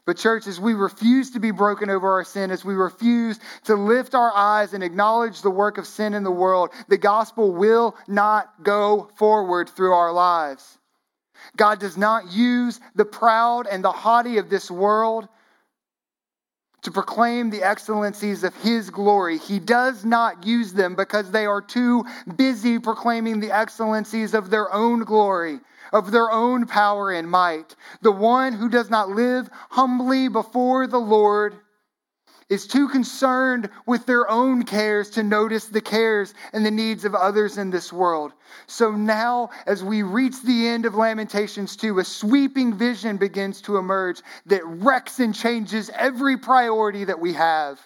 But, 0.05 0.17
church, 0.17 0.49
as 0.49 0.59
we 0.59 0.75
refuse 0.75 1.31
to 1.31 1.41
be 1.41 1.53
broken 1.53 1.89
over 1.89 2.11
our 2.11 2.25
sin, 2.25 2.51
as 2.51 2.65
we 2.65 2.75
refuse 2.75 3.39
to 3.65 3.77
lift 3.77 4.15
our 4.17 4.33
eyes 4.35 4.75
and 4.75 4.83
acknowledge 4.83 5.43
the 5.43 5.51
work 5.51 5.79
of 5.79 5.87
sin 5.87 6.15
in 6.15 6.25
the 6.25 6.31
world, 6.31 6.71
the 6.89 6.99
gospel 6.99 7.53
will 7.53 7.97
not 8.09 8.65
go 8.65 9.11
forward 9.15 9.69
through 9.69 9.93
our 9.93 10.13
lives. 10.13 10.79
God 11.57 11.79
does 11.79 11.97
not 11.97 12.33
use 12.33 12.81
the 12.97 13.05
proud 13.05 13.69
and 13.69 13.85
the 13.85 13.93
haughty 13.93 14.39
of 14.39 14.51
this 14.51 14.71
world 14.71 15.29
to 16.83 16.91
proclaim 16.91 17.51
the 17.51 17.63
excellencies 17.63 18.43
of 18.43 18.57
His 18.57 18.91
glory. 18.91 19.39
He 19.39 19.61
does 19.61 20.05
not 20.05 20.45
use 20.45 20.73
them 20.73 20.97
because 20.97 21.31
they 21.31 21.47
are 21.47 21.63
too 21.63 22.05
busy 22.37 22.81
proclaiming 22.81 23.39
the 23.39 23.53
excellencies 23.53 24.35
of 24.35 24.51
their 24.51 24.73
own 24.73 25.05
glory 25.05 25.61
of 25.93 26.11
their 26.11 26.31
own 26.31 26.67
power 26.67 27.11
and 27.11 27.29
might. 27.31 27.75
The 28.01 28.13
one 28.13 28.53
who 28.53 28.69
does 28.69 28.91
not 28.91 29.11
live 29.11 29.49
humbly 29.71 30.29
before 30.29 30.87
the 30.87 31.01
Lord 31.01 31.57
is 32.49 32.67
too 32.67 32.87
concerned 32.89 33.71
with 33.87 34.05
their 34.05 34.29
own 34.31 34.65
cares 34.65 35.09
to 35.11 35.23
notice 35.23 35.65
the 35.67 35.81
cares 35.81 36.35
and 36.53 36.67
the 36.67 36.71
needs 36.71 37.07
of 37.07 37.15
others 37.15 37.57
in 37.57 37.71
this 37.71 37.91
world. 37.91 38.33
So 38.67 38.93
now, 38.93 39.51
as 39.67 39.83
we 39.83 40.03
reach 40.03 40.43
the 40.43 40.69
end 40.69 40.85
of 40.85 40.95
Lamentations 40.95 41.77
2, 41.77 41.99
a 41.99 42.05
sweeping 42.05 42.77
vision 42.77 43.17
begins 43.17 43.63
to 43.63 43.79
emerge 43.79 44.21
that 44.47 44.67
wrecks 44.67 45.19
and 45.19 45.35
changes 45.35 45.91
every 45.97 46.37
priority 46.37 47.05
that 47.05 47.21
we 47.21 47.33
have. 47.33 47.81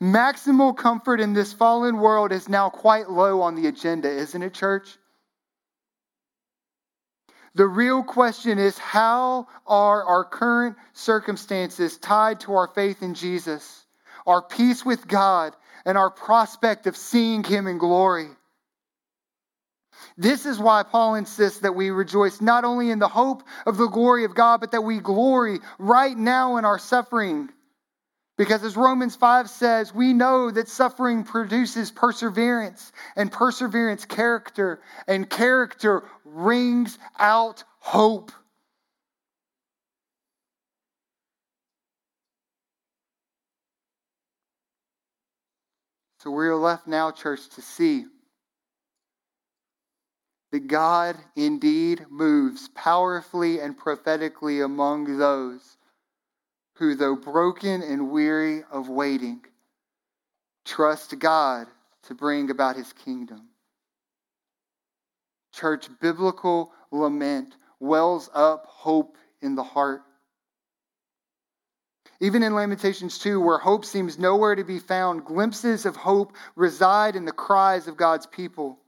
Maximal 0.00 0.74
comfort 0.74 1.20
in 1.20 1.34
this 1.34 1.52
fallen 1.52 1.98
world 1.98 2.32
is 2.32 2.48
now 2.48 2.70
quite 2.70 3.10
low 3.10 3.42
on 3.42 3.54
the 3.54 3.66
agenda, 3.66 4.08
isn't 4.08 4.42
it, 4.42 4.54
church? 4.54 4.96
The 7.54 7.66
real 7.66 8.02
question 8.02 8.58
is 8.58 8.78
how 8.78 9.48
are 9.66 10.04
our 10.04 10.24
current 10.24 10.76
circumstances 10.92 11.98
tied 11.98 12.40
to 12.40 12.54
our 12.54 12.68
faith 12.68 13.02
in 13.02 13.14
Jesus, 13.14 13.86
our 14.26 14.42
peace 14.42 14.84
with 14.84 15.08
God, 15.08 15.54
and 15.84 15.96
our 15.96 16.10
prospect 16.10 16.86
of 16.86 16.96
seeing 16.96 17.42
Him 17.42 17.66
in 17.66 17.78
glory? 17.78 18.28
This 20.16 20.46
is 20.46 20.58
why 20.58 20.82
Paul 20.82 21.14
insists 21.16 21.60
that 21.60 21.74
we 21.74 21.90
rejoice 21.90 22.40
not 22.40 22.64
only 22.64 22.90
in 22.90 22.98
the 22.98 23.08
hope 23.08 23.42
of 23.66 23.76
the 23.76 23.88
glory 23.88 24.24
of 24.24 24.34
God, 24.34 24.60
but 24.60 24.72
that 24.72 24.82
we 24.82 24.98
glory 24.98 25.60
right 25.78 26.16
now 26.16 26.56
in 26.56 26.64
our 26.64 26.78
suffering 26.78 27.48
because 28.38 28.62
as 28.62 28.76
Romans 28.76 29.16
5 29.16 29.50
says, 29.50 29.92
we 29.92 30.12
know 30.12 30.50
that 30.50 30.68
suffering 30.68 31.24
produces 31.24 31.90
perseverance, 31.90 32.92
and 33.16 33.32
perseverance, 33.32 34.04
character, 34.04 34.80
and 35.08 35.28
character 35.28 36.04
rings 36.24 36.98
out 37.18 37.64
hope. 37.80 38.30
So 46.20 46.30
we're 46.30 46.54
left 46.54 46.86
now, 46.86 47.10
church, 47.10 47.48
to 47.56 47.62
see 47.62 48.04
that 50.52 50.68
God 50.68 51.16
indeed 51.34 52.06
moves 52.08 52.68
powerfully 52.68 53.60
and 53.60 53.76
prophetically 53.76 54.60
among 54.60 55.18
those 55.18 55.77
who, 56.78 56.94
though 56.94 57.16
broken 57.16 57.82
and 57.82 58.10
weary 58.10 58.62
of 58.70 58.88
waiting, 58.88 59.40
trust 60.64 61.18
God 61.18 61.66
to 62.04 62.14
bring 62.14 62.50
about 62.50 62.76
his 62.76 62.92
kingdom. 62.92 63.48
Church, 65.52 65.88
biblical 66.00 66.72
lament 66.92 67.56
wells 67.80 68.30
up 68.32 68.66
hope 68.66 69.16
in 69.42 69.56
the 69.56 69.62
heart. 69.62 70.02
Even 72.20 72.42
in 72.42 72.54
Lamentations 72.54 73.18
2, 73.18 73.40
where 73.40 73.58
hope 73.58 73.84
seems 73.84 74.18
nowhere 74.18 74.54
to 74.54 74.64
be 74.64 74.78
found, 74.78 75.24
glimpses 75.24 75.84
of 75.84 75.96
hope 75.96 76.34
reside 76.54 77.16
in 77.16 77.24
the 77.24 77.32
cries 77.32 77.88
of 77.88 77.96
God's 77.96 78.26
people. 78.26 78.78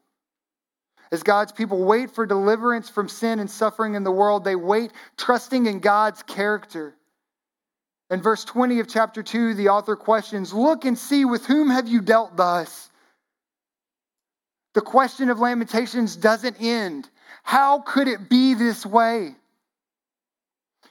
As 1.13 1.25
God's 1.25 1.51
people 1.51 1.85
wait 1.85 2.13
for 2.13 2.25
deliverance 2.25 2.89
from 2.89 3.09
sin 3.09 3.41
and 3.41 3.51
suffering 3.51 3.95
in 3.95 4.05
the 4.05 4.13
world, 4.13 4.45
they 4.45 4.55
wait 4.55 4.93
trusting 5.17 5.67
in 5.67 5.81
God's 5.81 6.23
character. 6.23 6.95
In 8.11 8.21
verse 8.21 8.45
20 8.45 8.81
of 8.81 8.89
chapter 8.89 9.23
2, 9.23 9.55
the 9.55 9.69
author 9.69 9.95
questions 9.95 10.53
Look 10.53 10.85
and 10.85 10.99
see, 10.99 11.25
with 11.25 11.47
whom 11.47 11.71
have 11.71 11.89
you 11.89 12.01
dealt 12.01 12.37
thus? 12.37 12.91
The 14.75 14.81
question 14.81 15.31
of 15.31 15.39
Lamentations 15.39 16.17
doesn't 16.17 16.61
end. 16.61 17.09
How 17.43 17.81
could 17.81 18.09
it 18.09 18.29
be 18.29 18.55
this 18.55 18.85
way? 18.85 19.35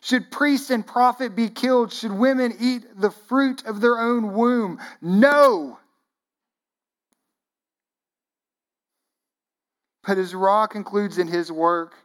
Should 0.01 0.31
priest 0.31 0.69
and 0.69 0.85
prophet 0.85 1.35
be 1.35 1.49
killed? 1.49 1.91
Should 1.91 2.11
women 2.11 2.53
eat 2.59 2.83
the 2.99 3.11
fruit 3.11 3.65
of 3.65 3.81
their 3.81 3.99
own 3.99 4.33
womb? 4.33 4.79
No. 5.01 5.77
But 10.05 10.17
as 10.17 10.33
Rah 10.33 10.67
concludes 10.67 11.17
in 11.17 11.27
his 11.27 11.51
work, 11.51 11.95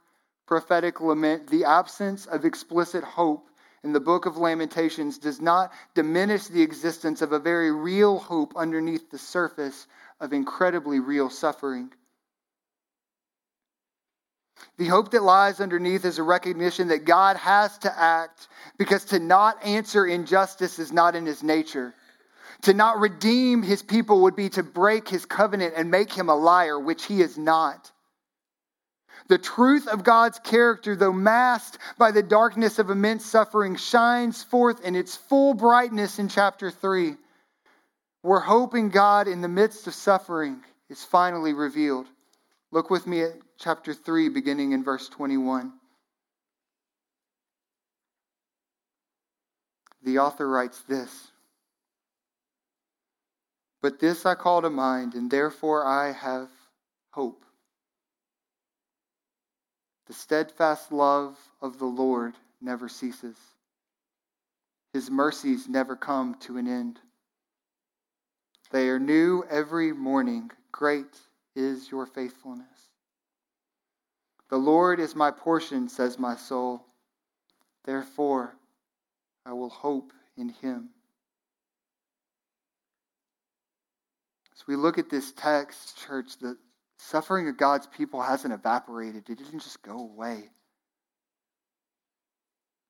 Prophetic 0.45 0.99
Lament, 0.99 1.47
the 1.47 1.63
absence 1.63 2.25
of 2.25 2.43
explicit 2.43 3.03
hope 3.03 3.47
in 3.85 3.93
the 3.93 3.99
book 3.99 4.25
of 4.25 4.37
Lamentations 4.37 5.19
does 5.19 5.39
not 5.39 5.71
diminish 5.93 6.47
the 6.47 6.61
existence 6.61 7.21
of 7.21 7.31
a 7.31 7.39
very 7.39 7.71
real 7.71 8.17
hope 8.17 8.53
underneath 8.55 9.11
the 9.11 9.17
surface 9.17 9.87
of 10.19 10.33
incredibly 10.33 10.99
real 10.99 11.29
suffering. 11.29 11.91
The 14.77 14.87
hope 14.87 15.11
that 15.11 15.23
lies 15.23 15.61
underneath 15.61 16.03
is 16.03 16.17
a 16.17 16.23
recognition 16.23 16.87
that 16.87 17.05
God 17.05 17.37
has 17.37 17.77
to 17.79 17.99
act 17.99 18.47
because 18.77 19.05
to 19.05 19.19
not 19.19 19.63
answer 19.63 20.05
injustice 20.05 20.79
is 20.79 20.91
not 20.91 21.15
in 21.15 21.25
his 21.25 21.43
nature. 21.43 21.93
To 22.63 22.73
not 22.73 22.99
redeem 22.99 23.61
his 23.61 23.83
people 23.83 24.23
would 24.23 24.35
be 24.35 24.49
to 24.49 24.63
break 24.63 25.07
his 25.07 25.25
covenant 25.25 25.75
and 25.77 25.91
make 25.91 26.11
him 26.11 26.29
a 26.29 26.35
liar, 26.35 26.79
which 26.79 27.05
he 27.05 27.21
is 27.21 27.37
not. 27.37 27.91
The 29.27 29.37
truth 29.39 29.87
of 29.87 30.03
God's 30.03 30.37
character, 30.39 30.95
though 30.95 31.13
masked 31.13 31.79
by 31.97 32.11
the 32.11 32.21
darkness 32.21 32.77
of 32.77 32.89
immense 32.89 33.25
suffering, 33.25 33.75
shines 33.75 34.43
forth 34.43 34.85
in 34.85 34.95
its 34.95 35.15
full 35.15 35.53
brightness 35.55 36.19
in 36.19 36.29
chapter 36.29 36.69
3. 36.69 37.15
Where 38.21 38.39
hope 38.39 38.75
in 38.75 38.89
God 38.89 39.27
in 39.27 39.41
the 39.41 39.47
midst 39.47 39.87
of 39.87 39.93
suffering 39.93 40.63
is 40.89 41.03
finally 41.03 41.53
revealed. 41.53 42.07
Look 42.71 42.89
with 42.89 43.07
me 43.07 43.21
at 43.21 43.33
chapter 43.57 43.93
3, 43.93 44.29
beginning 44.29 44.73
in 44.73 44.83
verse 44.83 45.09
21. 45.09 45.73
The 50.03 50.19
author 50.19 50.47
writes 50.47 50.81
this 50.87 51.31
But 53.81 53.99
this 53.99 54.25
I 54.25 54.35
call 54.35 54.61
to 54.61 54.69
mind, 54.69 55.13
and 55.15 55.31
therefore 55.31 55.85
I 55.85 56.11
have 56.11 56.49
hope. 57.11 57.44
The 60.07 60.13
steadfast 60.13 60.91
love 60.91 61.37
of 61.61 61.79
the 61.79 61.85
Lord 61.85 62.35
never 62.61 62.87
ceases, 62.87 63.37
His 64.93 65.09
mercies 65.09 65.67
never 65.67 65.95
come 65.95 66.35
to 66.41 66.57
an 66.57 66.67
end. 66.67 66.99
They 68.71 68.89
are 68.89 68.99
new 68.99 69.43
every 69.49 69.93
morning. 69.93 70.51
Great 70.71 71.19
is 71.55 71.89
your 71.89 72.05
faithfulness. 72.05 72.67
The 74.49 74.57
Lord 74.57 74.99
is 74.99 75.15
my 75.15 75.31
portion, 75.31 75.89
says 75.89 76.19
my 76.19 76.35
soul. 76.35 76.85
Therefore, 77.83 78.55
I 79.45 79.53
will 79.53 79.69
hope 79.69 80.11
in 80.37 80.49
him. 80.49 80.89
As 84.55 84.67
we 84.67 84.75
look 84.75 84.97
at 84.97 85.09
this 85.09 85.31
text, 85.31 85.97
church, 85.97 86.37
the 86.39 86.57
suffering 86.97 87.47
of 87.49 87.57
God's 87.57 87.87
people 87.87 88.21
hasn't 88.21 88.53
evaporated, 88.53 89.29
it 89.29 89.37
didn't 89.37 89.59
just 89.59 89.81
go 89.81 89.99
away. 89.99 90.49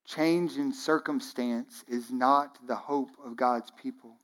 Change 0.06 0.58
in 0.58 0.72
circumstance 0.72 1.84
is 1.88 2.12
not 2.12 2.58
the 2.68 2.76
hope 2.76 3.12
of 3.26 3.36
God's 3.36 3.72
people. 3.72 4.18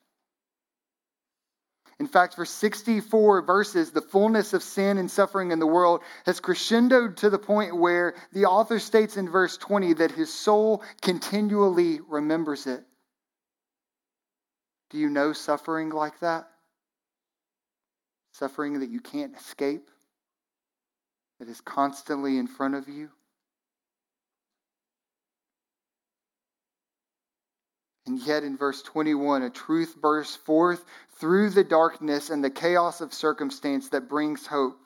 In 1.99 2.07
fact, 2.07 2.35
for 2.35 2.45
64 2.45 3.43
verses, 3.43 3.91
the 3.91 4.01
fullness 4.01 4.53
of 4.53 4.63
sin 4.63 4.97
and 4.97 5.09
suffering 5.09 5.51
in 5.51 5.59
the 5.59 5.67
world 5.67 6.01
has 6.25 6.39
crescendoed 6.39 7.17
to 7.17 7.29
the 7.29 7.37
point 7.37 7.77
where 7.77 8.15
the 8.31 8.45
author 8.45 8.79
states 8.79 9.17
in 9.17 9.29
verse 9.29 9.57
20 9.57 9.93
that 9.93 10.11
his 10.11 10.33
soul 10.33 10.83
continually 11.01 11.99
remembers 12.07 12.65
it. 12.65 12.83
Do 14.89 14.97
you 14.97 15.09
know 15.09 15.31
suffering 15.31 15.89
like 15.89 16.19
that? 16.19 16.50
Suffering 18.31 18.79
that 18.79 18.89
you 18.89 18.99
can't 18.99 19.35
escape, 19.35 19.89
that 21.39 21.49
is 21.49 21.61
constantly 21.61 22.37
in 22.37 22.47
front 22.47 22.75
of 22.75 22.87
you? 22.87 23.09
And 28.07 28.19
yet, 28.19 28.43
in 28.43 28.57
verse 28.57 28.81
21, 28.81 29.43
a 29.43 29.49
truth 29.49 29.95
bursts 30.01 30.35
forth 30.35 30.83
through 31.19 31.51
the 31.51 31.63
darkness 31.63 32.29
and 32.29 32.43
the 32.43 32.49
chaos 32.49 32.99
of 32.99 33.13
circumstance 33.13 33.89
that 33.89 34.09
brings 34.09 34.47
hope. 34.47 34.77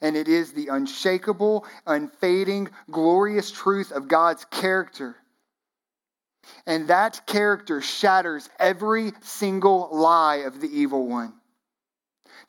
And 0.00 0.16
it 0.16 0.28
is 0.28 0.52
the 0.52 0.68
unshakable, 0.68 1.66
unfading, 1.86 2.68
glorious 2.90 3.50
truth 3.50 3.90
of 3.90 4.06
God's 4.06 4.44
character. 4.44 5.16
And 6.66 6.88
that 6.88 7.26
character 7.26 7.80
shatters 7.80 8.48
every 8.58 9.12
single 9.22 9.88
lie 9.90 10.36
of 10.46 10.60
the 10.60 10.68
evil 10.68 11.06
one. 11.06 11.32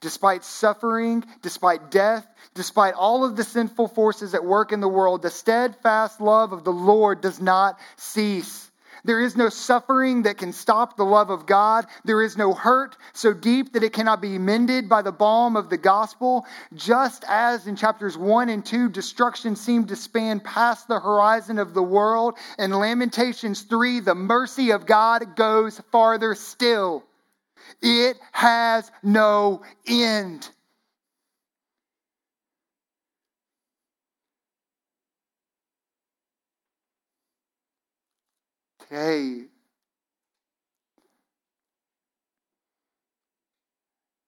Despite 0.02 0.44
suffering, 0.44 1.24
despite 1.42 1.92
death, 1.92 2.28
despite 2.54 2.94
all 2.94 3.24
of 3.24 3.36
the 3.36 3.44
sinful 3.44 3.90
forces 3.90 4.34
at 4.34 4.44
work 4.44 4.72
in 4.72 4.80
the 4.80 4.88
world, 4.88 5.22
the 5.22 5.30
steadfast 5.30 6.22
love 6.22 6.54
of 6.54 6.64
the 6.64 6.74
Lord 6.74 7.22
does 7.22 7.42
not 7.42 7.80
cease. 7.98 8.70
There 9.06 9.22
is 9.22 9.38
no 9.38 9.50
suffering 9.50 10.24
that 10.24 10.38
can 10.38 10.52
stop 10.52 10.98
the 10.98 11.06
love 11.06 11.30
of 11.30 11.46
God. 11.46 11.86
There 12.04 12.22
is 12.22 12.36
no 12.36 12.54
hurt 12.54 12.98
so 13.14 13.34
deep 13.34 13.74
that 13.74 13.84
it 13.84 13.94
cannot 13.94 14.22
be 14.22 14.38
mended 14.38 14.90
by 14.90 15.02
the 15.02 15.12
balm 15.12 15.56
of 15.56 15.70
the 15.70 15.78
gospel. 15.78 16.46
Just 16.74 17.24
as 17.28 17.68
in 17.68 17.76
chapters 17.76 18.18
1 18.18 18.50
and 18.50 18.66
2, 18.66 18.90
destruction 18.90 19.56
seemed 19.56 19.88
to 19.88 19.96
span 19.96 20.40
past 20.42 20.88
the 20.88 21.00
horizon 21.00 21.60
of 21.60 21.74
the 21.74 21.84
world, 21.84 22.38
in 22.58 22.72
Lamentations 22.72 23.62
3, 23.62 24.02
the 24.02 24.16
mercy 24.16 24.72
of 24.72 24.86
God 24.86 25.36
goes 25.36 25.80
farther 25.92 26.36
still. 26.36 27.04
It 27.82 28.18
has 28.32 28.92
no 29.04 29.62
end. 29.88 30.50
Hey, 38.90 39.44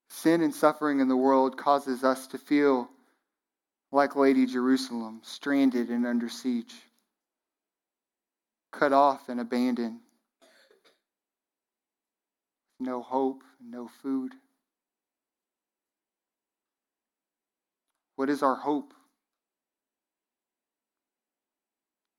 sin 0.10 0.42
and 0.44 0.54
suffering 0.54 1.00
in 1.00 1.08
the 1.08 1.18
world 1.18 1.58
causes 1.58 2.04
us 2.04 2.28
to 2.28 2.38
feel 2.38 2.88
like 3.92 4.16
Lady 4.16 4.46
Jerusalem, 4.46 5.22
stranded 5.24 5.90
and 5.90 6.06
under 6.06 6.30
siege, 6.30 6.74
cut 8.72 8.94
off 8.94 9.30
and 9.30 9.40
abandoned, 9.40 10.00
no 12.82 13.02
hope, 13.02 13.44
no 13.64 13.88
food. 14.02 14.34
What 18.16 18.30
is 18.30 18.44
our 18.44 18.56
hope? 18.56 18.94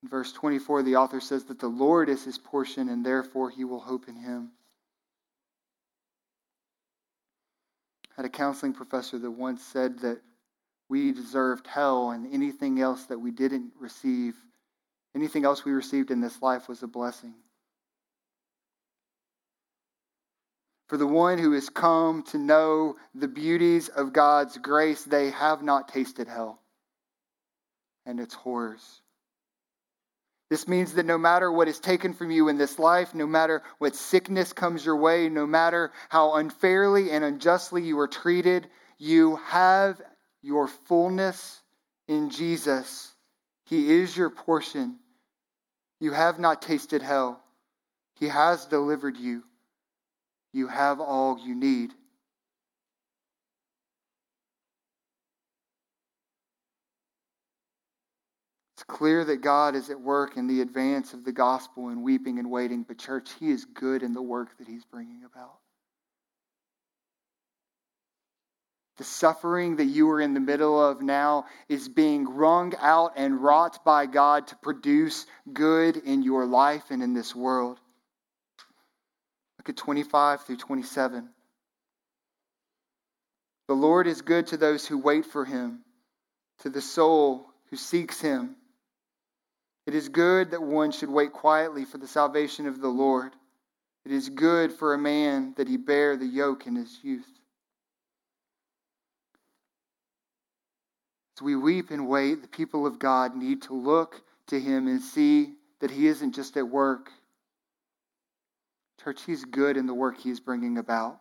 In 0.02 0.08
verse 0.08 0.32
24, 0.32 0.82
the 0.82 0.96
author 0.96 1.20
says 1.20 1.44
that 1.44 1.60
the 1.60 1.68
Lord 1.68 2.08
is 2.08 2.24
his 2.24 2.38
portion 2.38 2.88
and 2.88 3.04
therefore 3.04 3.50
he 3.50 3.64
will 3.64 3.80
hope 3.80 4.08
in 4.08 4.16
him. 4.16 4.50
I 8.10 8.22
had 8.22 8.24
a 8.24 8.28
counseling 8.28 8.72
professor 8.72 9.18
that 9.18 9.30
once 9.30 9.62
said 9.62 10.00
that 10.00 10.20
we 10.88 11.12
deserved 11.12 11.66
hell 11.66 12.10
and 12.10 12.32
anything 12.32 12.80
else 12.80 13.04
that 13.04 13.18
we 13.18 13.30
didn't 13.30 13.72
receive, 13.78 14.34
anything 15.14 15.44
else 15.44 15.64
we 15.64 15.72
received 15.72 16.10
in 16.10 16.20
this 16.20 16.42
life 16.42 16.68
was 16.68 16.82
a 16.82 16.88
blessing. 16.88 17.34
For 20.92 20.98
the 20.98 21.06
one 21.06 21.38
who 21.38 21.52
has 21.52 21.70
come 21.70 22.22
to 22.24 22.36
know 22.36 22.96
the 23.14 23.26
beauties 23.26 23.88
of 23.88 24.12
God's 24.12 24.58
grace, 24.58 25.02
they 25.02 25.30
have 25.30 25.62
not 25.62 25.88
tasted 25.88 26.28
hell 26.28 26.60
and 28.04 28.20
its 28.20 28.34
horrors. 28.34 29.00
This 30.50 30.68
means 30.68 30.92
that 30.92 31.06
no 31.06 31.16
matter 31.16 31.50
what 31.50 31.66
is 31.66 31.80
taken 31.80 32.12
from 32.12 32.30
you 32.30 32.48
in 32.48 32.58
this 32.58 32.78
life, 32.78 33.14
no 33.14 33.26
matter 33.26 33.62
what 33.78 33.96
sickness 33.96 34.52
comes 34.52 34.84
your 34.84 34.98
way, 34.98 35.30
no 35.30 35.46
matter 35.46 35.92
how 36.10 36.34
unfairly 36.34 37.10
and 37.10 37.24
unjustly 37.24 37.82
you 37.82 37.98
are 37.98 38.06
treated, 38.06 38.68
you 38.98 39.36
have 39.46 39.98
your 40.42 40.68
fullness 40.68 41.62
in 42.06 42.28
Jesus. 42.28 43.14
He 43.64 43.94
is 43.94 44.14
your 44.14 44.28
portion. 44.28 44.98
You 46.00 46.12
have 46.12 46.38
not 46.38 46.60
tasted 46.60 47.00
hell. 47.00 47.42
He 48.20 48.28
has 48.28 48.66
delivered 48.66 49.16
you. 49.16 49.44
You 50.52 50.68
have 50.68 51.00
all 51.00 51.38
you 51.38 51.54
need. 51.54 51.92
It's 58.76 58.84
clear 58.84 59.24
that 59.24 59.42
God 59.42 59.74
is 59.74 59.90
at 59.90 60.00
work 60.00 60.36
in 60.36 60.46
the 60.46 60.60
advance 60.60 61.14
of 61.14 61.24
the 61.24 61.32
gospel 61.32 61.88
and 61.88 62.02
weeping 62.02 62.38
and 62.38 62.50
waiting, 62.50 62.82
but, 62.82 62.98
church, 62.98 63.30
He 63.38 63.50
is 63.50 63.64
good 63.64 64.02
in 64.02 64.12
the 64.12 64.22
work 64.22 64.58
that 64.58 64.66
He's 64.66 64.84
bringing 64.84 65.22
about. 65.24 65.58
the 69.02 69.04
suffering 69.04 69.74
that 69.74 69.86
you 69.86 70.08
are 70.10 70.20
in 70.20 70.32
the 70.32 70.38
middle 70.38 70.80
of 70.80 71.02
now 71.02 71.44
is 71.68 71.88
being 71.88 72.24
wrung 72.24 72.72
out 72.78 73.12
and 73.16 73.42
wrought 73.42 73.84
by 73.84 74.06
God 74.06 74.46
to 74.46 74.56
produce 74.62 75.26
good 75.52 75.96
in 75.96 76.22
your 76.22 76.46
life 76.46 76.84
and 76.90 77.02
in 77.02 77.12
this 77.12 77.34
world. 77.34 77.80
Look 79.62 79.68
at 79.68 79.76
25 79.76 80.40
through 80.40 80.56
27. 80.56 81.28
The 83.68 83.74
Lord 83.74 84.08
is 84.08 84.20
good 84.20 84.48
to 84.48 84.56
those 84.56 84.84
who 84.84 84.98
wait 84.98 85.24
for 85.24 85.44
him, 85.44 85.84
to 86.62 86.68
the 86.68 86.80
soul 86.80 87.46
who 87.70 87.76
seeks 87.76 88.20
him. 88.20 88.56
It 89.86 89.94
is 89.94 90.08
good 90.08 90.50
that 90.50 90.64
one 90.64 90.90
should 90.90 91.10
wait 91.10 91.32
quietly 91.32 91.84
for 91.84 91.98
the 91.98 92.08
salvation 92.08 92.66
of 92.66 92.80
the 92.80 92.88
Lord. 92.88 93.34
It 94.04 94.10
is 94.10 94.30
good 94.30 94.72
for 94.72 94.94
a 94.94 94.98
man 94.98 95.54
that 95.56 95.68
he 95.68 95.76
bear 95.76 96.16
the 96.16 96.26
yoke 96.26 96.66
in 96.66 96.74
his 96.74 96.98
youth. 97.00 97.30
As 101.36 101.42
we 101.42 101.54
weep 101.54 101.92
and 101.92 102.08
wait, 102.08 102.42
the 102.42 102.48
people 102.48 102.84
of 102.84 102.98
God 102.98 103.36
need 103.36 103.62
to 103.62 103.74
look 103.74 104.22
to 104.48 104.58
him 104.58 104.88
and 104.88 105.00
see 105.00 105.52
that 105.78 105.92
he 105.92 106.08
isn't 106.08 106.34
just 106.34 106.56
at 106.56 106.66
work. 106.66 107.12
Church, 109.02 109.22
he's 109.24 109.44
good 109.44 109.76
in 109.76 109.86
the 109.86 109.94
work 109.94 110.18
he's 110.18 110.38
bringing 110.38 110.78
about. 110.78 111.18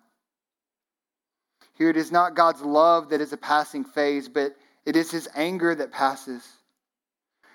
Here 1.77 1.89
it 1.89 1.97
is 1.97 2.11
not 2.11 2.36
God's 2.36 2.61
love 2.61 3.09
that 3.09 3.21
is 3.21 3.34
a 3.34 3.38
passing 3.38 3.84
phase, 3.84 4.29
but 4.29 4.55
it 4.86 4.95
is 4.95 5.09
his 5.09 5.27
anger 5.34 5.73
that 5.73 5.91
passes. 5.91 6.47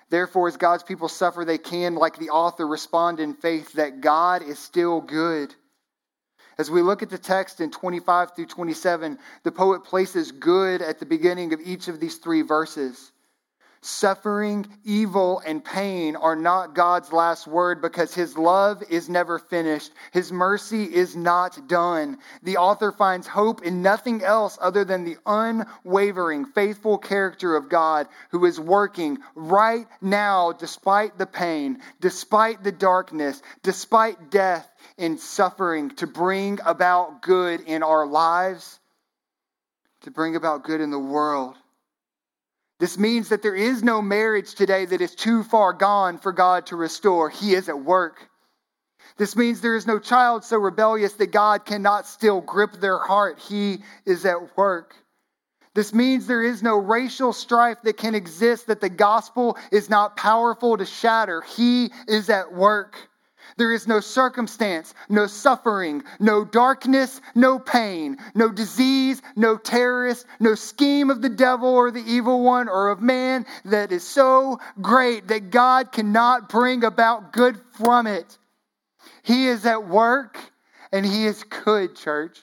Therefore, 0.09 0.47
as 0.47 0.57
God's 0.57 0.83
people 0.83 1.07
suffer, 1.07 1.45
they 1.45 1.57
can, 1.57 1.95
like 1.95 2.17
the 2.17 2.29
author, 2.29 2.67
respond 2.67 3.19
in 3.19 3.33
faith 3.35 3.73
that 3.73 4.01
God 4.01 4.41
is 4.41 4.59
still 4.59 5.01
good. 5.01 5.53
As 6.57 6.71
we 6.71 6.81
look 6.81 7.03
at 7.03 7.09
the 7.09 7.17
text 7.17 7.61
in 7.61 7.71
25 7.71 8.35
through 8.35 8.47
27, 8.47 9.19
the 9.43 9.51
poet 9.51 9.83
places 9.83 10.31
good 10.31 10.81
at 10.81 10.99
the 10.99 11.05
beginning 11.05 11.53
of 11.53 11.61
each 11.61 11.87
of 11.87 11.99
these 11.99 12.17
three 12.17 12.41
verses. 12.41 13.11
Suffering, 13.81 14.65
evil, 14.83 15.41
and 15.45 15.63
pain 15.63 16.15
are 16.15 16.35
not 16.35 16.73
God's 16.73 17.13
last 17.13 17.45
word 17.47 17.81
because 17.81 18.13
His 18.13 18.37
love 18.37 18.81
is 18.89 19.07
never 19.07 19.37
finished. 19.37 19.91
His 20.11 20.31
mercy 20.31 20.83
is 20.83 21.15
not 21.15 21.67
done. 21.67 22.17
The 22.41 22.57
author 22.57 22.91
finds 22.91 23.27
hope 23.27 23.63
in 23.63 23.81
nothing 23.81 24.23
else 24.23 24.57
other 24.59 24.83
than 24.83 25.03
the 25.03 25.17
unwavering, 25.25 26.45
faithful 26.45 26.97
character 26.97 27.55
of 27.55 27.69
God 27.69 28.07
who 28.31 28.45
is 28.45 28.59
working 28.59 29.19
right 29.35 29.85
now 30.01 30.53
despite 30.53 31.17
the 31.17 31.27
pain, 31.27 31.79
despite 32.01 32.63
the 32.63 32.71
darkness, 32.71 33.41
despite 33.61 34.31
death 34.31 34.67
and 34.97 35.19
suffering 35.19 35.91
to 35.91 36.07
bring 36.07 36.59
about 36.65 37.21
good 37.21 37.61
in 37.61 37.83
our 37.83 38.07
lives, 38.07 38.79
to 40.01 40.11
bring 40.11 40.35
about 40.35 40.63
good 40.63 40.81
in 40.81 40.89
the 40.89 40.99
world. 40.99 41.55
This 42.79 42.97
means 42.97 43.29
that 43.29 43.41
there 43.41 43.55
is 43.55 43.81
no 43.81 44.01
marriage 44.01 44.53
today 44.53 44.85
that 44.85 45.01
is 45.01 45.15
too 45.15 45.43
far 45.43 45.73
gone 45.73 46.19
for 46.19 46.31
God 46.31 46.67
to 46.67 46.75
restore. 46.75 47.29
He 47.29 47.53
is 47.53 47.69
at 47.69 47.79
work. 47.79 48.29
This 49.17 49.35
means 49.35 49.61
there 49.61 49.75
is 49.75 49.87
no 49.87 49.97
child 49.97 50.43
so 50.43 50.57
rebellious 50.57 51.13
that 51.13 51.31
God 51.31 51.65
cannot 51.65 52.05
still 52.05 52.39
grip 52.39 52.73
their 52.73 52.99
heart. 52.99 53.39
He 53.39 53.79
is 54.05 54.25
at 54.25 54.55
work. 54.55 54.95
This 55.73 55.93
means 55.93 56.27
there 56.27 56.43
is 56.43 56.61
no 56.61 56.77
racial 56.77 57.33
strife 57.33 57.81
that 57.83 57.97
can 57.97 58.15
exist 58.15 58.67
that 58.67 58.81
the 58.81 58.89
gospel 58.89 59.57
is 59.71 59.89
not 59.89 60.17
powerful 60.17 60.77
to 60.77 60.85
shatter. 60.85 61.41
He 61.41 61.91
is 62.07 62.29
at 62.29 62.53
work. 62.53 63.06
There 63.57 63.71
is 63.71 63.87
no 63.87 63.99
circumstance, 63.99 64.93
no 65.09 65.25
suffering, 65.25 66.03
no 66.19 66.45
darkness, 66.45 67.21
no 67.33 67.57
pain, 67.57 68.17
no 68.35 68.51
disease, 68.51 69.21
no 69.35 69.57
terrorist, 69.57 70.27
no 70.39 70.53
scheme 70.53 71.09
of 71.09 71.23
the 71.23 71.29
devil 71.29 71.69
or 71.69 71.89
the 71.89 72.03
evil 72.05 72.43
one 72.43 72.69
or 72.69 72.89
of 72.89 73.01
man 73.01 73.47
that 73.65 73.91
is 73.91 74.07
so 74.07 74.59
great 74.79 75.27
that 75.29 75.49
God 75.49 75.91
cannot 75.91 76.49
bring 76.49 76.83
about 76.83 77.33
good 77.33 77.59
from 77.71 78.05
it. 78.05 78.37
He 79.23 79.47
is 79.47 79.65
at 79.65 79.87
work 79.87 80.37
and 80.91 81.03
He 81.03 81.25
is 81.25 81.43
good, 81.43 81.95
church. 81.95 82.39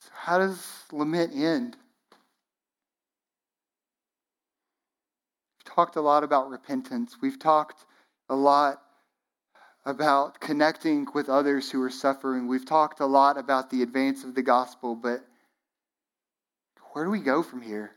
So 0.00 0.10
how 0.14 0.38
does 0.38 0.66
lament 0.90 1.34
end? 1.34 1.76
Talked 5.78 5.94
a 5.94 6.00
lot 6.00 6.24
about 6.24 6.50
repentance. 6.50 7.16
We've 7.22 7.38
talked 7.38 7.84
a 8.28 8.34
lot 8.34 8.82
about 9.86 10.40
connecting 10.40 11.06
with 11.14 11.28
others 11.28 11.70
who 11.70 11.80
are 11.84 11.90
suffering. 11.90 12.48
We've 12.48 12.66
talked 12.66 12.98
a 12.98 13.06
lot 13.06 13.38
about 13.38 13.70
the 13.70 13.82
advance 13.84 14.24
of 14.24 14.34
the 14.34 14.42
gospel, 14.42 14.96
but 14.96 15.24
where 16.90 17.04
do 17.04 17.12
we 17.12 17.20
go 17.20 17.44
from 17.44 17.62
here? 17.62 17.92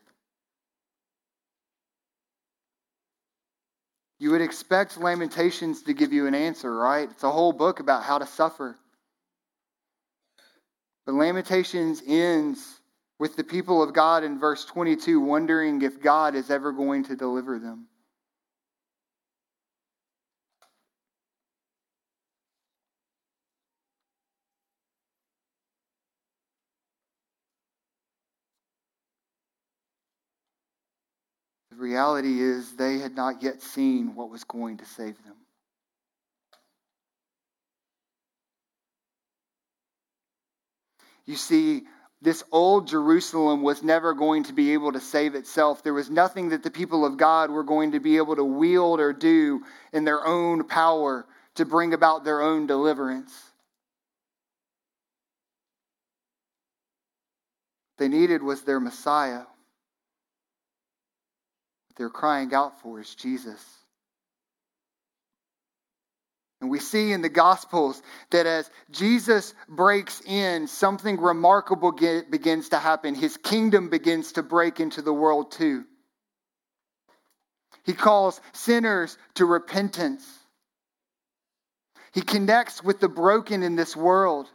You 4.20 4.30
would 4.30 4.42
expect 4.42 5.00
Lamentations 5.00 5.82
to 5.82 5.96
give 5.96 6.14
you 6.14 6.28
an 6.28 6.36
answer, 6.36 6.72
right? 6.72 7.10
It's 7.10 7.24
a 7.24 7.32
whole 7.32 7.52
book 7.52 7.80
about 7.80 8.04
how 8.04 8.20
to 8.20 8.28
suffer. 8.28 8.78
But 11.08 11.16
Lamentations 11.16 12.04
ends 12.06 12.64
with 13.22 13.36
the 13.36 13.44
people 13.44 13.84
of 13.84 13.94
God 13.94 14.24
in 14.24 14.40
verse 14.40 14.66
22, 14.66 15.22
wondering 15.22 15.84
if 15.84 16.02
God 16.02 16.34
is 16.34 16.50
ever 16.50 16.72
going 16.72 17.04
to 17.04 17.16
deliver 17.16 17.60
them. 17.60 17.86
The 31.70 31.78
reality 31.78 32.42
is 32.42 32.76
they 32.76 32.98
had 32.98 33.16
not 33.16 33.44
yet 33.44 33.62
seen 33.62 34.16
what 34.16 34.32
was 34.32 34.44
going 34.46 34.78
to 34.78 34.86
save 34.86 35.24
them. 35.24 35.36
You 41.28 41.36
see, 41.36 41.84
this 42.22 42.44
old 42.52 42.88
Jerusalem 42.88 43.64
was 43.64 43.82
never 43.82 44.14
going 44.14 44.44
to 44.44 44.54
be 44.54 44.74
able 44.74 44.92
to 44.92 45.00
save 45.00 45.34
itself. 45.34 45.82
There 45.84 45.94
was 45.94 46.10
nothing 46.10 46.50
that 46.50 46.62
the 46.62 46.70
people 46.70 47.04
of 47.04 47.18
God 47.18 47.50
were 47.50 47.64
going 47.64 47.94
to 47.94 48.00
be 48.00 48.18
able 48.18 48.36
to 48.36 48.44
wield 48.44 49.00
or 49.00 49.12
do 49.12 49.64
in 49.92 50.04
their 50.04 50.26
own 50.26 50.64
power 50.64 51.26
to 51.56 51.66
bring 51.66 51.94
about 51.94 52.24
their 52.24 52.42
own 52.42 52.68
deliverance. 52.68 53.32
What 57.98 58.06
they 58.06 58.08
needed 58.08 58.44
was 58.44 58.62
their 58.62 58.80
Messiah. 58.80 59.40
What 59.40 59.48
they're 61.98 62.10
crying 62.10 62.54
out 62.54 62.82
for 62.82 63.00
is 63.00 63.16
Jesus. 63.16 63.81
And 66.62 66.70
we 66.70 66.80
see 66.80 67.12
in 67.12 67.24
the 67.24 67.30
Gospels 67.30 68.02
that 68.30 68.46
as 68.46 68.70
Jesus 68.92 69.56
breaks 69.68 70.22
in, 70.22 70.68
something 70.68 71.20
remarkable 71.20 71.92
get, 71.92 72.30
begins 72.30 72.70
to 72.70 72.78
happen. 72.78 73.16
His 73.16 73.36
kingdom 73.36 73.90
begins 73.90 74.34
to 74.34 74.44
break 74.44 74.80
into 74.80 75.02
the 75.02 75.14
world 75.14 75.52
too. 75.52 75.86
He 77.84 77.94
calls 77.94 78.40
sinners 78.54 79.18
to 79.36 79.46
repentance. 79.46 80.24
He 82.14 82.22
connects 82.22 82.84
with 82.84 83.00
the 83.00 83.10
broken 83.10 83.64
in 83.64 83.76
this 83.76 83.96
world. 83.96 84.48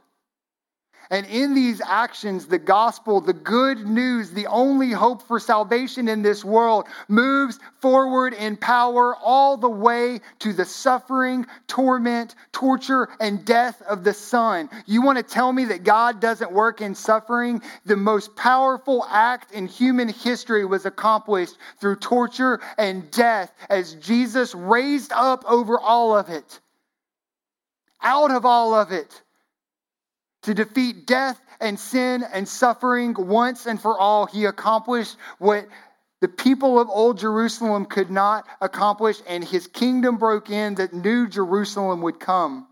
And 1.11 1.27
in 1.27 1.55
these 1.55 1.81
actions, 1.81 2.47
the 2.47 2.59
gospel, 2.59 3.21
the 3.21 3.33
good 3.33 3.87
news, 3.87 4.31
the 4.31 4.47
only 4.47 4.91
hope 4.91 5.23
for 5.23 5.39
salvation 5.39 6.09
in 6.09 6.23
this 6.23 6.45
world, 6.45 6.87
moves 7.09 7.61
forward 7.81 8.33
in 8.35 8.57
power 8.57 9.15
all 9.17 9.57
the 9.57 9.69
way 9.69 10.21
to 10.41 10.53
the 10.53 10.65
suffering, 10.65 11.47
torment, 11.69 12.35
torture, 12.53 13.09
and 13.21 13.45
death 13.45 13.83
of 13.83 14.03
the 14.03 14.13
Son. 14.13 14.69
You 14.87 15.03
want 15.03 15.19
to 15.19 15.23
tell 15.23 15.53
me 15.53 15.65
that 15.67 15.85
God 15.85 16.21
doesn't 16.21 16.51
work 16.51 16.81
in 16.81 16.95
suffering? 16.95 17.63
The 17.85 17.97
most 17.97 18.35
powerful 18.35 19.07
act 19.09 19.53
in 19.53 19.67
human 19.67 20.09
history 20.09 20.65
was 20.65 20.87
accomplished 20.87 21.57
through 21.81 21.97
torture 21.97 22.61
and 22.79 23.09
death 23.13 23.53
as 23.71 23.95
Jesus 23.95 24.55
raised 24.55 25.13
up 25.13 25.45
over 25.47 25.79
all 25.79 26.17
of 26.17 26.31
it. 26.31 26.61
Out 28.03 28.31
of 28.31 28.45
all 28.45 28.75
of 28.75 28.93
it 28.93 29.23
to 30.47 30.55
defeat 30.55 31.07
death 31.07 31.41
and 31.61 31.79
sin 31.79 32.25
and 32.33 32.49
suffering 32.49 33.15
once 33.19 33.67
and 33.67 33.81
for 33.81 33.99
all. 33.99 34.27
He 34.27 34.45
accomplished 34.45 35.17
what 35.39 35.67
the 36.21 36.29
people 36.29 36.79
of 36.79 36.89
Old 36.89 37.19
Jerusalem 37.19 37.85
could 37.85 38.11
not 38.11 38.47
accomplish, 38.61 39.19
and 39.29 39.45
his 39.45 39.67
kingdom 39.67 40.19
broke 40.19 40.49
in 40.49 40.77
that 40.77 40.95
New 40.95 41.29
Jerusalem 41.29 42.01
would 42.03 42.21
come. 42.21 42.69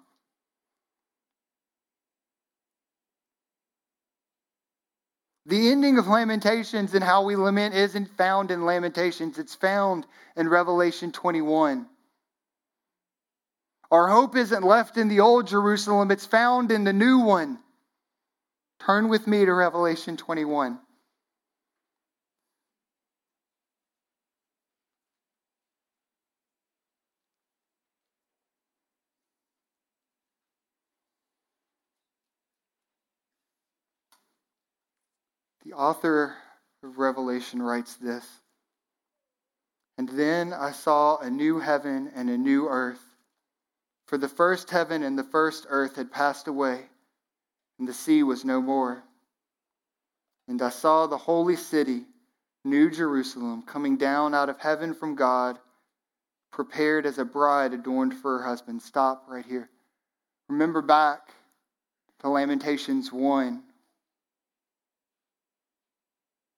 The 5.46 5.70
ending 5.70 5.98
of 5.98 6.06
Lamentations 6.06 6.94
and 6.94 7.04
how 7.04 7.24
we 7.24 7.36
lament 7.36 7.74
isn't 7.74 8.16
found 8.16 8.52
in 8.52 8.64
Lamentations, 8.64 9.36
it's 9.38 9.56
found 9.56 10.06
in 10.36 10.48
Revelation 10.48 11.10
21. 11.10 11.86
Our 13.90 14.08
hope 14.08 14.36
isn't 14.36 14.62
left 14.62 14.96
in 14.96 15.08
the 15.08 15.20
old 15.20 15.48
Jerusalem, 15.48 16.12
it's 16.12 16.24
found 16.24 16.70
in 16.70 16.84
the 16.84 16.92
new 16.92 17.18
one. 17.18 17.58
Turn 18.84 19.08
with 19.08 19.26
me 19.26 19.46
to 19.46 19.54
Revelation 19.54 20.18
21. 20.18 20.78
The 35.64 35.72
author 35.72 36.36
of 36.82 36.98
Revelation 36.98 37.62
writes 37.62 37.94
this 37.94 38.26
And 39.96 40.10
then 40.10 40.52
I 40.52 40.72
saw 40.72 41.16
a 41.16 41.30
new 41.30 41.58
heaven 41.58 42.12
and 42.14 42.28
a 42.28 42.36
new 42.36 42.68
earth. 42.68 43.02
For 44.04 44.18
the 44.18 44.28
first 44.28 44.68
heaven 44.68 45.02
and 45.02 45.18
the 45.18 45.24
first 45.24 45.64
earth 45.70 45.96
had 45.96 46.12
passed 46.12 46.48
away, 46.48 46.90
and 47.78 47.88
the 47.88 47.94
sea 47.94 48.22
was 48.22 48.44
no 48.44 48.60
more. 48.60 49.02
And 50.48 50.60
I 50.60 50.68
saw 50.70 51.06
the 51.06 51.16
holy 51.16 51.56
city, 51.56 52.04
New 52.64 52.90
Jerusalem, 52.90 53.62
coming 53.62 53.96
down 53.96 54.34
out 54.34 54.48
of 54.48 54.58
heaven 54.60 54.94
from 54.94 55.14
God, 55.14 55.58
prepared 56.52 57.06
as 57.06 57.18
a 57.18 57.24
bride 57.24 57.72
adorned 57.72 58.14
for 58.14 58.38
her 58.38 58.44
husband. 58.44 58.82
Stop 58.82 59.24
right 59.28 59.44
here. 59.44 59.68
Remember 60.48 60.82
back 60.82 61.28
to 62.20 62.28
Lamentations 62.28 63.12
1 63.12 63.62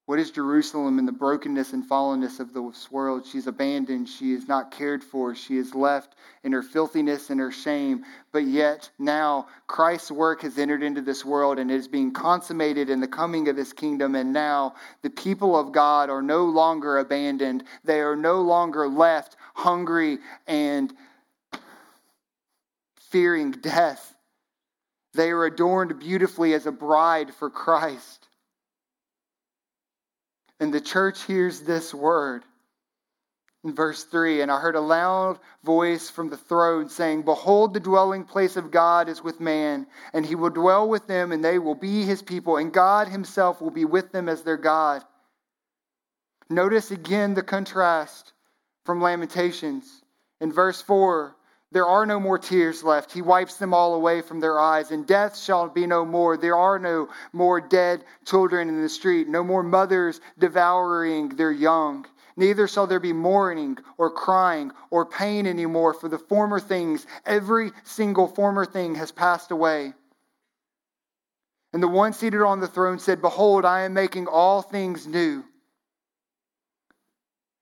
what 0.07 0.19
is 0.19 0.31
Jerusalem 0.31 0.99
in 0.99 1.05
the 1.05 1.11
brokenness 1.11 1.73
and 1.73 1.83
fallenness 1.83 2.39
of 2.39 2.53
this 2.53 2.89
world? 2.89 3.25
She's 3.25 3.45
abandoned. 3.45 4.07
She 4.07 4.31
is 4.31 4.47
not 4.47 4.71
cared 4.71 5.03
for. 5.03 5.35
She 5.35 5.57
is 5.57 5.75
left 5.75 6.15
in 6.45 6.53
her 6.53 6.63
filthiness 6.63 7.29
and 7.29 7.41
her 7.41 7.51
shame. 7.51 8.05
But 8.31 8.45
yet, 8.45 8.89
now, 8.97 9.47
Christ's 9.67 10.09
work 10.09 10.43
has 10.43 10.57
entered 10.57 10.81
into 10.81 11.01
this 11.01 11.25
world 11.25 11.59
and 11.59 11.69
is 11.69 11.89
being 11.89 12.13
consummated 12.13 12.89
in 12.89 13.01
the 13.01 13.07
coming 13.09 13.49
of 13.49 13.57
his 13.57 13.73
kingdom. 13.73 14.15
And 14.15 14.31
now, 14.31 14.75
the 15.01 15.09
people 15.09 15.59
of 15.59 15.73
God 15.73 16.09
are 16.09 16.21
no 16.21 16.45
longer 16.45 16.99
abandoned. 16.99 17.65
They 17.83 17.99
are 17.99 18.15
no 18.15 18.39
longer 18.39 18.87
left 18.87 19.35
hungry 19.55 20.19
and 20.47 20.93
fearing 23.09 23.51
death. 23.51 24.15
They 25.15 25.31
are 25.31 25.43
adorned 25.43 25.99
beautifully 25.99 26.53
as 26.53 26.65
a 26.65 26.71
bride 26.71 27.33
for 27.33 27.49
Christ. 27.49 28.26
And 30.59 30.73
the 30.73 30.81
church 30.81 31.23
hears 31.23 31.61
this 31.61 31.93
word 31.93 32.43
in 33.67 33.75
verse 33.75 34.03
3 34.05 34.41
And 34.41 34.51
I 34.51 34.59
heard 34.59 34.75
a 34.75 34.81
loud 34.81 35.39
voice 35.63 36.09
from 36.09 36.29
the 36.29 36.37
throne 36.37 36.89
saying, 36.89 37.23
Behold, 37.23 37.73
the 37.73 37.79
dwelling 37.79 38.23
place 38.23 38.55
of 38.55 38.71
God 38.71 39.09
is 39.09 39.23
with 39.23 39.39
man, 39.39 39.87
and 40.13 40.25
he 40.25 40.35
will 40.35 40.49
dwell 40.49 40.87
with 40.87 41.05
them, 41.07 41.31
and 41.31 41.43
they 41.43 41.59
will 41.59 41.75
be 41.75 42.03
his 42.03 42.21
people, 42.21 42.57
and 42.57 42.73
God 42.73 43.07
himself 43.07 43.61
will 43.61 43.71
be 43.71 43.85
with 43.85 44.11
them 44.11 44.29
as 44.29 44.43
their 44.43 44.57
God. 44.57 45.03
Notice 46.49 46.91
again 46.91 47.33
the 47.33 47.43
contrast 47.43 48.31
from 48.85 49.01
Lamentations. 49.01 49.85
In 50.39 50.51
verse 50.51 50.81
4, 50.81 51.35
there 51.71 51.85
are 51.85 52.05
no 52.05 52.19
more 52.19 52.37
tears 52.37 52.83
left. 52.83 53.11
He 53.11 53.21
wipes 53.21 53.57
them 53.57 53.73
all 53.73 53.93
away 53.93 54.21
from 54.21 54.39
their 54.39 54.59
eyes, 54.59 54.91
and 54.91 55.05
death 55.05 55.37
shall 55.37 55.67
be 55.67 55.85
no 55.85 56.05
more. 56.05 56.37
There 56.37 56.55
are 56.55 56.79
no 56.79 57.09
more 57.33 57.59
dead 57.59 58.05
children 58.25 58.69
in 58.69 58.81
the 58.81 58.89
street, 58.89 59.27
no 59.27 59.43
more 59.43 59.63
mothers 59.63 60.21
devouring 60.37 61.29
their 61.29 61.51
young. 61.51 62.05
Neither 62.37 62.67
shall 62.67 62.87
there 62.87 62.99
be 62.99 63.13
mourning 63.13 63.77
or 63.97 64.11
crying 64.11 64.71
or 64.91 65.05
pain 65.05 65.45
anymore, 65.45 65.93
for 65.93 66.07
the 66.07 66.19
former 66.19 66.59
things, 66.59 67.05
every 67.25 67.71
single 67.83 68.27
former 68.27 68.65
thing 68.65 68.95
has 68.95 69.11
passed 69.11 69.51
away. 69.51 69.93
And 71.73 71.83
the 71.83 71.87
one 71.87 72.13
seated 72.13 72.41
on 72.41 72.61
the 72.61 72.67
throne 72.67 72.99
said, 72.99 73.21
Behold, 73.21 73.65
I 73.65 73.81
am 73.81 73.93
making 73.93 74.27
all 74.27 74.61
things 74.61 75.05
new. 75.05 75.43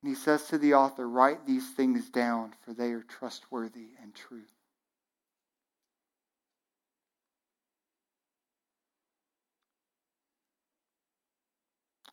And 0.05 0.15
he 0.15 0.21
says 0.21 0.43
to 0.49 0.59
the 0.59 0.75
author, 0.75 1.09
Write 1.09 1.47
these 1.47 1.67
things 1.71 2.11
down, 2.11 2.53
for 2.63 2.75
they 2.75 2.91
are 2.91 3.01
trustworthy 3.01 3.87
and 3.99 4.13
true. 4.13 4.43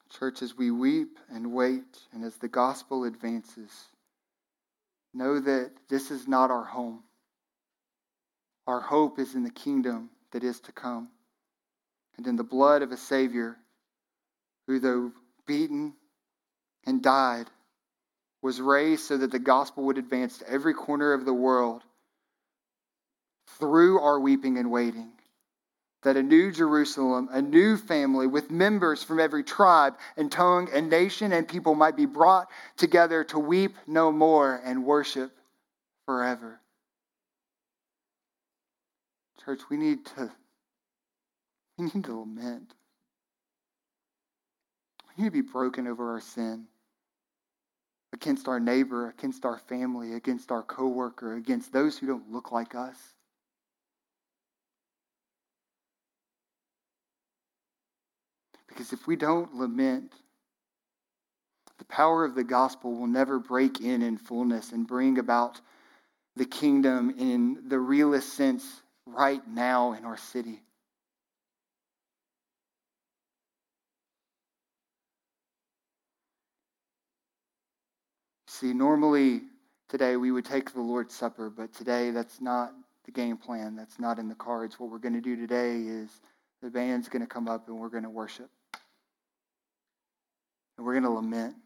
Church, 0.09 0.41
as 0.41 0.57
we 0.57 0.71
weep 0.71 1.19
and 1.31 1.53
wait, 1.53 1.99
and 2.15 2.25
as 2.25 2.37
the 2.37 2.49
gospel 2.49 3.05
advances, 3.05 3.89
know 5.13 5.39
that 5.39 5.73
this 5.91 6.11
is 6.11 6.27
not 6.27 6.51
our 6.51 6.65
home. 6.65 7.03
Our 8.67 8.81
hope 8.81 9.19
is 9.19 9.35
in 9.35 9.45
the 9.45 9.51
kingdom 9.51 10.09
that 10.31 10.43
is 10.43 10.61
to 10.61 10.73
come, 10.73 11.11
and 12.17 12.27
in 12.27 12.37
the 12.37 12.43
blood 12.43 12.81
of 12.81 12.91
a 12.91 12.97
Savior 12.97 13.59
who, 14.67 14.79
though 14.79 15.13
beaten 15.45 15.93
and 16.87 17.03
died, 17.03 17.51
was 18.43 18.61
raised 18.61 19.05
so 19.05 19.17
that 19.17 19.31
the 19.31 19.39
gospel 19.39 19.85
would 19.85 19.99
advance 19.99 20.39
to 20.39 20.51
every 20.51 20.75
corner 20.75 21.13
of 21.13 21.25
the 21.25 21.33
world 21.33 21.83
through 23.59 24.01
our 24.01 24.19
weeping 24.19 24.59
and 24.59 24.71
waiting. 24.71 25.13
That 26.03 26.17
a 26.17 26.23
new 26.23 26.51
Jerusalem, 26.51 27.29
a 27.31 27.41
new 27.41 27.77
family 27.77 28.27
with 28.27 28.51
members 28.51 29.05
from 29.05 29.21
every 29.21 29.45
tribe 29.45 29.95
and 30.17 30.33
tongue 30.33 30.69
and 30.75 30.91
nation 30.91 31.33
and 31.33 31.47
people 31.47 31.77
might 31.77 31.97
be 31.97 32.07
brought 32.07 32.49
together 32.77 33.23
to 33.25 33.39
weep 33.39 33.77
no 33.87 34.11
more 34.11 34.61
and 34.65 34.85
worship 34.85 35.31
forever. 36.05 36.61
Church, 39.45 39.61
we 39.71 39.77
need 39.77 40.05
to 40.07 40.31
we 41.79 41.85
need 41.85 42.05
to 42.05 42.19
lament. 42.19 42.75
We 45.17 45.23
need 45.23 45.29
to 45.29 45.43
be 45.43 45.49
broken 45.49 45.87
over 45.87 46.13
our 46.13 46.21
sin 46.21 46.67
against 48.13 48.49
our 48.49 48.61
neighbor, 48.61 49.15
against 49.19 49.45
our 49.45 49.59
family, 49.59 50.15
against 50.15 50.51
our 50.51 50.63
coworker, 50.63 51.35
against 51.35 51.73
those 51.73 51.99
who 51.99 52.07
don't 52.07 52.31
look 52.31 52.53
like 52.53 52.75
us. 52.75 52.97
Because 58.69 58.93
if 58.93 59.07
we 59.07 59.17
don't 59.17 59.55
lament, 59.55 60.13
the 61.79 61.85
power 61.85 62.25
of 62.25 62.35
the 62.35 62.45
gospel 62.45 62.95
will 62.95 63.07
never 63.07 63.39
break 63.39 63.81
in 63.81 64.03
in 64.03 64.17
fullness 64.17 64.73
and 64.73 64.87
bring 64.87 65.19
about 65.19 65.61
the 66.37 66.45
kingdom 66.45 67.15
in 67.19 67.69
the 67.69 67.79
realest 67.79 68.33
sense 68.35 68.65
right 69.07 69.47
now 69.49 69.93
in 69.93 70.05
our 70.05 70.17
city. 70.17 70.63
See, 78.63 78.73
normally 78.73 79.41
today 79.89 80.17
we 80.17 80.31
would 80.31 80.45
take 80.45 80.73
the 80.73 80.81
Lord's 80.81 81.13
Supper, 81.13 81.51
but 81.51 81.75
today 81.75 82.13
that's 82.13 82.41
not 82.41 82.73
the 83.05 83.11
game 83.11 83.37
plan. 83.37 83.75
That's 83.75 83.99
not 83.99 84.21
in 84.21 84.29
the 84.29 84.37
cards. 84.37 84.79
What 84.79 84.89
we're 84.89 84.99
going 84.99 85.15
to 85.15 85.21
do 85.21 85.35
today 85.35 85.79
is 85.79 86.09
the 86.63 86.71
band's 86.71 87.09
going 87.09 87.23
to 87.23 87.27
come 87.27 87.49
up 87.49 87.67
and 87.67 87.77
we're 87.77 87.89
going 87.89 88.05
to 88.05 88.09
worship. 88.09 88.49
And 90.79 90.87
we're 90.87 90.93
going 90.93 91.03
to 91.03 91.11
lament. 91.11 91.57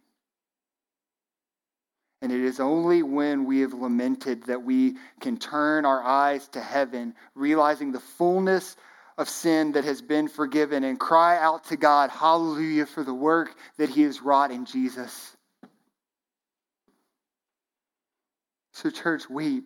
And 2.23 2.33
it 2.33 2.41
is 2.41 2.61
only 2.61 3.03
when 3.03 3.45
we 3.45 3.61
have 3.61 3.75
lamented 3.75 4.45
that 4.45 4.63
we 4.63 4.95
can 5.21 5.37
turn 5.37 5.85
our 5.85 6.03
eyes 6.03 6.49
to 6.49 6.63
heaven, 6.63 7.15
realizing 7.35 7.93
the 7.93 8.01
fullness 8.01 8.75
of 9.19 9.29
sin 9.29 9.73
that 9.73 9.85
has 9.85 10.01
been 10.01 10.29
forgiven, 10.29 10.83
and 10.83 10.99
cry 10.99 11.37
out 11.37 11.65
to 11.65 11.77
God, 11.77 12.09
Hallelujah, 12.09 12.87
for 12.87 13.05
the 13.05 13.13
work 13.13 13.55
that 13.77 13.91
He 13.91 14.01
has 14.01 14.23
wrought 14.23 14.51
in 14.51 14.65
Jesus. 14.65 15.36
So, 18.77 18.91
church, 18.91 19.31
weep 19.31 19.65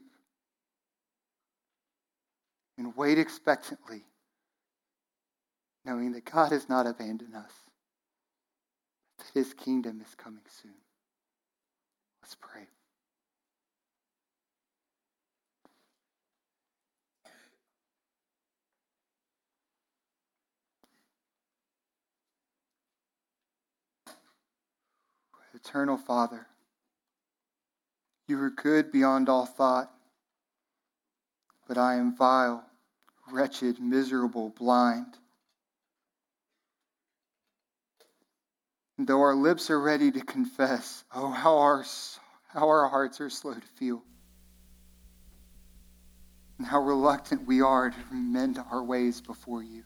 and 2.79 2.97
wait 2.97 3.19
expectantly, 3.19 4.05
knowing 5.85 6.13
that 6.13 6.25
God 6.25 6.53
has 6.53 6.69
not 6.69 6.87
abandoned 6.87 7.35
us, 7.35 7.51
that 9.19 9.27
his 9.35 9.53
kingdom 9.53 10.01
is 10.01 10.15
coming 10.15 10.45
soon. 10.63 10.75
Let's 12.23 12.37
pray. 12.41 12.69
Eternal 25.53 25.97
Father, 25.97 26.47
you 28.31 28.41
are 28.41 28.51
good 28.51 28.91
beyond 28.93 29.29
all 29.29 29.45
thought, 29.45 29.91
but 31.69 31.77
I 31.77 31.97
am 31.97 32.17
vile, 32.17 32.65
wretched, 33.31 33.81
miserable, 33.81 34.51
blind. 34.51 35.19
And 38.97 39.07
though 39.07 39.21
our 39.21 39.35
lips 39.35 39.71
are 39.71 39.81
ready 39.81 40.11
to 40.13 40.21
confess, 40.21 41.05
oh, 41.15 41.31
how 41.31 41.59
our, 41.59 41.85
how 42.49 42.69
our 42.69 42.89
hearts 42.89 43.21
are 43.21 43.31
slow 43.31 43.55
to 43.55 43.61
feel. 43.77 44.03
and 46.61 46.67
how 46.67 46.81
reluctant 46.81 47.47
we 47.47 47.63
are 47.63 47.89
to 47.89 47.97
mend 48.13 48.63
our 48.71 48.85
ways 48.85 49.23
before 49.23 49.63
you. 49.63 49.83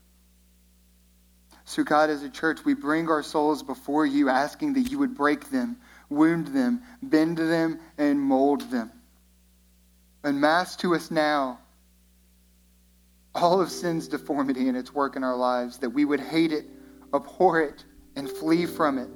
So, 1.64 1.84
God, 1.84 2.11
as 2.11 2.24
a 2.24 2.28
church, 2.28 2.64
we 2.64 2.74
bring 2.74 3.09
our 3.09 3.22
souls 3.22 3.62
before 3.62 4.05
you, 4.05 4.28
asking 4.28 4.72
that 4.72 4.90
you 4.90 4.99
would 4.99 5.14
break 5.14 5.51
them, 5.51 5.76
wound 6.09 6.48
them, 6.48 6.82
bend 7.02 7.38
them, 7.38 7.80
and 7.98 8.20
mold 8.20 8.70
them. 8.70 8.90
Unmask 10.22 10.78
to 10.80 10.94
us 10.94 11.11
now 11.11 11.59
all 13.34 13.61
of 13.61 13.70
sin's 13.70 14.09
deformity 14.09 14.68
and 14.68 14.76
its 14.76 14.94
work 14.94 15.16
in 15.16 15.24
our 15.24 15.36
lives, 15.36 15.78
that 15.78 15.90
we 15.90 16.05
would 16.05 16.20
hate 16.20 16.52
it, 16.52 16.66
abhor 17.12 17.61
it, 17.61 17.84
and 18.16 18.30
flee 18.30 18.64
from 18.64 18.98
it. 18.98 19.09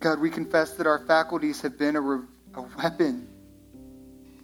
God, 0.00 0.20
we 0.20 0.30
confess 0.30 0.72
that 0.74 0.86
our 0.86 0.98
faculties 1.00 1.60
have 1.60 1.78
been 1.78 1.96
a, 1.96 2.00
re- 2.00 2.26
a 2.54 2.62
weapon 2.62 3.28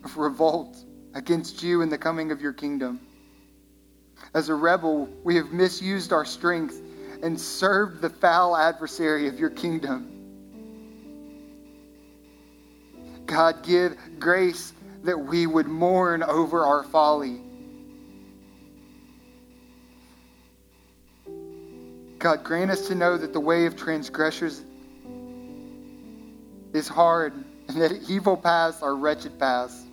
of 0.04 0.16
revolt 0.16 0.76
against 1.14 1.62
you 1.62 1.82
and 1.82 1.90
the 1.90 1.98
coming 1.98 2.32
of 2.32 2.40
your 2.40 2.52
kingdom. 2.52 3.00
As 4.34 4.48
a 4.48 4.54
rebel, 4.54 5.08
we 5.24 5.36
have 5.36 5.52
misused 5.52 6.12
our 6.12 6.24
strength 6.24 6.80
and 7.22 7.40
served 7.40 8.00
the 8.00 8.10
foul 8.10 8.56
adversary 8.56 9.28
of 9.28 9.38
your 9.38 9.50
kingdom. 9.50 10.08
God, 13.26 13.62
give 13.62 13.96
grace 14.18 14.72
that 15.04 15.18
we 15.18 15.46
would 15.46 15.66
mourn 15.66 16.22
over 16.22 16.64
our 16.64 16.82
folly. 16.82 17.40
God, 22.18 22.44
grant 22.44 22.70
us 22.70 22.86
to 22.88 22.94
know 22.94 23.16
that 23.16 23.32
the 23.32 23.40
way 23.40 23.66
of 23.66 23.76
transgressors 23.76 24.62
is 26.72 26.86
hard 26.86 27.32
and 27.68 27.80
that 27.80 27.92
evil 28.08 28.36
paths 28.36 28.82
are 28.82 28.94
wretched 28.94 29.38
paths. 29.38 29.86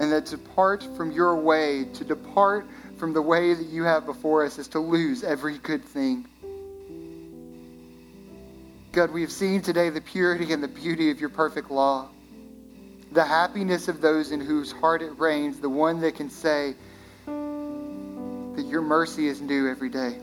And 0.00 0.12
that 0.12 0.26
to 0.26 0.36
depart 0.36 0.86
from 0.96 1.10
your 1.10 1.36
way, 1.36 1.84
to 1.94 2.04
depart 2.04 2.66
from 2.98 3.12
the 3.12 3.22
way 3.22 3.54
that 3.54 3.66
you 3.66 3.84
have 3.84 4.04
before 4.04 4.44
us, 4.44 4.58
is 4.58 4.68
to 4.68 4.80
lose 4.80 5.22
every 5.24 5.58
good 5.58 5.84
thing. 5.84 6.26
God, 8.92 9.12
we 9.12 9.20
have 9.22 9.32
seen 9.32 9.62
today 9.62 9.90
the 9.90 10.00
purity 10.00 10.52
and 10.52 10.62
the 10.62 10.68
beauty 10.68 11.10
of 11.10 11.20
your 11.20 11.28
perfect 11.28 11.70
law, 11.70 12.08
the 13.12 13.24
happiness 13.24 13.88
of 13.88 14.00
those 14.00 14.32
in 14.32 14.40
whose 14.40 14.72
heart 14.72 15.02
it 15.02 15.18
reigns, 15.18 15.60
the 15.60 15.68
one 15.68 16.00
that 16.00 16.16
can 16.16 16.28
say 16.28 16.74
that 17.26 18.66
your 18.66 18.82
mercy 18.82 19.28
is 19.28 19.40
new 19.40 19.70
every 19.70 19.88
day. 19.88 20.18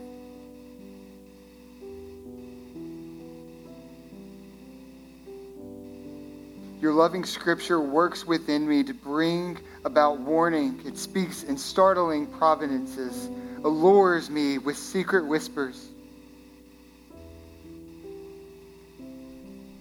Your 6.82 6.92
loving 6.92 7.24
scripture 7.24 7.80
works 7.80 8.26
within 8.26 8.68
me 8.68 8.84
to 8.84 8.94
bring 8.94 9.58
about 9.86 10.20
warning. 10.20 10.82
It 10.86 10.98
speaks 10.98 11.44
in 11.44 11.58
startling 11.58 12.28
providences, 12.28 13.30
allures 13.64 14.30
me 14.30 14.58
with 14.58 14.78
secret 14.78 15.26
whispers. 15.26 15.90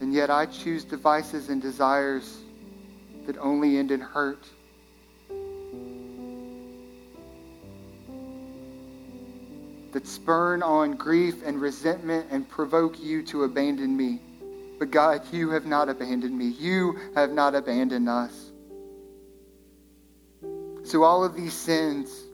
And 0.01 0.14
yet 0.14 0.30
I 0.30 0.47
choose 0.47 0.84
devices 0.84 1.49
and 1.49 1.61
desires 1.61 2.38
that 3.26 3.38
only 3.38 3.76
end 3.78 3.90
in 3.90 4.01
hurt. 4.01 4.47
That 9.92 10.07
spurn 10.07 10.62
on 10.62 10.92
grief 10.97 11.42
and 11.45 11.61
resentment 11.61 12.26
and 12.30 12.49
provoke 12.49 13.01
you 13.01 13.22
to 13.24 13.45
abandon 13.45 13.97
me. 13.97 14.20
But 14.79 14.91
God, 14.91 15.22
you 15.33 15.51
have 15.51 15.66
not 15.66 15.89
abandoned 15.89 16.37
me. 16.37 16.47
You 16.47 16.99
have 17.14 17.31
not 17.31 17.55
abandoned 17.55 18.09
us. 18.09 18.53
So, 20.85 21.03
all 21.03 21.25
of 21.25 21.35
these 21.35 21.55
sins, 21.55 22.25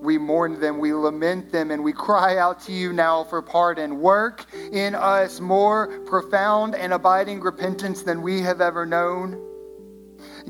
we 0.00 0.16
mourn 0.16 0.60
them, 0.60 0.78
we 0.78 0.92
lament 0.92 1.50
them, 1.50 1.70
and 1.70 1.82
we 1.82 1.92
cry 1.92 2.38
out 2.38 2.60
to 2.62 2.72
you 2.72 2.92
now 2.92 3.24
for 3.24 3.42
pardon. 3.42 4.00
Work 4.00 4.44
in 4.72 4.94
us 4.94 5.40
more 5.40 5.98
profound 6.06 6.76
and 6.76 6.92
abiding 6.92 7.40
repentance 7.40 8.02
than 8.02 8.22
we 8.22 8.40
have 8.42 8.60
ever 8.60 8.86
known. 8.86 9.44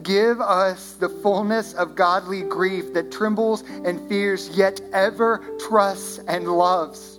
Give 0.03 0.41
us 0.41 0.95
the 0.95 1.09
fullness 1.09 1.73
of 1.75 1.95
godly 1.95 2.43
grief 2.43 2.93
that 2.93 3.11
trembles 3.11 3.63
and 3.63 4.07
fears, 4.09 4.51
yet 4.51 4.81
ever 4.93 5.57
trusts 5.59 6.19
and 6.29 6.47
loves. 6.47 7.18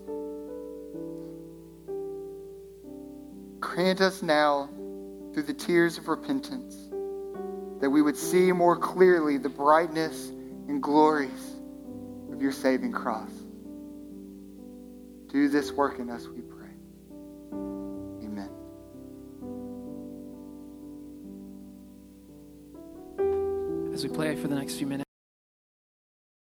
Grant 3.70 4.02
us 4.02 4.24
now, 4.24 4.68
through 5.32 5.44
the 5.44 5.54
tears 5.54 6.00
of 6.00 6.08
repentance, 6.08 6.76
that 7.80 7.88
we 7.88 8.02
would 8.02 8.18
see 8.18 8.52
more 8.52 8.76
clearly 8.76 9.38
the 9.38 9.48
brightness 9.48 10.30
and 10.68 10.82
glories 10.82 11.52
of 12.34 12.42
your 12.42 12.52
saving 12.52 12.92
cross. 12.92 13.30
Do 15.32 15.48
this 15.50 15.72
work 15.72 16.00
in 16.00 16.10
us, 16.10 16.28
we 16.28 16.42
pray. 16.42 16.72
Amen. 18.24 18.50
As 23.94 24.04
we 24.04 24.10
play 24.10 24.36
for 24.36 24.48
the 24.48 24.56
next 24.56 24.78
few 24.78 24.88
minutes. 24.88 25.09